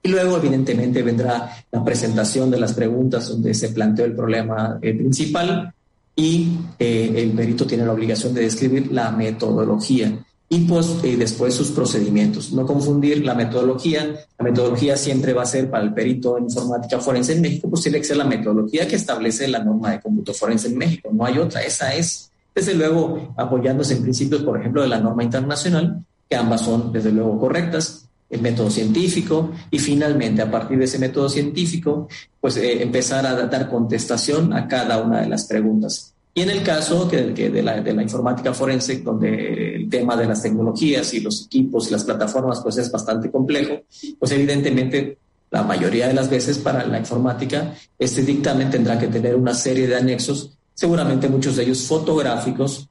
Y 0.05 0.07
luego, 0.07 0.37
evidentemente, 0.37 1.01
vendrá 1.01 1.49
la 1.71 1.83
presentación 1.83 2.51
de 2.51 2.59
las 2.59 2.73
preguntas 2.73 3.27
donde 3.27 3.55
se 3.55 3.69
planteó 3.69 4.05
el 4.05 4.13
problema 4.13 4.77
eh, 4.79 4.93
principal 4.93 5.73
y 6.15 6.59
eh, 6.77 7.11
el 7.15 7.31
perito 7.31 7.65
tiene 7.65 7.87
la 7.87 7.91
obligación 7.91 8.31
de 8.31 8.41
describir 8.41 8.91
la 8.91 9.09
metodología. 9.09 10.15
y 10.47 10.59
pues, 10.65 11.01
después 11.01 11.55
sus 11.55 11.71
procedimientos. 11.71 12.51
No 12.51 12.67
confundir 12.67 13.25
la 13.25 13.33
metodología. 13.33 14.27
La 14.37 14.45
metodología 14.45 14.95
siempre 14.95 15.33
va 15.33 15.41
a 15.41 15.47
ser 15.47 15.71
para 15.71 15.83
el 15.83 15.91
perito 15.91 16.37
en 16.37 16.43
informática 16.43 16.99
forense 16.99 17.33
en 17.33 17.41
México, 17.41 17.67
pues 17.67 17.81
tiene 17.81 17.97
que 17.97 18.03
ser 18.03 18.17
la 18.17 18.25
metodología 18.25 18.87
que 18.87 18.97
establece 18.97 19.47
la 19.47 19.63
norma 19.63 19.89
de 19.89 20.01
cómputo 20.01 20.35
forense 20.35 20.67
en 20.67 20.77
México. 20.77 21.09
No 21.11 21.25
hay 21.25 21.39
otra, 21.39 21.63
esa 21.63 21.95
es. 21.95 22.29
Desde 22.53 22.75
luego, 22.75 23.33
apoyándose 23.37 23.95
en 23.95 24.03
principios, 24.03 24.43
por 24.43 24.59
ejemplo, 24.59 24.83
de 24.83 24.87
la 24.87 24.99
norma 24.99 25.23
internacional, 25.23 26.05
que 26.29 26.35
ambas 26.35 26.61
son, 26.61 26.91
desde 26.91 27.11
luego, 27.11 27.39
correctas, 27.39 28.04
el 28.35 28.41
método 28.41 28.69
científico 28.69 29.51
y 29.71 29.79
finalmente, 29.79 30.41
a 30.41 30.51
partir 30.51 30.77
de 30.77 30.85
ese 30.85 30.99
método 30.99 31.29
científico, 31.29 32.07
pues 32.39 32.57
eh, 32.57 32.81
empezar 32.83 33.25
a 33.25 33.33
dar 33.47 33.69
contestación 33.69 34.53
a 34.53 34.67
cada 34.67 35.01
una 35.01 35.21
de 35.21 35.27
las 35.27 35.45
preguntas. 35.45 36.13
Y 36.37 36.41
en 36.41 36.49
el 36.49 36.63
caso 36.63 37.07
que, 37.07 37.23
de, 37.23 37.63
la, 37.63 37.81
de, 37.81 37.93
la, 37.93 38.03
informática 38.03 38.53
forense, 38.53 38.99
donde 38.99 39.75
el 39.75 39.89
tema 39.89 40.17
de 40.17 40.25
las 40.27 40.41
tecnologías 40.41 41.13
y 41.13 41.21
los 41.21 41.45
equipos 41.45 41.87
y 41.87 41.91
las 41.91 42.03
plataformas 42.03 42.59
pues 42.61 42.77
es 42.77 42.91
bastante 42.91 43.31
complejo, 43.31 43.83
pues 44.19 44.31
evidentemente 44.33 45.17
la 45.49 45.63
mayoría 45.63 46.09
de 46.09 46.13
las 46.13 46.29
veces 46.29 46.57
para 46.57 46.85
la 46.85 46.99
informática 46.99 47.73
este 47.97 48.23
dictamen 48.23 48.69
tendrá 48.69 48.99
que 48.99 49.07
tener 49.07 49.35
una 49.35 49.53
serie 49.53 49.87
de 49.87 49.95
anexos, 49.95 50.57
seguramente 50.73 51.29
muchos 51.29 51.55
de 51.55 51.63
ellos 51.63 51.83
fotográficos, 51.83 52.89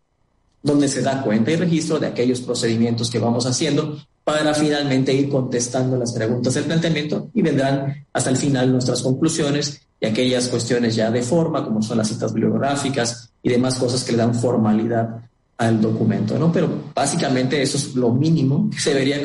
donde 0.62 0.88
se 0.88 1.03
da 1.03 1.20
cuenta 1.20 1.51
y 1.51 1.57
registro 1.57 1.99
de 1.99 2.07
aquellos 2.07 2.40
procedimientos 2.40 3.11
que 3.11 3.18
vamos 3.18 3.45
haciendo 3.45 3.99
para 4.25 4.55
finalmente 4.55 5.12
ir 5.12 5.29
contestando 5.29 5.99
las 5.99 6.12
preguntas 6.12 6.55
del 6.55 6.64
planteamiento 6.64 7.29
y 7.35 7.43
vendrán 7.43 8.07
hasta 8.12 8.31
el 8.31 8.39
final 8.39 8.72
nuestras 8.72 9.03
conclusiones 9.03 9.83
y 10.01 10.07
aquellas 10.07 10.49
cuestiones 10.49 10.97
ya 10.97 11.11
de 11.11 11.22
forma, 11.22 11.62
como 11.62 11.83
son 11.83 11.99
las 11.99 12.09
citas 12.09 12.33
bibliográficas 12.33 13.31
y 13.43 13.51
demás 13.51 13.79
cosas 13.79 14.03
que 14.03 14.12
le 14.12 14.18
dan 14.18 14.35
formalidad 14.35 15.20
al 15.59 15.81
documento, 15.81 16.39
¿no? 16.39 16.51
Pero 16.51 16.91
básicamente 16.95 17.61
eso 17.61 17.77
es 17.77 17.95
lo 17.95 18.11
mínimo 18.11 18.70
que, 18.70 18.91
debería, 18.91 19.18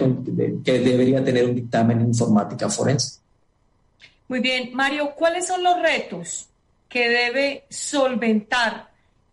que 0.63 0.79
debería 0.79 1.23
tener 1.23 1.45
un 1.45 1.55
dictamen 1.55 2.01
en 2.01 2.07
informática 2.07 2.69
forense. 2.69 3.19
Muy 4.27 4.41
bien, 4.41 4.71
Mario, 4.73 5.13
¿cuáles 5.15 5.47
son 5.47 5.63
los 5.63 5.81
retos 5.81 6.47
que 6.87 7.09
debe 7.09 7.63
solventar 7.69 8.89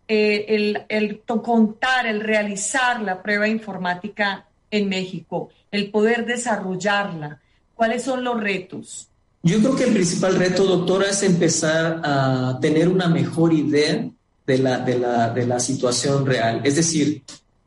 eh, 0.07 0.45
el, 0.47 0.85
el 0.87 1.21
contar, 1.21 2.07
el 2.07 2.21
realizar 2.21 3.01
la 3.01 3.21
prueba 3.21 3.47
informática 3.47 4.45
en 4.71 4.89
México, 4.89 5.49
el 5.71 5.91
poder 5.91 6.25
desarrollarla? 6.25 7.39
¿Cuáles 7.75 8.03
son 8.03 8.23
los 8.23 8.39
retos? 8.39 9.09
Yo 9.43 9.59
creo 9.59 9.75
que 9.75 9.83
el 9.85 9.93
principal 9.93 10.35
reto, 10.35 10.65
doctora, 10.65 11.09
es 11.09 11.23
empezar 11.23 12.01
a 12.03 12.57
tener 12.59 12.89
una 12.89 13.07
mejor 13.07 13.53
idea 13.53 14.09
de 14.45 14.57
la, 14.57 14.79
de 14.79 14.97
la, 14.97 15.29
de 15.29 15.45
la 15.45 15.59
situación 15.59 16.25
real, 16.25 16.61
es 16.63 16.75
decir, 16.75 17.23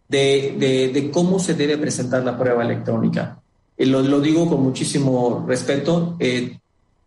de, 0.09 0.90
de, 0.92 1.11
cómo 1.11 1.38
se 1.38 1.55
debe 1.55 1.78
presentar 1.78 2.24
la 2.24 2.36
prueba 2.36 2.64
electrónica. 2.64 3.40
Lo, 3.78 4.03
lo, 4.03 4.20
digo 4.20 4.48
con 4.48 4.62
muchísimo 4.62 5.44
respeto. 5.46 6.16
Eh, 6.18 6.59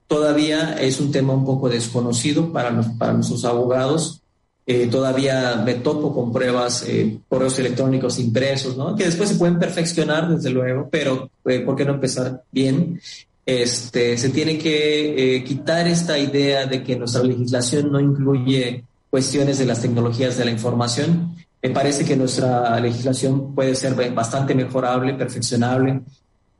todavía 0.07 0.73
es 0.79 0.99
un 0.99 1.11
tema 1.11 1.33
un 1.33 1.45
poco 1.45 1.69
desconocido 1.69 2.51
para, 2.51 2.81
para 2.97 3.13
nuestros 3.13 3.45
abogados. 3.45 4.22
Eh, 4.65 4.87
todavía 4.87 5.61
me 5.65 5.75
topo 5.75 6.13
con 6.13 6.31
pruebas, 6.31 6.85
eh, 6.87 7.19
correos 7.27 7.59
electrónicos 7.59 8.17
impresos, 8.19 8.77
¿no? 8.77 8.95
que 8.95 9.05
después 9.05 9.29
se 9.29 9.35
pueden 9.35 9.59
perfeccionar, 9.59 10.29
desde 10.29 10.49
luego, 10.49 10.87
pero 10.89 11.29
¿por 11.43 11.75
qué 11.75 11.83
no 11.83 11.95
empezar 11.95 12.43
bien? 12.51 13.01
Este, 13.45 14.17
se 14.17 14.29
tiene 14.29 14.57
que 14.57 15.43
quitar 15.45 15.85
esta 15.87 16.17
idea 16.17 16.65
de 16.65 16.81
que 16.81 16.95
nuestra 16.95 17.23
legislación 17.23 17.91
no 17.91 17.99
incluye 17.99 18.85
cuestiones 19.13 19.59
de 19.59 19.65
las 19.65 19.79
tecnologías 19.79 20.39
de 20.39 20.45
la 20.45 20.49
información. 20.49 21.35
Me 21.61 21.69
parece 21.69 22.03
que 22.03 22.15
nuestra 22.15 22.79
legislación 22.79 23.53
puede 23.53 23.75
ser 23.75 23.93
bastante 24.11 24.55
mejorable, 24.55 25.13
perfeccionable, 25.13 26.01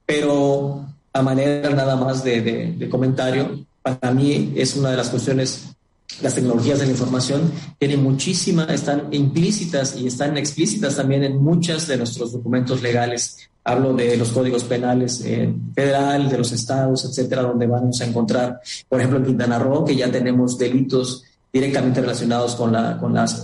pero 0.05 0.85
a 1.11 1.21
manera 1.23 1.71
nada 1.71 1.95
más 1.95 2.23
de, 2.23 2.87
comentario, 2.91 3.65
para 3.81 4.11
mí 4.11 4.53
es 4.55 4.75
una 4.75 4.91
de 4.91 4.97
las 4.97 5.09
cuestiones 5.09 5.72
las 6.21 6.35
tecnologías 6.35 6.79
de 6.79 6.85
la 6.85 6.91
información 6.91 7.51
tienen 7.79 8.03
muchísima, 8.03 8.65
están 8.65 9.07
implícitas 9.11 9.95
y 9.97 10.07
están 10.07 10.37
explícitas 10.37 10.95
también 10.95 11.23
en 11.23 11.37
muchos 11.37 11.87
de 11.87 11.97
nuestros 11.97 12.33
documentos 12.33 12.81
legales. 12.81 13.37
Hablo 13.63 13.93
de 13.93 14.17
los 14.17 14.29
códigos 14.29 14.63
penales 14.65 15.21
eh, 15.25 15.53
federal, 15.73 16.29
de 16.29 16.37
los 16.37 16.51
estados, 16.51 17.05
etcétera, 17.05 17.43
donde 17.43 17.65
vamos 17.65 17.99
a 18.01 18.05
encontrar, 18.05 18.59
por 18.89 18.99
ejemplo, 18.99 19.19
en 19.19 19.25
Quintana 19.25 19.57
Roo, 19.57 19.85
que 19.85 19.95
ya 19.95 20.11
tenemos 20.11 20.57
delitos 20.57 21.23
directamente 21.53 22.01
relacionados 22.01 22.55
con, 22.55 22.73
la, 22.73 22.97
con, 22.97 23.13
las 23.13 23.35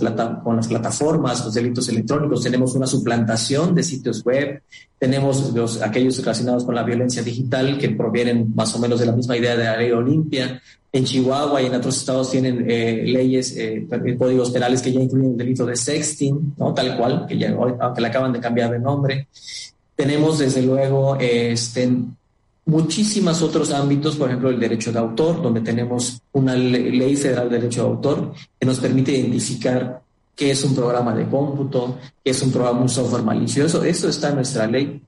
plataformas, 0.68 1.44
los 1.44 1.54
delitos 1.54 1.88
electrónicos. 1.88 2.42
Tenemos 2.42 2.74
una 2.74 2.88
suplantación 2.88 3.72
de 3.72 3.84
sitios 3.84 4.24
web, 4.24 4.62
tenemos 4.98 5.54
los, 5.54 5.80
aquellos 5.80 6.18
relacionados 6.18 6.64
con 6.64 6.74
la 6.74 6.82
violencia 6.82 7.22
digital 7.22 7.78
que 7.78 7.90
provienen 7.90 8.52
más 8.52 8.74
o 8.74 8.80
menos 8.80 8.98
de 8.98 9.06
la 9.06 9.12
misma 9.12 9.36
idea 9.36 9.56
de 9.56 9.90
la 9.90 9.96
Olimpia. 9.96 10.60
En 10.92 11.04
Chihuahua 11.04 11.62
y 11.62 11.66
en 11.66 11.74
otros 11.74 11.96
estados 11.96 12.30
tienen 12.30 12.64
eh, 12.68 13.04
leyes, 13.06 13.56
eh, 13.56 13.86
códigos 14.18 14.50
penales 14.50 14.82
que 14.82 14.92
ya 14.92 15.00
incluyen 15.00 15.32
el 15.32 15.36
delito 15.36 15.64
de 15.64 15.76
sexting, 15.76 16.54
¿no? 16.58 16.74
tal 16.74 16.96
cual, 16.96 17.26
que 17.28 17.38
ya, 17.38 17.54
aunque 17.80 18.00
le 18.00 18.06
acaban 18.08 18.32
de 18.32 18.40
cambiar 18.40 18.72
de 18.72 18.80
nombre. 18.80 19.28
Tenemos 19.94 20.40
desde 20.40 20.62
luego 20.62 21.16
este, 21.20 21.88
muchísimos 22.64 23.42
otros 23.42 23.72
ámbitos, 23.72 24.16
por 24.16 24.28
ejemplo, 24.28 24.50
el 24.50 24.58
derecho 24.58 24.92
de 24.92 24.98
autor, 24.98 25.42
donde 25.42 25.60
tenemos 25.60 26.20
una 26.32 26.54
ley 26.56 27.16
federal 27.16 27.48
de 27.48 27.58
derecho 27.58 27.82
de 27.82 27.88
autor 27.88 28.32
que 28.58 28.66
nos 28.66 28.80
permite 28.80 29.12
identificar 29.12 30.02
qué 30.34 30.52
es 30.52 30.64
un 30.64 30.74
programa 30.74 31.14
de 31.14 31.28
cómputo, 31.28 31.98
qué 32.24 32.30
es 32.30 32.42
un 32.42 32.50
programa, 32.50 32.80
un 32.80 32.88
software 32.88 33.22
malicioso. 33.22 33.84
Eso 33.84 34.08
está 34.08 34.30
en 34.30 34.36
nuestra 34.36 34.66
ley 34.66 35.02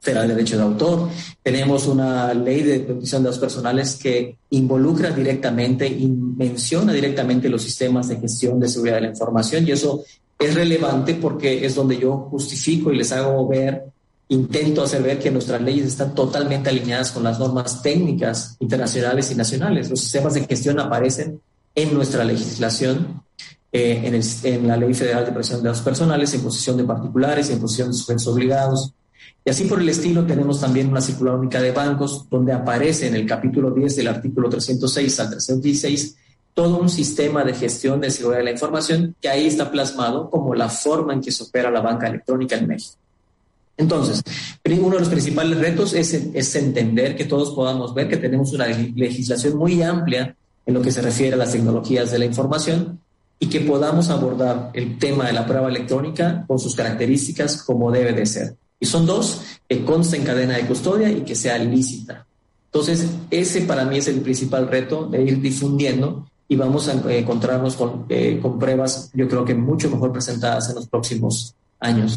federal 0.00 0.28
de 0.28 0.34
derecho 0.34 0.56
de 0.56 0.62
autor. 0.62 1.08
Tenemos 1.42 1.86
una 1.86 2.32
ley 2.34 2.62
de 2.62 2.80
protección 2.80 3.22
de 3.22 3.28
datos 3.28 3.40
personales 3.40 3.96
que 3.96 4.36
involucra 4.50 5.10
directamente 5.10 5.86
y 5.86 6.06
menciona 6.06 6.92
directamente 6.92 7.48
los 7.48 7.62
sistemas 7.62 8.08
de 8.08 8.16
gestión 8.16 8.60
de 8.60 8.68
seguridad 8.68 8.96
de 8.96 9.02
la 9.02 9.08
información 9.08 9.66
y 9.66 9.72
eso 9.72 10.04
es 10.38 10.54
relevante 10.54 11.14
porque 11.14 11.66
es 11.66 11.74
donde 11.74 11.98
yo 11.98 12.28
justifico 12.30 12.92
y 12.92 12.96
les 12.98 13.10
hago 13.12 13.46
ver 13.48 13.84
intento 14.28 14.82
hacer 14.82 15.02
ver 15.02 15.18
que 15.18 15.30
nuestras 15.30 15.60
leyes 15.60 15.86
están 15.86 16.14
totalmente 16.14 16.68
alineadas 16.68 17.12
con 17.12 17.24
las 17.24 17.38
normas 17.38 17.82
técnicas 17.82 18.56
internacionales 18.60 19.30
y 19.30 19.34
nacionales. 19.34 19.90
Los 19.90 20.00
sistemas 20.00 20.34
de 20.34 20.44
gestión 20.44 20.78
aparecen 20.78 21.40
en 21.74 21.94
nuestra 21.94 22.24
legislación, 22.24 23.22
eh, 23.72 24.02
en, 24.04 24.54
en, 24.54 24.68
la 24.68 24.76
Ley 24.76 24.92
Federal 24.94 25.24
de 25.24 25.32
Protección 25.32 25.62
de 25.62 25.68
Datos 25.68 25.82
Personales, 25.82 26.34
en 26.34 26.42
posición 26.42 26.76
de 26.76 26.84
particulares, 26.84 27.48
en 27.50 27.60
posición 27.60 27.88
de 27.88 27.94
sujetos 27.94 28.26
obligados. 28.26 28.92
Y 29.44 29.50
así 29.50 29.64
por 29.64 29.80
el 29.80 29.88
estilo 29.88 30.24
tenemos 30.26 30.60
también 30.60 30.88
una 30.88 31.00
circular 31.00 31.34
única 31.34 31.60
de 31.60 31.72
bancos 31.72 32.28
donde 32.28 32.52
aparece 32.52 33.08
en 33.08 33.14
el 33.14 33.26
capítulo 33.26 33.70
10 33.70 33.96
del 33.96 34.08
artículo 34.08 34.48
306 34.48 35.20
al 35.20 35.30
316 35.30 36.16
todo 36.58 36.80
un 36.80 36.88
sistema 36.88 37.44
de 37.44 37.54
gestión 37.54 38.00
de 38.00 38.10
seguridad 38.10 38.38
de 38.38 38.44
la 38.46 38.50
información 38.50 39.14
que 39.22 39.28
ahí 39.28 39.46
está 39.46 39.70
plasmado 39.70 40.28
como 40.28 40.56
la 40.56 40.68
forma 40.68 41.12
en 41.12 41.20
que 41.20 41.30
se 41.30 41.44
opera 41.44 41.70
la 41.70 41.80
banca 41.80 42.08
electrónica 42.08 42.56
en 42.56 42.66
México. 42.66 42.96
Entonces, 43.76 44.24
uno 44.64 44.94
de 44.94 44.98
los 44.98 45.08
principales 45.08 45.56
retos 45.56 45.94
es, 45.94 46.54
entender 46.56 47.14
que 47.14 47.26
todos 47.26 47.54
podamos 47.54 47.94
ver 47.94 48.08
que 48.08 48.16
tenemos 48.16 48.52
una 48.52 48.66
legislación 48.66 49.56
muy 49.56 49.80
amplia 49.82 50.34
en 50.66 50.74
lo 50.74 50.82
que 50.82 50.90
se 50.90 51.00
refiere 51.00 51.34
a 51.34 51.38
las 51.38 51.52
tecnologías 51.52 52.10
de 52.10 52.18
la 52.18 52.24
información 52.24 52.98
y 53.38 53.48
que 53.48 53.60
podamos 53.60 54.10
abordar 54.10 54.70
el 54.74 54.98
tema 54.98 55.28
de 55.28 55.34
la 55.34 55.46
prueba 55.46 55.68
electrónica 55.68 56.44
con 56.48 56.58
sus 56.58 56.74
características 56.74 57.62
como 57.62 57.92
debe 57.92 58.12
de 58.12 58.26
ser. 58.26 58.56
Y 58.80 58.86
son 58.86 59.06
dos, 59.06 59.42
que 59.68 59.84
consta 59.84 60.16
en 60.16 60.24
cadena 60.24 60.56
de 60.56 60.66
custodia 60.66 61.10
y 61.10 61.22
que 61.22 61.34
sea 61.34 61.58
lícita. 61.58 62.26
Entonces, 62.66 63.06
ese 63.30 63.62
para 63.62 63.84
mí 63.84 63.98
es 63.98 64.08
el 64.08 64.20
principal 64.20 64.68
reto 64.68 65.06
de 65.06 65.22
ir 65.22 65.40
difundiendo 65.40 66.28
y 66.48 66.56
vamos 66.56 66.88
a 66.88 66.92
encontrarnos 66.92 67.76
con, 67.76 68.06
eh, 68.08 68.38
con 68.40 68.58
pruebas, 68.58 69.10
yo 69.14 69.28
creo 69.28 69.44
que 69.44 69.54
mucho 69.54 69.90
mejor 69.90 70.12
presentadas 70.12 70.68
en 70.70 70.76
los 70.76 70.86
próximos 70.86 71.54
años. 71.80 72.16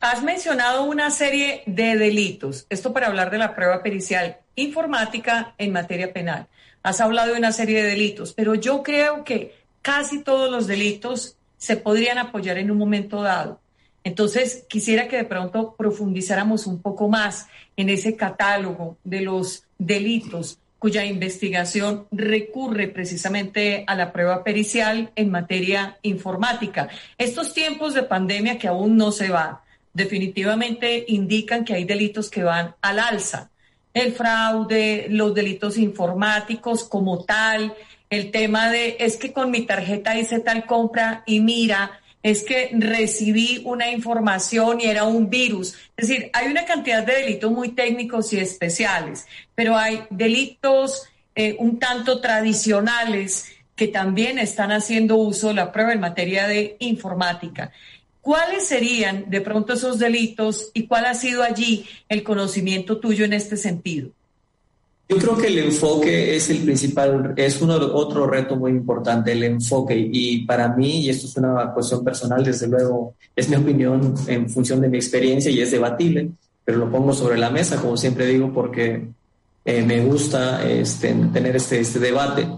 Has 0.00 0.22
mencionado 0.22 0.84
una 0.84 1.10
serie 1.10 1.62
de 1.66 1.96
delitos, 1.96 2.66
esto 2.70 2.92
para 2.92 3.06
hablar 3.06 3.30
de 3.30 3.38
la 3.38 3.54
prueba 3.54 3.82
pericial 3.82 4.38
informática 4.56 5.54
en 5.58 5.72
materia 5.72 6.12
penal. 6.12 6.48
Has 6.82 7.00
hablado 7.00 7.32
de 7.32 7.38
una 7.38 7.52
serie 7.52 7.82
de 7.82 7.90
delitos, 7.90 8.32
pero 8.32 8.54
yo 8.54 8.82
creo 8.82 9.24
que 9.24 9.54
casi 9.80 10.22
todos 10.22 10.50
los 10.50 10.66
delitos 10.66 11.36
se 11.56 11.76
podrían 11.76 12.18
apoyar 12.18 12.58
en 12.58 12.70
un 12.70 12.78
momento 12.78 13.22
dado. 13.22 13.60
Entonces, 14.04 14.64
quisiera 14.68 15.08
que 15.08 15.16
de 15.16 15.24
pronto 15.24 15.74
profundizáramos 15.76 16.66
un 16.66 16.80
poco 16.80 17.08
más 17.08 17.46
en 17.76 17.88
ese 17.88 18.16
catálogo 18.16 18.96
de 19.04 19.20
los 19.20 19.64
delitos 19.78 20.58
cuya 20.82 21.04
investigación 21.04 22.08
recurre 22.10 22.88
precisamente 22.88 23.84
a 23.86 23.94
la 23.94 24.12
prueba 24.12 24.42
pericial 24.42 25.12
en 25.14 25.30
materia 25.30 25.96
informática. 26.02 26.88
Estos 27.16 27.54
tiempos 27.54 27.94
de 27.94 28.02
pandemia 28.02 28.58
que 28.58 28.66
aún 28.66 28.96
no 28.96 29.12
se 29.12 29.28
va, 29.28 29.62
definitivamente 29.94 31.04
indican 31.06 31.64
que 31.64 31.74
hay 31.74 31.84
delitos 31.84 32.28
que 32.28 32.42
van 32.42 32.74
al 32.82 32.98
alza. 32.98 33.50
El 33.94 34.12
fraude, 34.12 35.06
los 35.08 35.32
delitos 35.32 35.78
informáticos 35.78 36.82
como 36.82 37.22
tal, 37.22 37.74
el 38.10 38.32
tema 38.32 38.68
de 38.68 38.96
es 38.98 39.16
que 39.16 39.32
con 39.32 39.52
mi 39.52 39.62
tarjeta 39.62 40.18
hice 40.18 40.40
tal 40.40 40.66
compra 40.66 41.22
y 41.26 41.38
mira 41.38 42.01
es 42.22 42.42
que 42.44 42.70
recibí 42.72 43.62
una 43.64 43.90
información 43.90 44.80
y 44.80 44.84
era 44.84 45.04
un 45.04 45.28
virus. 45.28 45.74
Es 45.96 46.08
decir, 46.08 46.30
hay 46.32 46.48
una 46.48 46.64
cantidad 46.64 47.04
de 47.04 47.14
delitos 47.14 47.50
muy 47.50 47.70
técnicos 47.70 48.32
y 48.32 48.38
especiales, 48.38 49.26
pero 49.54 49.76
hay 49.76 50.04
delitos 50.10 51.08
eh, 51.34 51.56
un 51.58 51.78
tanto 51.78 52.20
tradicionales 52.20 53.52
que 53.74 53.88
también 53.88 54.38
están 54.38 54.70
haciendo 54.70 55.16
uso 55.16 55.48
de 55.48 55.54
la 55.54 55.72
prueba 55.72 55.92
en 55.92 56.00
materia 56.00 56.46
de 56.46 56.76
informática. 56.78 57.72
¿Cuáles 58.20 58.68
serían 58.68 59.28
de 59.28 59.40
pronto 59.40 59.72
esos 59.72 59.98
delitos 59.98 60.70
y 60.74 60.86
cuál 60.86 61.06
ha 61.06 61.14
sido 61.14 61.42
allí 61.42 61.86
el 62.08 62.22
conocimiento 62.22 62.98
tuyo 62.98 63.24
en 63.24 63.32
este 63.32 63.56
sentido? 63.56 64.10
Yo 65.12 65.18
creo 65.18 65.36
que 65.36 65.48
el 65.48 65.58
enfoque 65.58 66.36
es 66.36 66.48
el 66.48 66.60
principal, 66.60 67.34
es 67.36 67.60
uno, 67.60 67.74
otro 67.74 68.26
reto 68.26 68.56
muy 68.56 68.70
importante, 68.70 69.32
el 69.32 69.42
enfoque. 69.42 70.08
Y 70.10 70.46
para 70.46 70.68
mí, 70.68 71.02
y 71.02 71.10
esto 71.10 71.26
es 71.26 71.36
una 71.36 71.70
cuestión 71.74 72.02
personal, 72.02 72.42
desde 72.42 72.66
luego, 72.66 73.14
es 73.36 73.46
mi 73.50 73.56
opinión 73.56 74.14
en 74.26 74.48
función 74.48 74.80
de 74.80 74.88
mi 74.88 74.96
experiencia 74.96 75.50
y 75.50 75.60
es 75.60 75.70
debatible, 75.70 76.30
pero 76.64 76.78
lo 76.78 76.90
pongo 76.90 77.12
sobre 77.12 77.36
la 77.36 77.50
mesa, 77.50 77.76
como 77.76 77.98
siempre 77.98 78.26
digo, 78.26 78.54
porque 78.54 79.06
eh, 79.66 79.82
me 79.82 80.02
gusta 80.02 80.66
este, 80.66 81.14
tener 81.30 81.56
este, 81.56 81.80
este 81.80 81.98
debate. 81.98 82.48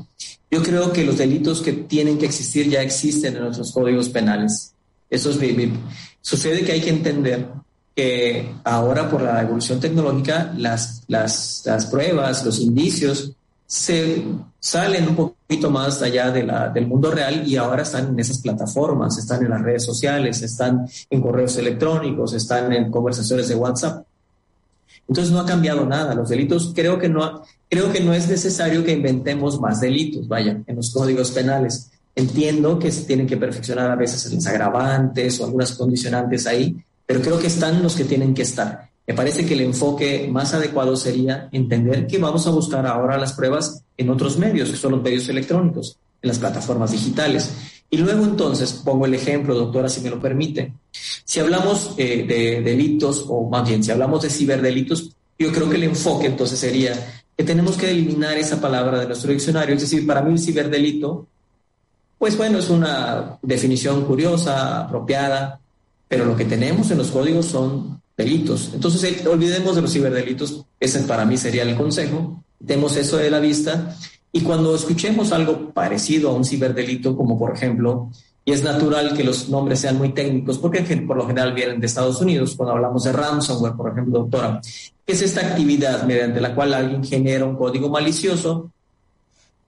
Yo 0.48 0.62
creo 0.62 0.92
que 0.92 1.05
los 1.05 1.18
delitos 1.18 1.61
que 1.61 1.72
tienen 1.72 2.18
que 2.18 2.26
existir 2.26 2.70
ya 2.70 2.82
existen 2.82 3.34
en 3.34 3.42
nuestros 3.42 3.72
códigos 3.72 4.11
penales. 4.11 4.74
Eso 5.11 5.30
es 5.30 5.40
mi, 5.40 5.72
sucede 6.20 6.62
que 6.62 6.70
hay 6.70 6.80
que 6.80 6.90
entender 6.90 7.48
que 7.95 8.55
ahora 8.64 9.09
por 9.09 9.22
la 9.22 9.40
evolución 9.42 9.78
tecnológica 9.78 10.53
las, 10.57 11.05
las, 11.07 11.62
las 11.64 11.86
pruebas, 11.86 12.45
los 12.45 12.59
indicios 12.61 13.32
se 13.66 14.24
salen 14.61 15.09
un 15.09 15.16
poquito 15.16 15.70
más 15.70 16.01
allá 16.03 16.30
de 16.30 16.42
la, 16.42 16.68
del 16.68 16.86
mundo 16.86 17.11
real 17.11 17.47
y 17.47 17.57
ahora 17.57 17.82
están 17.82 18.09
en 18.09 18.18
esas 18.18 18.38
plataformas, 18.38 19.18
están 19.18 19.42
en 19.42 19.51
las 19.51 19.62
redes 19.62 19.84
sociales, 19.84 20.42
están 20.42 20.86
en 21.11 21.20
correos 21.20 21.57
electrónicos, 21.57 22.34
están 22.34 22.72
en 22.72 22.90
conversaciones 22.90 23.49
de 23.49 23.55
WhatsApp. 23.55 24.07
Entonces 25.09 25.32
no 25.32 25.40
ha 25.40 25.47
cambiado 25.47 25.84
nada. 25.84 26.14
Los 26.14 26.28
delitos 26.28 26.72
creo 26.74 26.99
que 26.99 27.09
no, 27.09 27.42
creo 27.68 27.92
que 27.92 28.01
no 28.01 28.14
es 28.14 28.28
necesario 28.28 28.84
que 28.84 28.92
inventemos 28.92 29.61
más 29.61 29.80
delitos, 29.80 30.26
vaya, 30.28 30.62
en 30.66 30.76
los 30.76 30.92
códigos 30.92 31.30
penales. 31.30 31.90
Entiendo 32.14 32.78
que 32.78 32.90
se 32.90 33.03
tienen 33.05 33.26
que 33.26 33.36
perfeccionar 33.36 33.90
a 33.90 33.97
veces 33.97 34.32
los 34.32 34.47
agravantes 34.47 35.40
o 35.40 35.45
algunas 35.45 35.72
condicionantes 35.72 36.47
ahí, 36.47 36.76
pero 37.07 37.20
creo 37.20 37.38
que 37.38 37.48
están 37.48 37.82
los 37.82 37.94
que 37.94 38.05
tienen 38.05 38.34
que 38.34 38.42
estar. 38.42 38.90
Me 39.07 39.14
parece 39.14 39.44
que 39.44 39.55
el 39.55 39.61
enfoque 39.61 40.28
más 40.30 40.55
adecuado 40.55 40.96
sería 40.96 41.48
entender 41.52 42.07
que 42.07 42.18
vamos 42.18 42.46
a 42.46 42.50
buscar 42.50 42.86
ahora 42.86 43.18
las 43.18 43.34
pruebas 43.34 43.82
en 43.96 44.09
otros 44.09 44.38
medios, 44.38 44.70
que 44.70 44.76
son 44.76 44.92
los 44.92 45.02
medios 45.02 45.28
electrónicos, 45.28 45.98
en 46.22 46.28
las 46.28 46.38
plataformas 46.38 46.92
digitales. 46.92 47.52
Y 47.90 47.98
luego 47.98 48.24
entonces 48.24 48.72
pongo 48.72 49.05
el 49.05 49.14
ejemplo, 49.14 49.55
doctora, 49.55 49.88
si 49.88 50.00
me 50.00 50.11
lo 50.11 50.18
permite. 50.18 50.72
Si 51.24 51.38
hablamos 51.38 51.94
eh, 51.98 52.24
de 52.26 52.62
delitos, 52.62 53.26
o 53.28 53.48
más 53.48 53.68
bien, 53.68 53.84
si 53.84 53.90
hablamos 53.90 54.22
de 54.22 54.30
ciberdelitos, 54.30 55.11
yo 55.38 55.52
creo 55.52 55.68
que 55.68 55.76
el 55.76 55.84
enfoque 55.84 56.26
entonces 56.26 56.59
sería 56.59 56.94
que 57.36 57.44
tenemos 57.44 57.76
que 57.76 57.90
eliminar 57.90 58.38
esa 58.38 58.61
palabra 58.61 59.00
de 59.00 59.07
nuestro 59.07 59.32
diccionario. 59.32 59.74
Es 59.74 59.82
decir, 59.82 60.07
para 60.07 60.22
mí 60.22 60.32
el 60.32 60.38
ciberdelito 60.38 61.26
pues 62.24 62.38
bueno, 62.38 62.59
es 62.59 62.70
una 62.70 63.38
definición 63.42 64.07
curiosa, 64.07 64.80
apropiada, 64.80 65.61
pero 66.14 66.26
lo 66.26 66.36
que 66.36 66.44
tenemos 66.44 66.88
en 66.92 66.98
los 66.98 67.10
códigos 67.10 67.46
son 67.46 68.00
delitos. 68.16 68.70
Entonces, 68.72 69.26
olvidemos 69.26 69.74
de 69.74 69.82
los 69.82 69.92
ciberdelitos, 69.92 70.64
ese 70.78 71.00
para 71.00 71.24
mí 71.24 71.36
sería 71.36 71.64
el 71.64 71.74
consejo, 71.74 72.44
demos 72.60 72.96
eso 72.96 73.16
de 73.16 73.28
la 73.32 73.40
vista 73.40 73.96
y 74.30 74.42
cuando 74.42 74.76
escuchemos 74.76 75.32
algo 75.32 75.70
parecido 75.70 76.30
a 76.30 76.34
un 76.34 76.44
ciberdelito, 76.44 77.16
como 77.16 77.36
por 77.36 77.52
ejemplo, 77.52 78.10
y 78.44 78.52
es 78.52 78.62
natural 78.62 79.16
que 79.16 79.24
los 79.24 79.48
nombres 79.48 79.80
sean 79.80 79.98
muy 79.98 80.10
técnicos, 80.10 80.58
porque 80.58 80.82
por 80.98 81.16
lo 81.16 81.26
general 81.26 81.52
vienen 81.52 81.80
de 81.80 81.86
Estados 81.86 82.20
Unidos, 82.20 82.54
cuando 82.56 82.74
hablamos 82.74 83.02
de 83.02 83.12
ransomware, 83.12 83.74
por 83.74 83.90
ejemplo, 83.90 84.20
doctora, 84.20 84.60
¿qué 85.04 85.14
es 85.14 85.22
esta 85.22 85.40
actividad 85.40 86.04
mediante 86.04 86.40
la 86.40 86.54
cual 86.54 86.74
alguien 86.74 87.02
genera 87.02 87.44
un 87.44 87.56
código 87.56 87.88
malicioso 87.88 88.70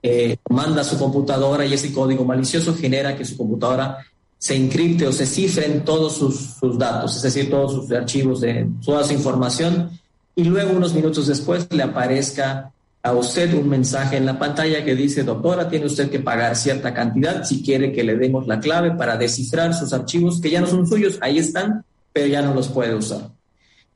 eh, 0.01 0.37
manda 0.49 0.79
a 0.79 0.85
su 0.85 0.97
computadora 0.97 1.65
y 1.65 1.73
ese 1.73 1.91
código 1.91 2.23
malicioso 2.23 2.73
genera 2.73 3.17
que 3.17 3.25
su 3.25 3.35
computadora 3.35 3.97
se 4.37 4.55
encripte 4.55 5.07
o 5.07 5.11
se 5.11 5.25
cifren 5.25 5.83
todos 5.83 6.17
sus, 6.17 6.77
datos, 6.77 7.15
es 7.15 7.21
decir, 7.21 7.49
todos 7.49 7.73
sus 7.73 7.91
archivos 7.91 8.41
toda 8.85 9.03
su 9.03 9.13
información, 9.13 9.89
y 10.35 10.43
luego 10.43 10.71
unos 10.71 10.93
minutos 10.93 11.27
después 11.27 11.67
le 11.71 11.81
aparezca 11.83 12.71
a 13.01 13.13
usted 13.13 13.53
un 13.53 13.69
mensaje 13.69 14.17
en 14.17 14.25
la 14.25 14.37
pantalla 14.37 14.83
que 14.83 14.95
dice, 14.95 15.23
doctora, 15.23 15.69
tiene 15.69 15.85
usted 15.85 16.09
que 16.09 16.19
pagar 16.19 16.55
cierta 16.55 16.93
cantidad 16.93 17.43
si 17.43 17.63
quiere 17.63 17.91
que 17.91 18.03
le 18.03 18.17
demos 18.17 18.47
la 18.47 18.59
clave 18.59 18.91
para 18.91 19.17
descifrar 19.17 19.73
sus 19.73 19.93
archivos 19.93 20.41
que 20.41 20.49
ya 20.49 20.61
no 20.61 20.67
son 20.67 20.85
suyos, 20.85 21.17
ahí 21.21 21.39
están, 21.39 21.83
pero 22.13 22.27
ya 22.27 22.41
no 22.41 22.53
los 22.53 22.67
puede 22.67 22.93
usar. 22.93 23.29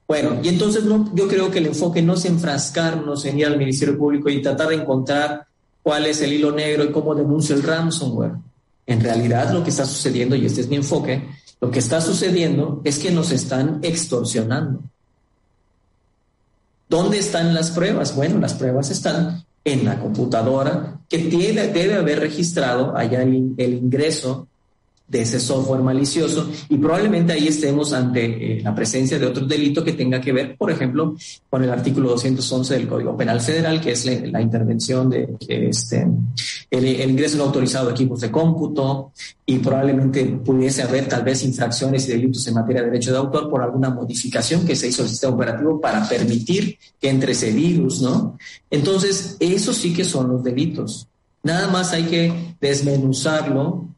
Bueno, 0.08 0.40
y 0.44 0.50
entonces 0.50 0.84
yo 1.14 1.28
creo 1.28 1.52
que 1.52 1.60
el 1.60 1.68
enfoque 1.68 2.02
no 2.02 2.16
es 2.16 2.26
enfrascarnos 2.26 3.24
en 3.26 3.40
ir 3.40 3.46
al 3.46 3.58
Ministerio 3.58 3.98
Público 3.98 4.30
y 4.30 4.42
tratar 4.42 4.70
de 4.70 4.76
encontrar 4.76 5.46
cuál 5.84 6.06
es 6.06 6.22
el 6.22 6.34
hilo 6.34 6.52
negro 6.52 6.84
y 6.84 6.92
cómo 6.92 7.16
denuncia 7.16 7.56
el 7.56 7.64
ransomware. 7.64 8.34
En 8.92 9.00
realidad 9.00 9.54
lo 9.54 9.64
que 9.64 9.70
está 9.70 9.86
sucediendo, 9.86 10.36
y 10.36 10.46
este 10.46 10.60
es 10.60 10.68
mi 10.68 10.76
enfoque, 10.76 11.26
lo 11.62 11.72
que 11.72 11.80
está 11.80 12.02
sucediendo 12.02 12.82
es 12.84 13.00
que 13.00 13.10
nos 13.10 13.32
están 13.32 13.80
extorsionando. 13.84 14.82
¿Dónde 16.90 17.20
están 17.20 17.54
las 17.54 17.72
pruebas? 17.72 18.14
Bueno, 18.14 18.38
las 18.40 18.54
pruebas 18.54 18.92
están 18.92 19.46
en 19.64 19.86
la 19.86 19.98
computadora 19.98 21.00
que 21.08 21.20
tiene, 21.20 21.70
debe 21.70 21.96
haber 21.96 22.20
registrado 22.20 22.98
allá 22.98 23.22
el, 23.22 23.54
el 23.56 23.76
ingreso 23.76 24.50
de 25.12 25.22
ese 25.22 25.42
software 25.42 25.82
malicioso 25.82 26.50
y 26.70 26.78
probablemente 26.78 27.34
ahí 27.34 27.48
estemos 27.48 27.92
ante 27.92 28.60
eh, 28.60 28.62
la 28.62 28.74
presencia 28.74 29.20
de 29.20 29.26
otro 29.26 29.46
delito 29.46 29.84
que 29.84 29.92
tenga 29.92 30.22
que 30.22 30.32
ver, 30.32 30.56
por 30.56 30.72
ejemplo, 30.72 31.16
con 31.50 31.62
el 31.64 31.70
artículo 31.70 32.12
211 32.12 32.76
del 32.76 32.88
Código 32.88 33.18
Penal 33.18 33.42
Federal, 33.42 33.82
que 33.82 33.92
es 33.92 34.06
la, 34.06 34.42
intervención 34.42 35.10
de 35.10 35.36
este, 35.50 36.08
el, 36.72 37.10
ingreso 37.10 37.38
no 37.38 37.44
autorizado 37.44 37.88
de 37.88 37.92
equipos 37.92 38.22
de 38.22 38.32
cómputo 38.32 39.12
y 39.46 39.58
probablemente 39.60 40.24
pudiese 40.26 40.84
haber 40.84 41.10
tal 41.10 41.24
vez 41.24 41.44
infracciones 41.44 42.08
y 42.08 42.12
delitos 42.12 42.48
en 42.48 42.54
materia 42.54 42.82
de 42.82 42.92
derecho 42.92 43.12
de 43.12 43.18
autor 43.18 43.50
por 43.50 43.62
alguna 43.62 43.90
modificación 43.90 44.66
que 44.66 44.78
se 44.78 44.88
hizo 44.88 45.04
al 45.04 45.10
sistema 45.10 45.34
operativo 45.34 45.82
para 45.82 46.08
permitir 46.08 46.78
que 47.00 47.10
entre 47.10 47.34
ese 47.34 47.52
virus, 47.52 48.02
¿no? 48.02 48.38
Entonces, 48.70 49.36
eso 49.42 49.74
sí 49.74 49.94
que 49.94 50.06
son 50.06 50.30
los 50.30 50.42
delitos. 50.42 51.10
Nada 51.44 51.68
más 51.68 51.92
hay 51.92 52.04
que 52.04 52.56
desmenuzarlo 52.62 53.91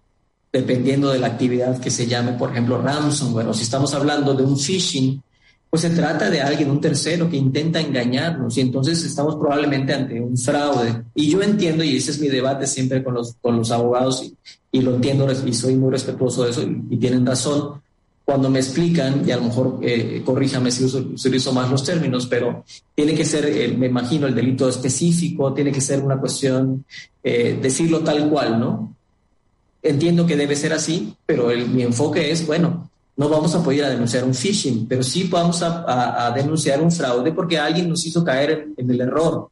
dependiendo 0.53 1.11
de 1.11 1.17
la 1.17 1.27
actividad 1.27 1.79
que 1.79 1.89
se 1.89 2.05
llame, 2.05 2.33
por 2.33 2.51
ejemplo, 2.51 2.79
ransomware, 2.79 3.47
o 3.47 3.53
si 3.55 3.63
estamos 3.63 3.91
hablando 3.95 4.35
de 4.35 4.43
un 4.43 4.57
phishing, 4.57 5.19
pues 5.67 5.81
se 5.81 5.89
trata 5.89 6.29
de 6.29 6.39
alguien, 6.39 6.69
un 6.69 6.79
tercero, 6.79 7.27
que 7.27 7.35
intenta 7.35 7.81
engañarnos 7.81 8.55
y 8.55 8.61
entonces 8.61 9.03
estamos 9.03 9.35
probablemente 9.37 9.91
ante 9.91 10.21
un 10.21 10.37
fraude. 10.37 11.05
Y 11.15 11.31
yo 11.31 11.41
entiendo, 11.41 11.83
y 11.83 11.97
ese 11.97 12.11
es 12.11 12.19
mi 12.19 12.27
debate 12.27 12.67
siempre 12.67 13.03
con 13.03 13.15
los, 13.15 13.33
con 13.41 13.57
los 13.57 13.71
abogados, 13.71 14.31
y, 14.71 14.81
lo 14.81 14.93
entiendo 14.93 15.27
y 15.31 15.53
soy 15.53 15.75
muy 15.75 15.89
respetuoso 15.89 16.43
de 16.43 16.51
eso, 16.51 16.61
y, 16.61 16.97
tienen 16.97 17.25
razón 17.25 17.81
cuando 18.23 18.51
me 18.51 18.59
explican, 18.59 19.27
y 19.27 19.31
a 19.31 19.37
lo 19.37 19.45
mejor 19.45 19.79
eh, 19.81 20.21
corríjame 20.23 20.69
si 20.69 20.85
utilizo 20.85 21.51
más 21.51 21.71
los 21.71 21.83
términos, 21.83 22.27
pero 22.27 22.63
tiene 22.93 23.15
que 23.15 23.25
ser, 23.25 23.45
eh, 23.47 23.75
me 23.75 23.87
imagino, 23.87 24.27
el 24.27 24.35
delito 24.35 24.69
específico, 24.69 25.51
tiene 25.53 25.71
que 25.71 25.81
ser 25.81 26.03
una 26.03 26.17
cuestión, 26.17 26.85
eh, 27.23 27.57
decirlo 27.59 28.01
tal 28.01 28.29
cual, 28.29 28.59
¿no? 28.59 28.95
Entiendo 29.83 30.25
que 30.25 30.37
debe 30.37 30.55
ser 30.55 30.71
así, 30.71 31.13
pero 31.25 31.47
mi 31.47 31.83
enfoque 31.83 32.31
es, 32.31 32.47
bueno, 32.47 32.89
no 33.15 33.29
vamos 33.29 33.53
a 33.53 33.63
poder 33.63 33.89
denunciar 33.89 34.23
un 34.23 34.33
phishing, 34.33 34.87
pero 34.87 35.03
sí 35.03 35.27
vamos 35.29 35.61
a, 35.61 36.31
denunciar 36.33 36.81
un 36.81 36.91
fraude 36.91 37.31
porque 37.33 37.59
alguien 37.59 37.89
nos 37.89 38.05
hizo 38.05 38.23
caer 38.23 38.69
en, 38.77 38.89
el 38.89 39.01
error. 39.01 39.49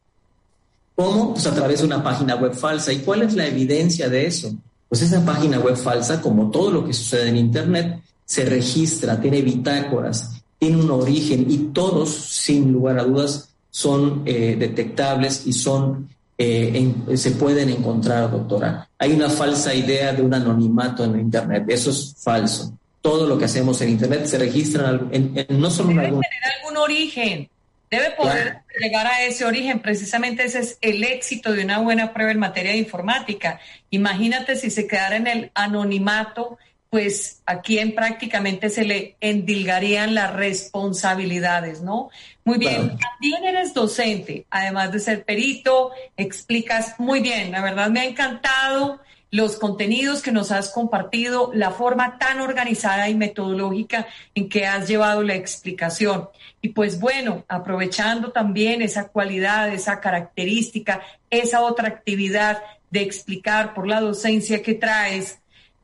¿Cómo? 0.96 1.34
Pues 1.34 1.46
a 1.46 1.54
través 1.54 1.82
de 1.82 1.86
una 1.86 2.02
página 2.02 2.36
web 2.36 2.54
falsa. 2.54 2.92
¿Y 2.94 3.00
cuál 3.00 3.24
es 3.24 3.34
la 3.34 3.46
evidencia 3.46 4.10
de 4.10 4.26
eso? 4.26 4.54
Pues 4.90 5.02
esa 5.02 5.24
página 5.24 5.60
web 5.60 5.76
falsa, 5.76 6.22
como 6.22 6.50
todo 6.50 6.72
lo 6.72 6.86
que 6.86 6.94
sucede 6.94 7.30
en 7.30 7.38
Internet, 7.38 8.02
se 8.26 8.46
registra, 8.46 9.20
tiene 9.20 9.42
bitácoras, 9.42 10.42
tiene 10.58 10.78
un 10.78 10.90
origen 10.90 11.46
y 11.50 11.58
todos, 11.74 12.10
sin 12.10 12.72
lugar 12.72 13.00
a 13.00 13.04
dudas, 13.04 13.50
son 13.70 14.24
eh, 14.26 14.56
detectables 14.58 15.46
y 15.46 15.54
son 15.54 16.10
eh, 16.44 17.18
se 17.18 17.32
pueden 17.32 17.70
encontrar, 17.70 18.32
doctora. 18.32 18.88
Hay 18.98 19.12
una 19.12 19.30
falsa 19.30 19.74
idea 19.74 20.12
de 20.14 20.22
un 20.22 20.34
anonimato 20.34 21.04
en 21.04 21.20
Internet. 21.20 21.66
Eso 21.68 21.92
es 21.92 22.16
falso. 22.18 22.74
Todo 23.02 23.28
lo 23.28 23.38
que 23.38 23.46
hacemos 23.46 23.82
en 23.82 23.90
Internet 23.90 24.26
se 24.26 24.38
registra 24.38 25.00
en, 25.12 25.46
no 25.50 25.70
solo 25.70 25.90
Debe 25.90 26.04
tener 26.04 26.22
algún 26.60 26.78
origen. 26.78 27.50
Debe 27.90 28.12
poder 28.12 28.60
llegar 28.80 29.06
a 29.06 29.24
ese 29.24 29.46
origen. 29.46 29.82
Precisamente 29.82 30.44
ese 30.46 30.60
es 30.60 30.78
el 30.82 31.04
éxito 31.04 31.52
de 31.52 31.64
una 31.64 31.80
buena 31.80 32.14
prueba 32.14 32.32
en 32.32 32.40
materia 32.40 32.72
de 32.72 32.78
informática. 32.78 33.60
Imagínate 33.90 34.56
si 34.56 34.70
se 34.70 34.88
quedara 34.88 35.18
en 35.18 35.28
el 35.28 35.52
anonimato 35.54 36.58
pues 36.92 37.42
a 37.46 37.62
quien 37.62 37.96
prácticamente 37.96 38.70
se 38.70 38.84
le 38.84 39.16
endilgarían 39.22 40.14
las 40.14 40.34
responsabilidades, 40.34 41.82
¿no? 41.82 42.10
Muy 42.44 42.58
bien, 42.58 42.98
también 42.98 43.46
eres 43.46 43.74
docente, 43.74 44.46
además 44.50 44.92
de 44.92 45.00
ser 45.00 45.24
perito, 45.24 45.92
explicas 46.18 47.00
muy 47.00 47.22
bien, 47.22 47.54
la 47.54 47.62
verdad 47.62 47.90
me 47.90 48.02
ha 48.02 48.06
encantado 48.06 49.00
los 49.32 49.56
contenidos 49.56 50.22
que 50.22 50.34
nos 50.34 50.52
has 50.52 50.68
compartido, 50.68 51.52
la 51.54 51.72
forma 51.72 52.18
tan 52.18 52.42
organizada 52.42 53.08
y 53.08 53.16
metodológica 53.16 54.08
en 54.36 54.50
que 54.50 54.66
has 54.66 54.90
llevado 54.90 55.24
la 55.24 55.36
explicación. 55.36 56.28
Y 56.62 56.70
pues 56.70 57.00
bueno, 57.00 57.46
aprovechando 57.48 58.34
también 58.34 58.82
esa 58.82 59.08
cualidad, 59.08 59.70
esa 59.74 60.02
característica, 60.02 61.02
esa 61.30 61.62
otra 61.62 61.88
actividad 61.88 62.62
de 62.90 63.02
explicar 63.02 63.74
por 63.74 63.88
la 63.88 64.02
docencia 64.02 64.62
que 64.62 64.74
traes, 64.74 65.41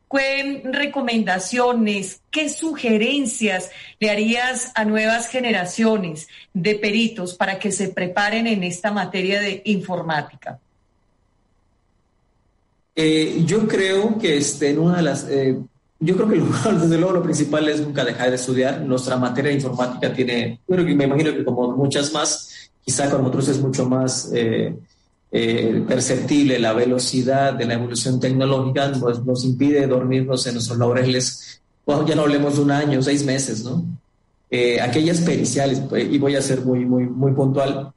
¿Qué 0.09 0.61
recomendaciones, 0.63 2.21
qué 2.31 2.49
sugerencias 2.49 3.69
le 3.99 4.09
harías 4.09 4.71
a 4.75 4.85
nuevas 4.85 5.27
generaciones 5.27 6.29
de 6.53 6.75
peritos 6.75 7.35
para 7.35 7.59
que 7.59 7.71
se 7.71 7.89
preparen 7.89 8.47
en 8.47 8.63
esta 8.63 8.91
materia 8.91 9.41
de 9.41 9.61
informática? 9.65 10.59
Eh, 12.95 13.43
yo 13.45 13.67
creo 13.67 14.17
que 14.17 14.37
este, 14.37 14.69
en 14.69 14.79
una 14.79 14.97
de 14.97 15.03
las... 15.03 15.27
Eh, 15.29 15.57
yo 15.99 16.15
creo 16.15 16.29
que 16.29 16.35
desde 16.79 16.97
luego 16.97 17.13
lo 17.13 17.23
principal 17.23 17.67
es 17.67 17.81
nunca 17.81 18.05
dejar 18.05 18.29
de 18.29 18.37
estudiar. 18.37 18.81
Nuestra 18.81 19.17
materia 19.17 19.49
de 19.49 19.57
informática 19.57 20.13
tiene, 20.13 20.61
bueno, 20.67 20.83
me 20.83 21.03
imagino 21.03 21.33
que 21.33 21.43
como 21.43 21.75
muchas 21.75 22.13
más, 22.13 22.71
quizá 22.83 23.09
con 23.09 23.25
otros 23.25 23.47
es 23.49 23.59
mucho 23.59 23.85
más... 23.87 24.31
Eh, 24.33 24.73
eh, 25.31 25.83
perceptible 25.87 26.57
la 26.57 26.73
velocidad 26.73 27.53
de 27.53 27.65
la 27.65 27.73
evolución 27.73 28.19
tecnológica 28.19 28.91
pues, 28.99 29.23
nos 29.25 29.43
impide 29.43 29.85
dormirnos 29.85 30.47
en 30.47 30.53
nuestros 30.53 30.77
laureles, 30.77 31.61
bueno, 31.85 32.05
ya 32.05 32.15
no 32.15 32.23
hablemos 32.23 32.55
de 32.55 32.61
un 32.61 32.71
año, 32.71 33.01
seis 33.01 33.25
meses, 33.25 33.63
¿no? 33.63 33.83
Eh, 34.49 34.79
aquellas 34.79 35.19
periciales, 35.21 35.81
pues, 35.89 36.07
y 36.09 36.17
voy 36.17 36.35
a 36.35 36.41
ser 36.41 36.61
muy, 36.61 36.85
muy, 36.85 37.05
muy 37.05 37.33
puntual, 37.33 37.91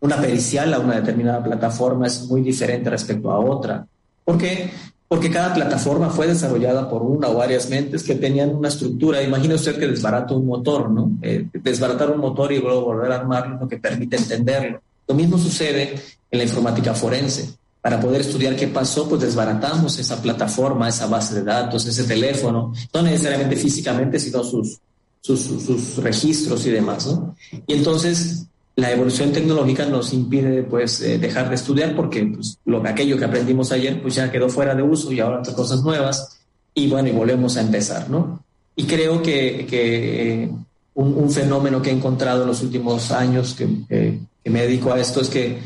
una 0.00 0.20
pericial 0.20 0.72
a 0.74 0.80
una 0.80 0.96
determinada 0.96 1.42
plataforma 1.42 2.06
es 2.06 2.26
muy 2.26 2.40
diferente 2.40 2.90
respecto 2.90 3.30
a 3.30 3.38
otra. 3.38 3.86
¿Por 4.24 4.38
qué? 4.38 4.70
Porque 5.06 5.30
cada 5.30 5.52
plataforma 5.52 6.08
fue 6.08 6.26
desarrollada 6.26 6.88
por 6.88 7.02
una 7.02 7.28
o 7.28 7.34
varias 7.34 7.68
mentes 7.68 8.02
que 8.02 8.14
tenían 8.14 8.54
una 8.54 8.68
estructura. 8.68 9.22
Imagina 9.22 9.56
usted 9.56 9.78
que 9.78 9.88
desbarata 9.88 10.34
un 10.34 10.46
motor, 10.46 10.90
¿no? 10.90 11.10
Eh, 11.20 11.46
desbaratar 11.52 12.10
un 12.10 12.20
motor 12.20 12.52
y 12.52 12.60
luego 12.60 12.82
volver 12.82 13.12
a 13.12 13.16
armarlo 13.16 13.58
lo 13.60 13.68
que 13.68 13.76
permite 13.76 14.16
entenderlo. 14.16 14.80
Lo 15.06 15.14
mismo 15.14 15.36
sucede 15.36 15.96
en 16.30 16.38
la 16.38 16.44
informática 16.44 16.94
forense. 16.94 17.50
Para 17.80 17.98
poder 17.98 18.20
estudiar 18.20 18.56
qué 18.56 18.68
pasó, 18.68 19.08
pues 19.08 19.22
desbaratamos 19.22 19.98
esa 19.98 20.20
plataforma, 20.20 20.88
esa 20.88 21.06
base 21.06 21.36
de 21.36 21.44
datos, 21.44 21.86
ese 21.86 22.04
teléfono, 22.04 22.74
no 22.92 23.02
necesariamente 23.02 23.56
físicamente, 23.56 24.18
sino 24.18 24.44
sus, 24.44 24.78
sus, 25.22 25.96
registros 25.96 26.66
y 26.66 26.70
demás. 26.70 27.06
¿no? 27.06 27.34
Y 27.66 27.72
entonces 27.72 28.44
la 28.76 28.90
evolución 28.92 29.32
tecnológica 29.32 29.86
nos 29.86 30.12
impide 30.12 30.62
pues 30.62 31.00
eh, 31.00 31.18
dejar 31.18 31.48
de 31.48 31.54
estudiar 31.54 31.96
porque 31.96 32.24
pues, 32.24 32.58
lo, 32.66 32.86
aquello 32.86 33.16
que 33.16 33.24
aprendimos 33.24 33.72
ayer 33.72 34.00
pues 34.00 34.14
ya 34.14 34.30
quedó 34.30 34.48
fuera 34.48 34.74
de 34.74 34.82
uso 34.82 35.10
y 35.12 35.20
ahora 35.20 35.40
otras 35.40 35.56
cosas 35.56 35.82
nuevas 35.82 36.38
y 36.74 36.88
bueno, 36.88 37.08
y 37.08 37.12
volvemos 37.12 37.56
a 37.56 37.62
empezar, 37.62 38.08
¿no? 38.08 38.44
Y 38.76 38.84
creo 38.84 39.22
que, 39.22 39.66
que 39.68 40.44
eh, 40.44 40.50
un, 40.94 41.30
fenómeno 41.30 41.82
que 41.82 41.90
he 41.90 41.92
encontrado 41.92 42.42
en 42.42 42.48
los 42.48 42.62
últimos 42.62 43.10
años 43.10 43.54
que, 43.54 43.68
que 43.88 44.50
me 44.50 44.62
dedico 44.62 44.92
a 44.92 45.00
esto 45.00 45.20
es 45.20 45.28
que 45.28 45.58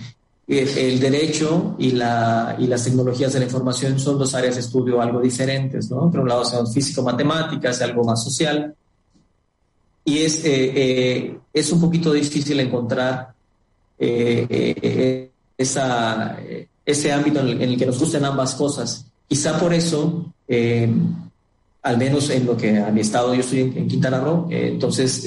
el 0.46 1.00
derecho 1.00 1.74
y, 1.78 1.92
la, 1.92 2.56
y 2.58 2.66
las 2.66 2.84
tecnologías 2.84 3.32
de 3.32 3.38
la 3.38 3.46
información 3.46 3.98
son 3.98 4.18
dos 4.18 4.34
áreas 4.34 4.56
de 4.56 4.60
estudio 4.60 5.00
algo 5.00 5.20
diferentes, 5.20 5.90
¿no? 5.90 6.10
Por 6.10 6.20
un 6.20 6.28
lado 6.28 6.44
son 6.44 6.70
físico-matemáticas, 6.70 7.80
algo 7.80 8.04
más 8.04 8.22
social. 8.22 8.74
Y 10.04 10.18
es, 10.18 10.44
eh, 10.44 10.72
eh, 10.74 11.38
es 11.52 11.72
un 11.72 11.80
poquito 11.80 12.12
difícil 12.12 12.60
encontrar 12.60 13.32
eh, 13.98 15.30
esa, 15.56 16.36
ese 16.84 17.12
ámbito 17.12 17.40
en 17.40 17.62
el, 17.62 17.78
que 17.78 17.86
nos 17.86 17.98
gusten 17.98 18.24
ambas 18.24 18.54
cosas. 18.54 19.06
Quizá 19.26 19.58
por 19.58 19.72
eso, 19.72 20.26
al 21.82 21.98
menos 21.98 22.28
en 22.28 22.44
lo 22.44 22.54
que 22.54 22.76
a 22.78 22.90
mi 22.90 23.00
estado, 23.00 23.34
yo 23.34 23.40
estoy 23.40 23.60
en, 23.60 23.78
en 23.78 23.88
Quintana 23.88 24.20
Roo, 24.20 24.46
entonces 24.50 25.26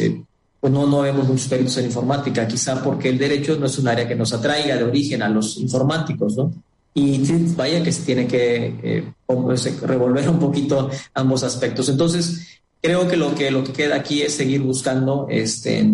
pues 0.60 0.74
no, 0.74 0.88
no 0.88 1.01
vemos 1.01 1.28
muchos 1.28 1.47
peritos 1.47 1.78
en 1.78 1.86
informática, 1.86 2.47
quizá 2.47 2.82
porque 2.84 3.10
el 3.10 3.18
derecho 3.18 3.58
no 3.58 3.68
es 3.68 3.78
un 3.78 3.88
área 3.88 4.08
que 4.08 4.16
nos 4.16 4.34
atraiga 4.34 4.76
de 4.76 4.84
origen 4.84 5.22
a 5.22 5.30
los 5.30 5.58
informáticos, 5.58 6.36
¿no? 6.36 6.51
Y 6.93 7.22
vaya 7.55 7.84
que 7.84 7.91
se 7.91 8.01
tiene 8.01 8.28
que 8.28 8.74
eh, 8.82 9.14
revolver 9.84 10.28
un 10.30 10.39
poquito 10.39 10.89
ambos 11.14 11.43
aspectos. 11.43 11.89
Entonces, 11.89 12.60
creo 12.82 13.08
que 13.08 13.16
lo 13.18 13.36
que, 13.36 13.51
lo 13.51 13.64
que 13.64 13.72
queda 13.72 13.97
aquí 13.97 14.24
es 14.24 14.34
seguir 14.34 14.62
buscando 14.62 15.28
este, 15.30 15.88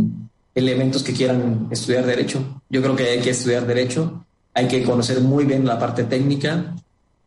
elementos 0.56 1.04
que 1.04 1.12
quieran 1.12 1.68
estudiar 1.72 2.06
derecho. 2.06 2.62
Yo 2.70 2.82
creo 2.82 2.96
que 2.96 3.10
hay 3.10 3.20
que 3.20 3.32
estudiar 3.32 3.68
derecho, 3.68 4.26
hay 4.54 4.70
que 4.70 4.82
conocer 4.84 5.20
muy 5.20 5.44
bien 5.44 5.66
la 5.66 5.78
parte 5.78 6.06
técnica 6.06 6.74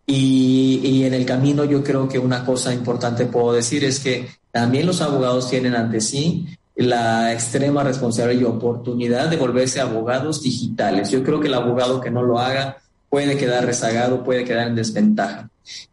y, 0.06 0.80
y 0.82 1.04
en 1.04 1.12
el 1.12 1.26
camino 1.26 1.66
yo 1.66 1.84
creo 1.84 2.08
que 2.08 2.18
una 2.18 2.46
cosa 2.46 2.72
importante 2.72 3.26
puedo 3.26 3.52
decir 3.52 3.84
es 3.84 4.00
que 4.00 4.26
también 4.52 4.86
los 4.86 5.02
abogados 5.02 5.50
tienen 5.50 5.74
ante 5.74 6.00
sí 6.00 6.46
la 6.76 7.32
extrema 7.32 7.82
responsabilidad 7.82 8.40
y 8.42 8.44
oportunidad 8.44 9.28
de 9.28 9.36
volverse 9.36 9.80
abogados 9.80 10.42
digitales. 10.42 11.10
Yo 11.10 11.22
creo 11.22 11.40
que 11.40 11.48
el 11.48 11.54
abogado 11.54 12.00
que 12.00 12.10
no 12.10 12.22
lo 12.22 12.38
haga 12.38 12.76
puede 13.08 13.38
quedar 13.38 13.64
rezagado, 13.64 14.22
puede 14.22 14.44
quedar 14.44 14.68
en 14.68 14.74
desventaja. 14.74 15.48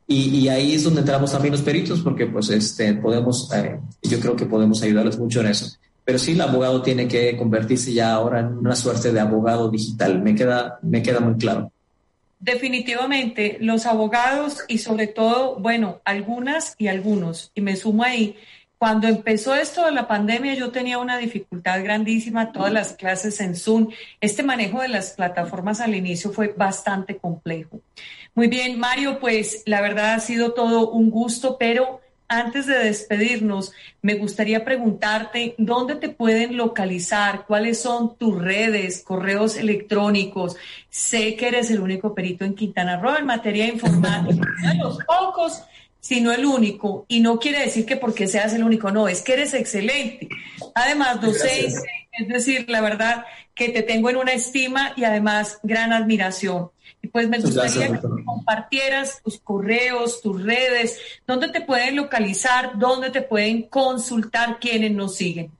Y, 0.05 0.47
ahí 0.49 0.75
es 0.75 0.83
donde 0.83 0.99
entramos 0.99 1.31
también 1.31 1.53
los 1.53 1.61
peritos, 1.61 2.01
porque 2.01 2.27
pues 2.27 2.49
este, 2.49 2.93
podemos, 2.93 3.49
eh, 3.53 3.79
yo 4.03 4.19
creo 4.19 4.35
que 4.35 4.45
podemos 4.45 4.83
ayudarles 4.83 5.17
mucho 5.17 5.39
en 5.39 5.47
eso. 5.47 5.77
Pero 6.05 6.19
sí, 6.19 6.33
el 6.33 6.41
abogado 6.41 6.81
tiene 6.81 7.07
que 7.07 7.35
convertirse 7.37 7.93
ya 7.93 8.13
ahora 8.13 8.41
en 8.41 8.57
una 8.57 8.75
suerte 8.75 9.11
de 9.11 9.19
abogado 9.19 9.71
digital. 9.71 10.21
Me 10.21 10.35
queda, 10.35 10.77
me 10.81 11.01
queda 11.01 11.21
muy 11.21 11.35
claro. 11.35 11.71
Definitivamente, 12.39 13.57
los 13.61 13.85
abogados 13.85 14.65
y 14.67 14.79
sobre 14.79 15.07
todo, 15.07 15.55
bueno, 15.59 16.01
algunas 16.03 16.75
y 16.77 16.87
algunos, 16.87 17.51
y 17.55 17.61
me 17.61 17.77
sumo 17.77 18.03
ahí, 18.03 18.35
cuando 18.83 19.07
empezó 19.07 19.55
esto 19.55 19.85
de 19.85 19.93
la 19.93 20.09
pandemia 20.09 20.55
yo 20.55 20.69
tenía 20.69 20.97
una 20.97 21.17
dificultad 21.17 21.81
grandísima, 21.81 22.51
todas 22.51 22.73
las 22.73 22.91
clases 22.91 23.39
en 23.39 23.55
Zoom. 23.55 23.87
Este 24.19 24.43
manejo 24.43 24.81
de 24.81 24.89
las 24.89 25.11
plataformas 25.11 25.79
al 25.79 25.95
inicio 25.95 26.33
fue 26.33 26.49
bastante 26.49 27.15
complejo. 27.15 27.79
Muy 28.35 28.49
bien, 28.49 28.77
Mario, 28.77 29.19
pues 29.21 29.63
la 29.67 29.79
verdad 29.79 30.15
ha 30.15 30.19
sido 30.19 30.51
todo 30.51 30.89
un 30.89 31.11
gusto, 31.11 31.55
pero 31.57 32.01
antes 32.27 32.67
de 32.67 32.77
despedirnos, 32.77 33.71
me 34.01 34.15
gustaría 34.15 34.65
preguntarte 34.65 35.55
dónde 35.57 35.95
te 35.95 36.09
pueden 36.09 36.57
localizar, 36.57 37.45
cuáles 37.45 37.81
son 37.81 38.17
tus 38.17 38.37
redes, 38.37 39.01
correos 39.01 39.55
electrónicos. 39.55 40.57
Sé 40.89 41.37
que 41.37 41.47
eres 41.47 41.71
el 41.71 41.79
único 41.79 42.13
perito 42.13 42.43
en 42.43 42.53
Quintana 42.53 42.99
Roo 42.99 43.15
en 43.17 43.27
materia 43.27 43.65
informática, 43.65 44.45
de 44.61 44.75
los 44.75 44.97
pocos 45.05 45.63
sino 46.03 46.33
el 46.33 46.45
único. 46.45 47.05
Y 47.07 47.21
no 47.21 47.39
quiere 47.39 47.61
decir 47.61 47.85
que 47.85 47.95
porque 47.95 48.27
seas 48.27 48.53
el 48.53 48.63
único, 48.63 48.91
no, 48.91 49.07
es 49.07 49.21
que 49.21 49.33
eres 49.33 49.53
excelente. 49.53 50.27
Además, 50.75 51.21
docente, 51.21 51.81
es 52.11 52.27
decir, 52.27 52.69
la 52.69 52.81
verdad 52.81 53.25
que 53.55 53.69
te 53.69 53.83
tengo 53.83 54.09
en 54.09 54.17
una 54.17 54.33
estima 54.33 54.91
y 54.97 55.05
además 55.05 55.59
gran 55.63 55.93
admiración. 55.93 56.71
Y 57.01 57.07
pues 57.07 57.29
me 57.29 57.39
gustaría 57.39 57.87
que 57.87 57.99
compartieras 58.25 59.21
tus 59.23 59.39
correos, 59.39 60.21
tus 60.21 60.43
redes, 60.43 60.99
dónde 61.25 61.47
te 61.47 61.61
pueden 61.61 61.95
localizar, 61.95 62.77
dónde 62.77 63.09
te 63.09 63.21
pueden 63.21 63.63
consultar 63.63 64.59
quienes 64.59 64.91
nos 64.91 65.15
siguen. 65.15 65.51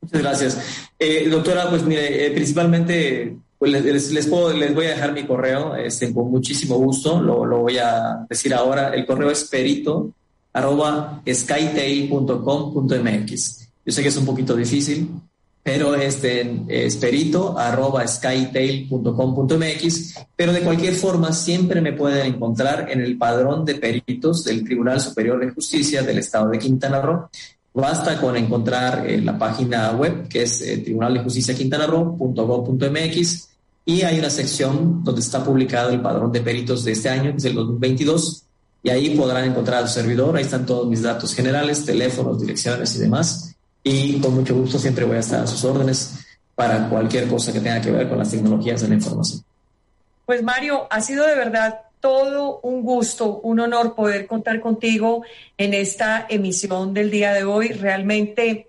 Muchas 0.00 0.22
gracias. 0.22 0.58
Eh, 0.98 1.28
doctora, 1.28 1.68
pues 1.68 1.82
mire, 1.82 2.26
eh, 2.26 2.30
principalmente 2.30 3.36
pues 3.60 3.70
les, 3.72 4.10
les, 4.10 4.26
puedo, 4.26 4.52
les 4.54 4.74
voy 4.74 4.86
a 4.86 4.92
dejar 4.92 5.12
mi 5.12 5.26
correo 5.26 5.76
este, 5.76 6.14
con 6.14 6.30
muchísimo 6.30 6.76
gusto, 6.76 7.20
lo, 7.20 7.44
lo, 7.44 7.58
voy 7.58 7.76
a 7.76 8.24
decir 8.26 8.54
ahora. 8.54 8.94
El 8.94 9.04
correo 9.04 9.30
es 9.30 9.44
perito 9.44 10.12
arroba 10.54 11.20
skytail.com.mx. 11.30 13.68
Yo 13.84 13.92
sé 13.92 14.02
que 14.02 14.08
es 14.08 14.16
un 14.16 14.24
poquito 14.24 14.56
difícil, 14.56 15.10
pero 15.62 15.94
este 15.94 16.62
es 16.68 16.96
perito 16.96 17.58
arroba 17.58 18.08
skytail.com.mx, 18.08 20.14
pero 20.34 20.54
de 20.54 20.62
cualquier 20.62 20.94
forma 20.94 21.30
siempre 21.34 21.82
me 21.82 21.92
pueden 21.92 22.34
encontrar 22.34 22.90
en 22.90 23.02
el 23.02 23.18
padrón 23.18 23.66
de 23.66 23.74
peritos 23.74 24.42
del 24.42 24.64
Tribunal 24.64 25.02
Superior 25.02 25.38
de 25.38 25.50
Justicia 25.50 26.02
del 26.02 26.16
Estado 26.16 26.48
de 26.48 26.58
Quintana 26.58 27.02
Roo. 27.02 27.28
Basta 27.74 28.18
con 28.18 28.38
encontrar 28.38 29.06
eh, 29.06 29.20
la 29.20 29.38
página 29.38 29.92
web 29.92 30.28
que 30.28 30.44
es 30.44 30.62
eh, 30.62 30.78
Tribunal 30.78 31.12
de 31.12 31.20
Justicia 31.20 31.54
Quintana 31.54 31.86
Roo.gov.mx 31.86 33.49
y 33.90 34.02
hay 34.02 34.20
una 34.20 34.30
sección 34.30 35.02
donde 35.02 35.20
está 35.20 35.42
publicado 35.42 35.90
el 35.90 36.00
padrón 36.00 36.30
de 36.30 36.40
peritos 36.40 36.84
de 36.84 36.92
este 36.92 37.08
año, 37.08 37.32
que 37.32 37.38
es 37.38 37.44
el 37.44 37.56
2022, 37.56 38.44
y 38.84 38.90
ahí 38.90 39.16
podrán 39.16 39.46
encontrar 39.46 39.82
al 39.82 39.88
servidor, 39.88 40.36
ahí 40.36 40.44
están 40.44 40.64
todos 40.64 40.86
mis 40.86 41.02
datos 41.02 41.34
generales, 41.34 41.84
teléfonos, 41.84 42.40
direcciones 42.40 42.94
y 42.94 43.00
demás, 43.00 43.56
y 43.82 44.20
con 44.20 44.36
mucho 44.36 44.54
gusto 44.54 44.78
siempre 44.78 45.04
voy 45.04 45.16
a 45.16 45.20
estar 45.20 45.42
a 45.42 45.46
sus 45.48 45.64
órdenes 45.64 46.24
para 46.54 46.88
cualquier 46.88 47.26
cosa 47.26 47.52
que 47.52 47.58
tenga 47.58 47.80
que 47.80 47.90
ver 47.90 48.08
con 48.08 48.18
las 48.18 48.30
tecnologías 48.30 48.80
de 48.80 48.88
la 48.90 48.94
información. 48.94 49.42
Pues 50.24 50.40
Mario, 50.44 50.86
ha 50.88 51.00
sido 51.00 51.26
de 51.26 51.34
verdad 51.34 51.80
todo 51.98 52.60
un 52.62 52.84
gusto, 52.84 53.40
un 53.42 53.58
honor 53.58 53.96
poder 53.96 54.28
contar 54.28 54.60
contigo 54.60 55.24
en 55.58 55.74
esta 55.74 56.26
emisión 56.28 56.94
del 56.94 57.10
día 57.10 57.32
de 57.32 57.42
hoy. 57.42 57.70
Realmente 57.70 58.68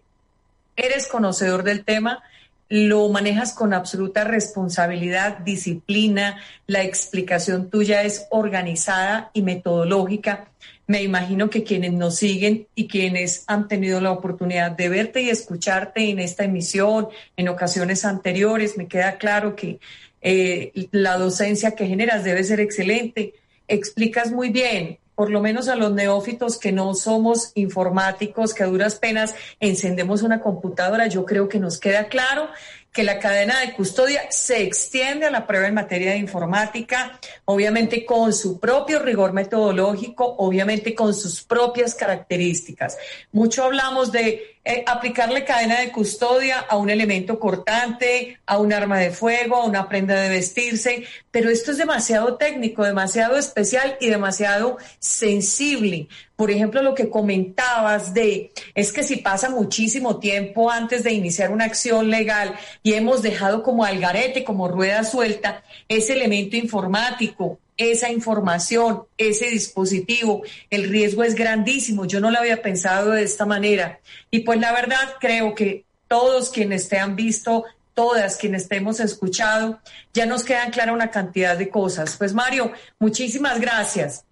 eres 0.76 1.08
conocedor 1.08 1.62
del 1.62 1.86
tema 1.86 2.24
lo 2.72 3.10
manejas 3.10 3.52
con 3.52 3.74
absoluta 3.74 4.24
responsabilidad, 4.24 5.40
disciplina, 5.40 6.38
la 6.68 6.84
explicación 6.84 7.70
tuya 7.70 8.04
es 8.04 8.28
organizada 8.30 9.30
y 9.34 9.42
metodológica. 9.42 10.48
Me 10.88 11.04
imagino 11.04 11.50
que 11.50 11.66
quienes 11.66 11.92
nos 11.92 12.16
siguen 12.16 12.68
y 12.74 12.88
quienes 12.88 13.44
han 13.48 13.68
tenido 13.68 14.00
la 14.00 14.12
oportunidad 14.12 14.72
de 14.72 14.88
verte 14.88 15.22
y 15.22 15.30
escucharte 15.30 16.10
en 16.12 16.20
esta 16.20 16.46
emisión, 16.46 17.10
en 17.36 17.50
ocasiones 17.50 18.06
anteriores, 18.06 18.78
me 18.78 18.88
queda 18.88 19.18
claro 19.18 19.54
que 19.54 19.82
eh, 20.22 20.72
la 20.92 21.18
docencia 21.18 21.72
que 21.72 21.88
generas 21.88 22.24
debe 22.24 22.42
ser 22.46 22.62
excelente. 22.62 23.34
Explicas 23.68 24.32
muy 24.32 24.48
bien, 24.48 24.98
por 25.22 25.30
lo 25.30 25.40
menos 25.40 25.68
a 25.68 25.76
los 25.76 25.92
neófitos 25.92 26.58
que 26.58 26.72
no 26.72 26.96
somos 26.96 27.52
informáticos, 27.54 28.56
que 28.56 28.64
a 28.64 28.66
duras 28.66 28.96
penas 28.96 29.36
encendemos 29.60 30.24
una 30.24 30.42
computadora, 30.42 31.06
yo 31.06 31.26
creo 31.26 31.48
que 31.48 31.60
nos 31.60 31.80
queda 31.80 32.08
claro 32.08 32.50
que 32.92 33.04
la 33.04 33.20
cadena 33.20 33.60
de 33.60 33.74
custodia 33.74 34.24
se 34.32 34.64
extiende 34.64 35.28
a 35.28 35.30
la 35.30 35.46
prueba 35.46 35.68
en 35.68 35.76
materia 35.76 36.14
de 36.14 36.18
informática, 36.18 37.20
obviamente 37.46 38.04
con 38.04 38.34
su 38.34 38.60
propio 38.60 38.98
rigor 38.98 39.32
metodológico, 39.32 40.26
obviamente 40.40 40.96
con 40.96 41.14
sus 41.14 41.44
propias 41.44 41.94
características. 41.94 42.98
Mucho 43.32 43.64
hablamos 43.64 44.12
de 44.12 44.60
eh, 44.64 44.84
aplicarle 44.86 45.44
cadena 45.44 45.80
de 45.80 45.92
custodia 45.92 46.60
a 46.60 46.78
un 46.78 46.92
elemento 46.92 47.40
cortante, 47.40 48.40
a 48.46 48.60
un 48.60 48.72
arma 48.72 49.00
de 49.00 49.10
fuego, 49.10 49.56
a 49.56 49.66
una 49.66 49.90
prenda 49.90 50.16
de 50.22 50.30
vestirse, 50.30 51.04
pero 51.32 51.50
esto 51.50 51.72
es 51.72 51.78
demasiado 51.78 52.38
técnico, 52.38 52.84
demasiado 52.84 53.38
especial 53.38 53.98
y 54.00 54.10
demasiado 54.10 54.78
sensible. 55.00 56.08
Por 56.36 56.52
ejemplo, 56.52 56.84
lo 56.84 56.94
que 56.94 57.10
comentabas 57.10 58.14
de, 58.14 58.52
es 58.76 58.92
que 58.92 59.02
si 59.04 59.18
pasa 59.18 59.50
muchísimo 59.50 60.20
tiempo 60.20 60.70
antes 60.70 61.04
de 61.04 61.12
iniciar 61.12 61.52
una 61.52 61.66
acción 61.66 62.12
legal 62.12 62.54
y 62.84 62.94
hemos 62.94 63.24
dejado 63.24 63.64
como 63.64 63.84
algarete, 63.84 64.44
como 64.44 64.68
rueda 64.68 65.04
suelta, 65.04 65.64
ese 65.88 66.14
elemento 66.14 66.56
informático, 66.56 67.60
esa 67.90 68.12
información, 68.12 69.04
ese 69.18 69.48
dispositivo. 69.48 70.44
El 70.70 70.90
riesgo 70.90 71.24
es 71.24 71.36
grandísimo. 71.36 72.06
Yo 72.06 72.20
no 72.20 72.30
lo 72.30 72.38
había 72.38 72.62
pensado 72.62 73.12
de 73.12 73.24
esta 73.24 73.46
manera. 73.46 74.00
Y 74.30 74.42
pues 74.42 74.60
la 74.60 74.72
verdad 74.72 75.16
creo 75.20 75.56
que 75.56 75.86
todos 76.08 76.50
quienes 76.50 76.90
te 76.90 77.00
han 77.00 77.16
visto, 77.16 77.66
todas 77.94 78.38
quienes 78.38 78.68
te 78.68 78.78
hemos 78.78 79.00
escuchado, 79.00 79.80
ya 80.14 80.26
nos 80.26 80.44
quedan 80.44 80.72
clara 80.72 80.94
una 80.94 81.10
cantidad 81.10 81.58
de 81.58 81.70
cosas. 81.70 82.18
Pues 82.18 82.34
Mario, 82.34 82.72
muchísimas 83.00 83.60
gracias. 83.60 84.24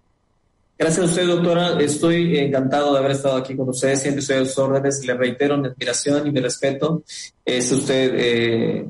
Gracias 0.78 1.04
a 1.04 1.08
usted, 1.08 1.26
doctora. 1.26 1.78
Estoy 1.80 2.38
encantado 2.38 2.94
de 2.94 3.00
haber 3.00 3.10
estado 3.10 3.36
aquí 3.36 3.54
con 3.54 3.68
ustedes. 3.68 4.00
Siempre 4.00 4.20
estoy 4.20 4.36
a 4.36 4.44
sus 4.46 4.58
órdenes. 4.58 5.04
Le 5.04 5.14
reitero 5.14 5.58
mi 5.58 5.68
admiración 5.68 6.26
y 6.26 6.30
mi 6.30 6.40
respeto. 6.40 7.02
Es 7.44 7.70
usted 7.70 8.12
eh, 8.14 8.86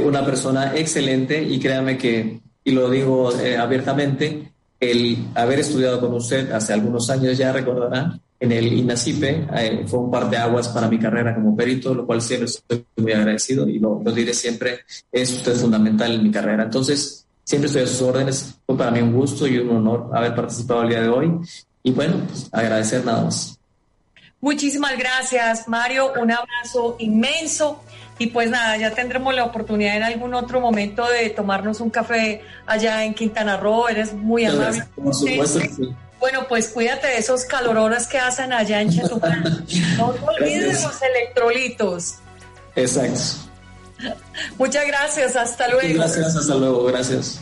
una 0.00 0.24
persona 0.24 0.76
excelente 0.76 1.42
y 1.42 1.58
créame 1.58 1.96
que 1.96 2.40
y 2.64 2.72
lo 2.72 2.90
digo 2.90 3.38
eh, 3.38 3.56
abiertamente, 3.56 4.52
el 4.80 5.28
haber 5.34 5.60
estudiado 5.60 6.00
con 6.00 6.14
usted 6.14 6.50
hace 6.50 6.72
algunos 6.72 7.08
años 7.10 7.36
ya 7.36 7.52
recordará, 7.52 8.18
en 8.40 8.52
el 8.52 8.72
INACIPE 8.72 9.48
eh, 9.54 9.84
fue 9.86 10.00
un 10.00 10.10
par 10.10 10.28
de 10.28 10.36
aguas 10.36 10.68
para 10.68 10.88
mi 10.88 10.98
carrera 10.98 11.34
como 11.34 11.56
perito, 11.56 11.94
lo 11.94 12.04
cual 12.04 12.20
siempre 12.20 12.46
estoy 12.46 12.84
muy 12.96 13.12
agradecido 13.12 13.68
y 13.68 13.78
lo, 13.78 14.02
diré 14.14 14.34
siempre, 14.34 14.80
es 15.10 15.32
usted 15.32 15.54
fundamental 15.54 16.12
en 16.12 16.22
mi 16.22 16.30
carrera. 16.30 16.64
Entonces, 16.64 17.26
siempre 17.42 17.68
estoy 17.68 17.82
a 17.82 17.86
sus 17.86 18.02
órdenes, 18.02 18.54
fue 18.66 18.76
para 18.76 18.90
mí 18.90 19.00
un 19.00 19.12
gusto 19.12 19.46
y 19.46 19.58
un 19.58 19.76
honor 19.76 20.10
haber 20.12 20.34
participado 20.34 20.82
el 20.82 20.88
día 20.90 21.02
de 21.02 21.08
hoy 21.08 21.32
y 21.82 21.92
bueno, 21.92 22.22
pues, 22.26 22.48
agradecer 22.52 23.04
nada 23.04 23.24
más. 23.24 23.58
Muchísimas 24.40 24.98
gracias, 24.98 25.68
Mario, 25.68 26.12
un 26.20 26.30
abrazo 26.30 26.96
inmenso 26.98 27.80
y 28.18 28.28
pues 28.28 28.50
nada, 28.50 28.76
ya 28.76 28.92
tendremos 28.92 29.34
la 29.34 29.44
oportunidad 29.44 29.96
en 29.96 30.04
algún 30.04 30.34
otro 30.34 30.60
momento 30.60 31.06
de 31.08 31.30
tomarnos 31.30 31.80
un 31.80 31.90
café 31.90 32.42
allá 32.66 33.04
en 33.04 33.14
Quintana 33.14 33.56
Roo. 33.56 33.88
Eres 33.88 34.12
muy 34.12 34.44
amable. 34.44 34.84
Bueno, 36.20 36.46
pues 36.48 36.68
cuídate 36.68 37.08
de 37.08 37.18
esos 37.18 37.44
calorones 37.44 38.06
que 38.06 38.18
hacen 38.18 38.52
allá 38.52 38.80
en 38.80 38.90
Chetumal. 38.90 39.42
no 39.98 40.12
te 40.12 40.24
olvides 40.24 40.82
los 40.82 41.02
electrolitos. 41.02 42.14
Exacto. 42.76 43.20
Muchas 44.58 44.86
gracias, 44.86 45.36
hasta 45.36 45.68
luego. 45.68 45.94
Gracias, 45.94 46.36
hasta 46.36 46.54
luego, 46.54 46.84
gracias. 46.84 47.40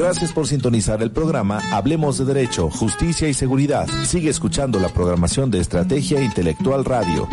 Gracias 0.00 0.32
por 0.32 0.46
sintonizar 0.46 1.02
el 1.02 1.10
programa 1.10 1.60
Hablemos 1.74 2.16
de 2.16 2.24
Derecho, 2.24 2.70
Justicia 2.70 3.28
y 3.28 3.34
Seguridad. 3.34 3.86
Sigue 4.06 4.30
escuchando 4.30 4.80
la 4.80 4.88
programación 4.88 5.50
de 5.50 5.60
Estrategia 5.60 6.22
Intelectual 6.22 6.86
Radio. 6.86 7.28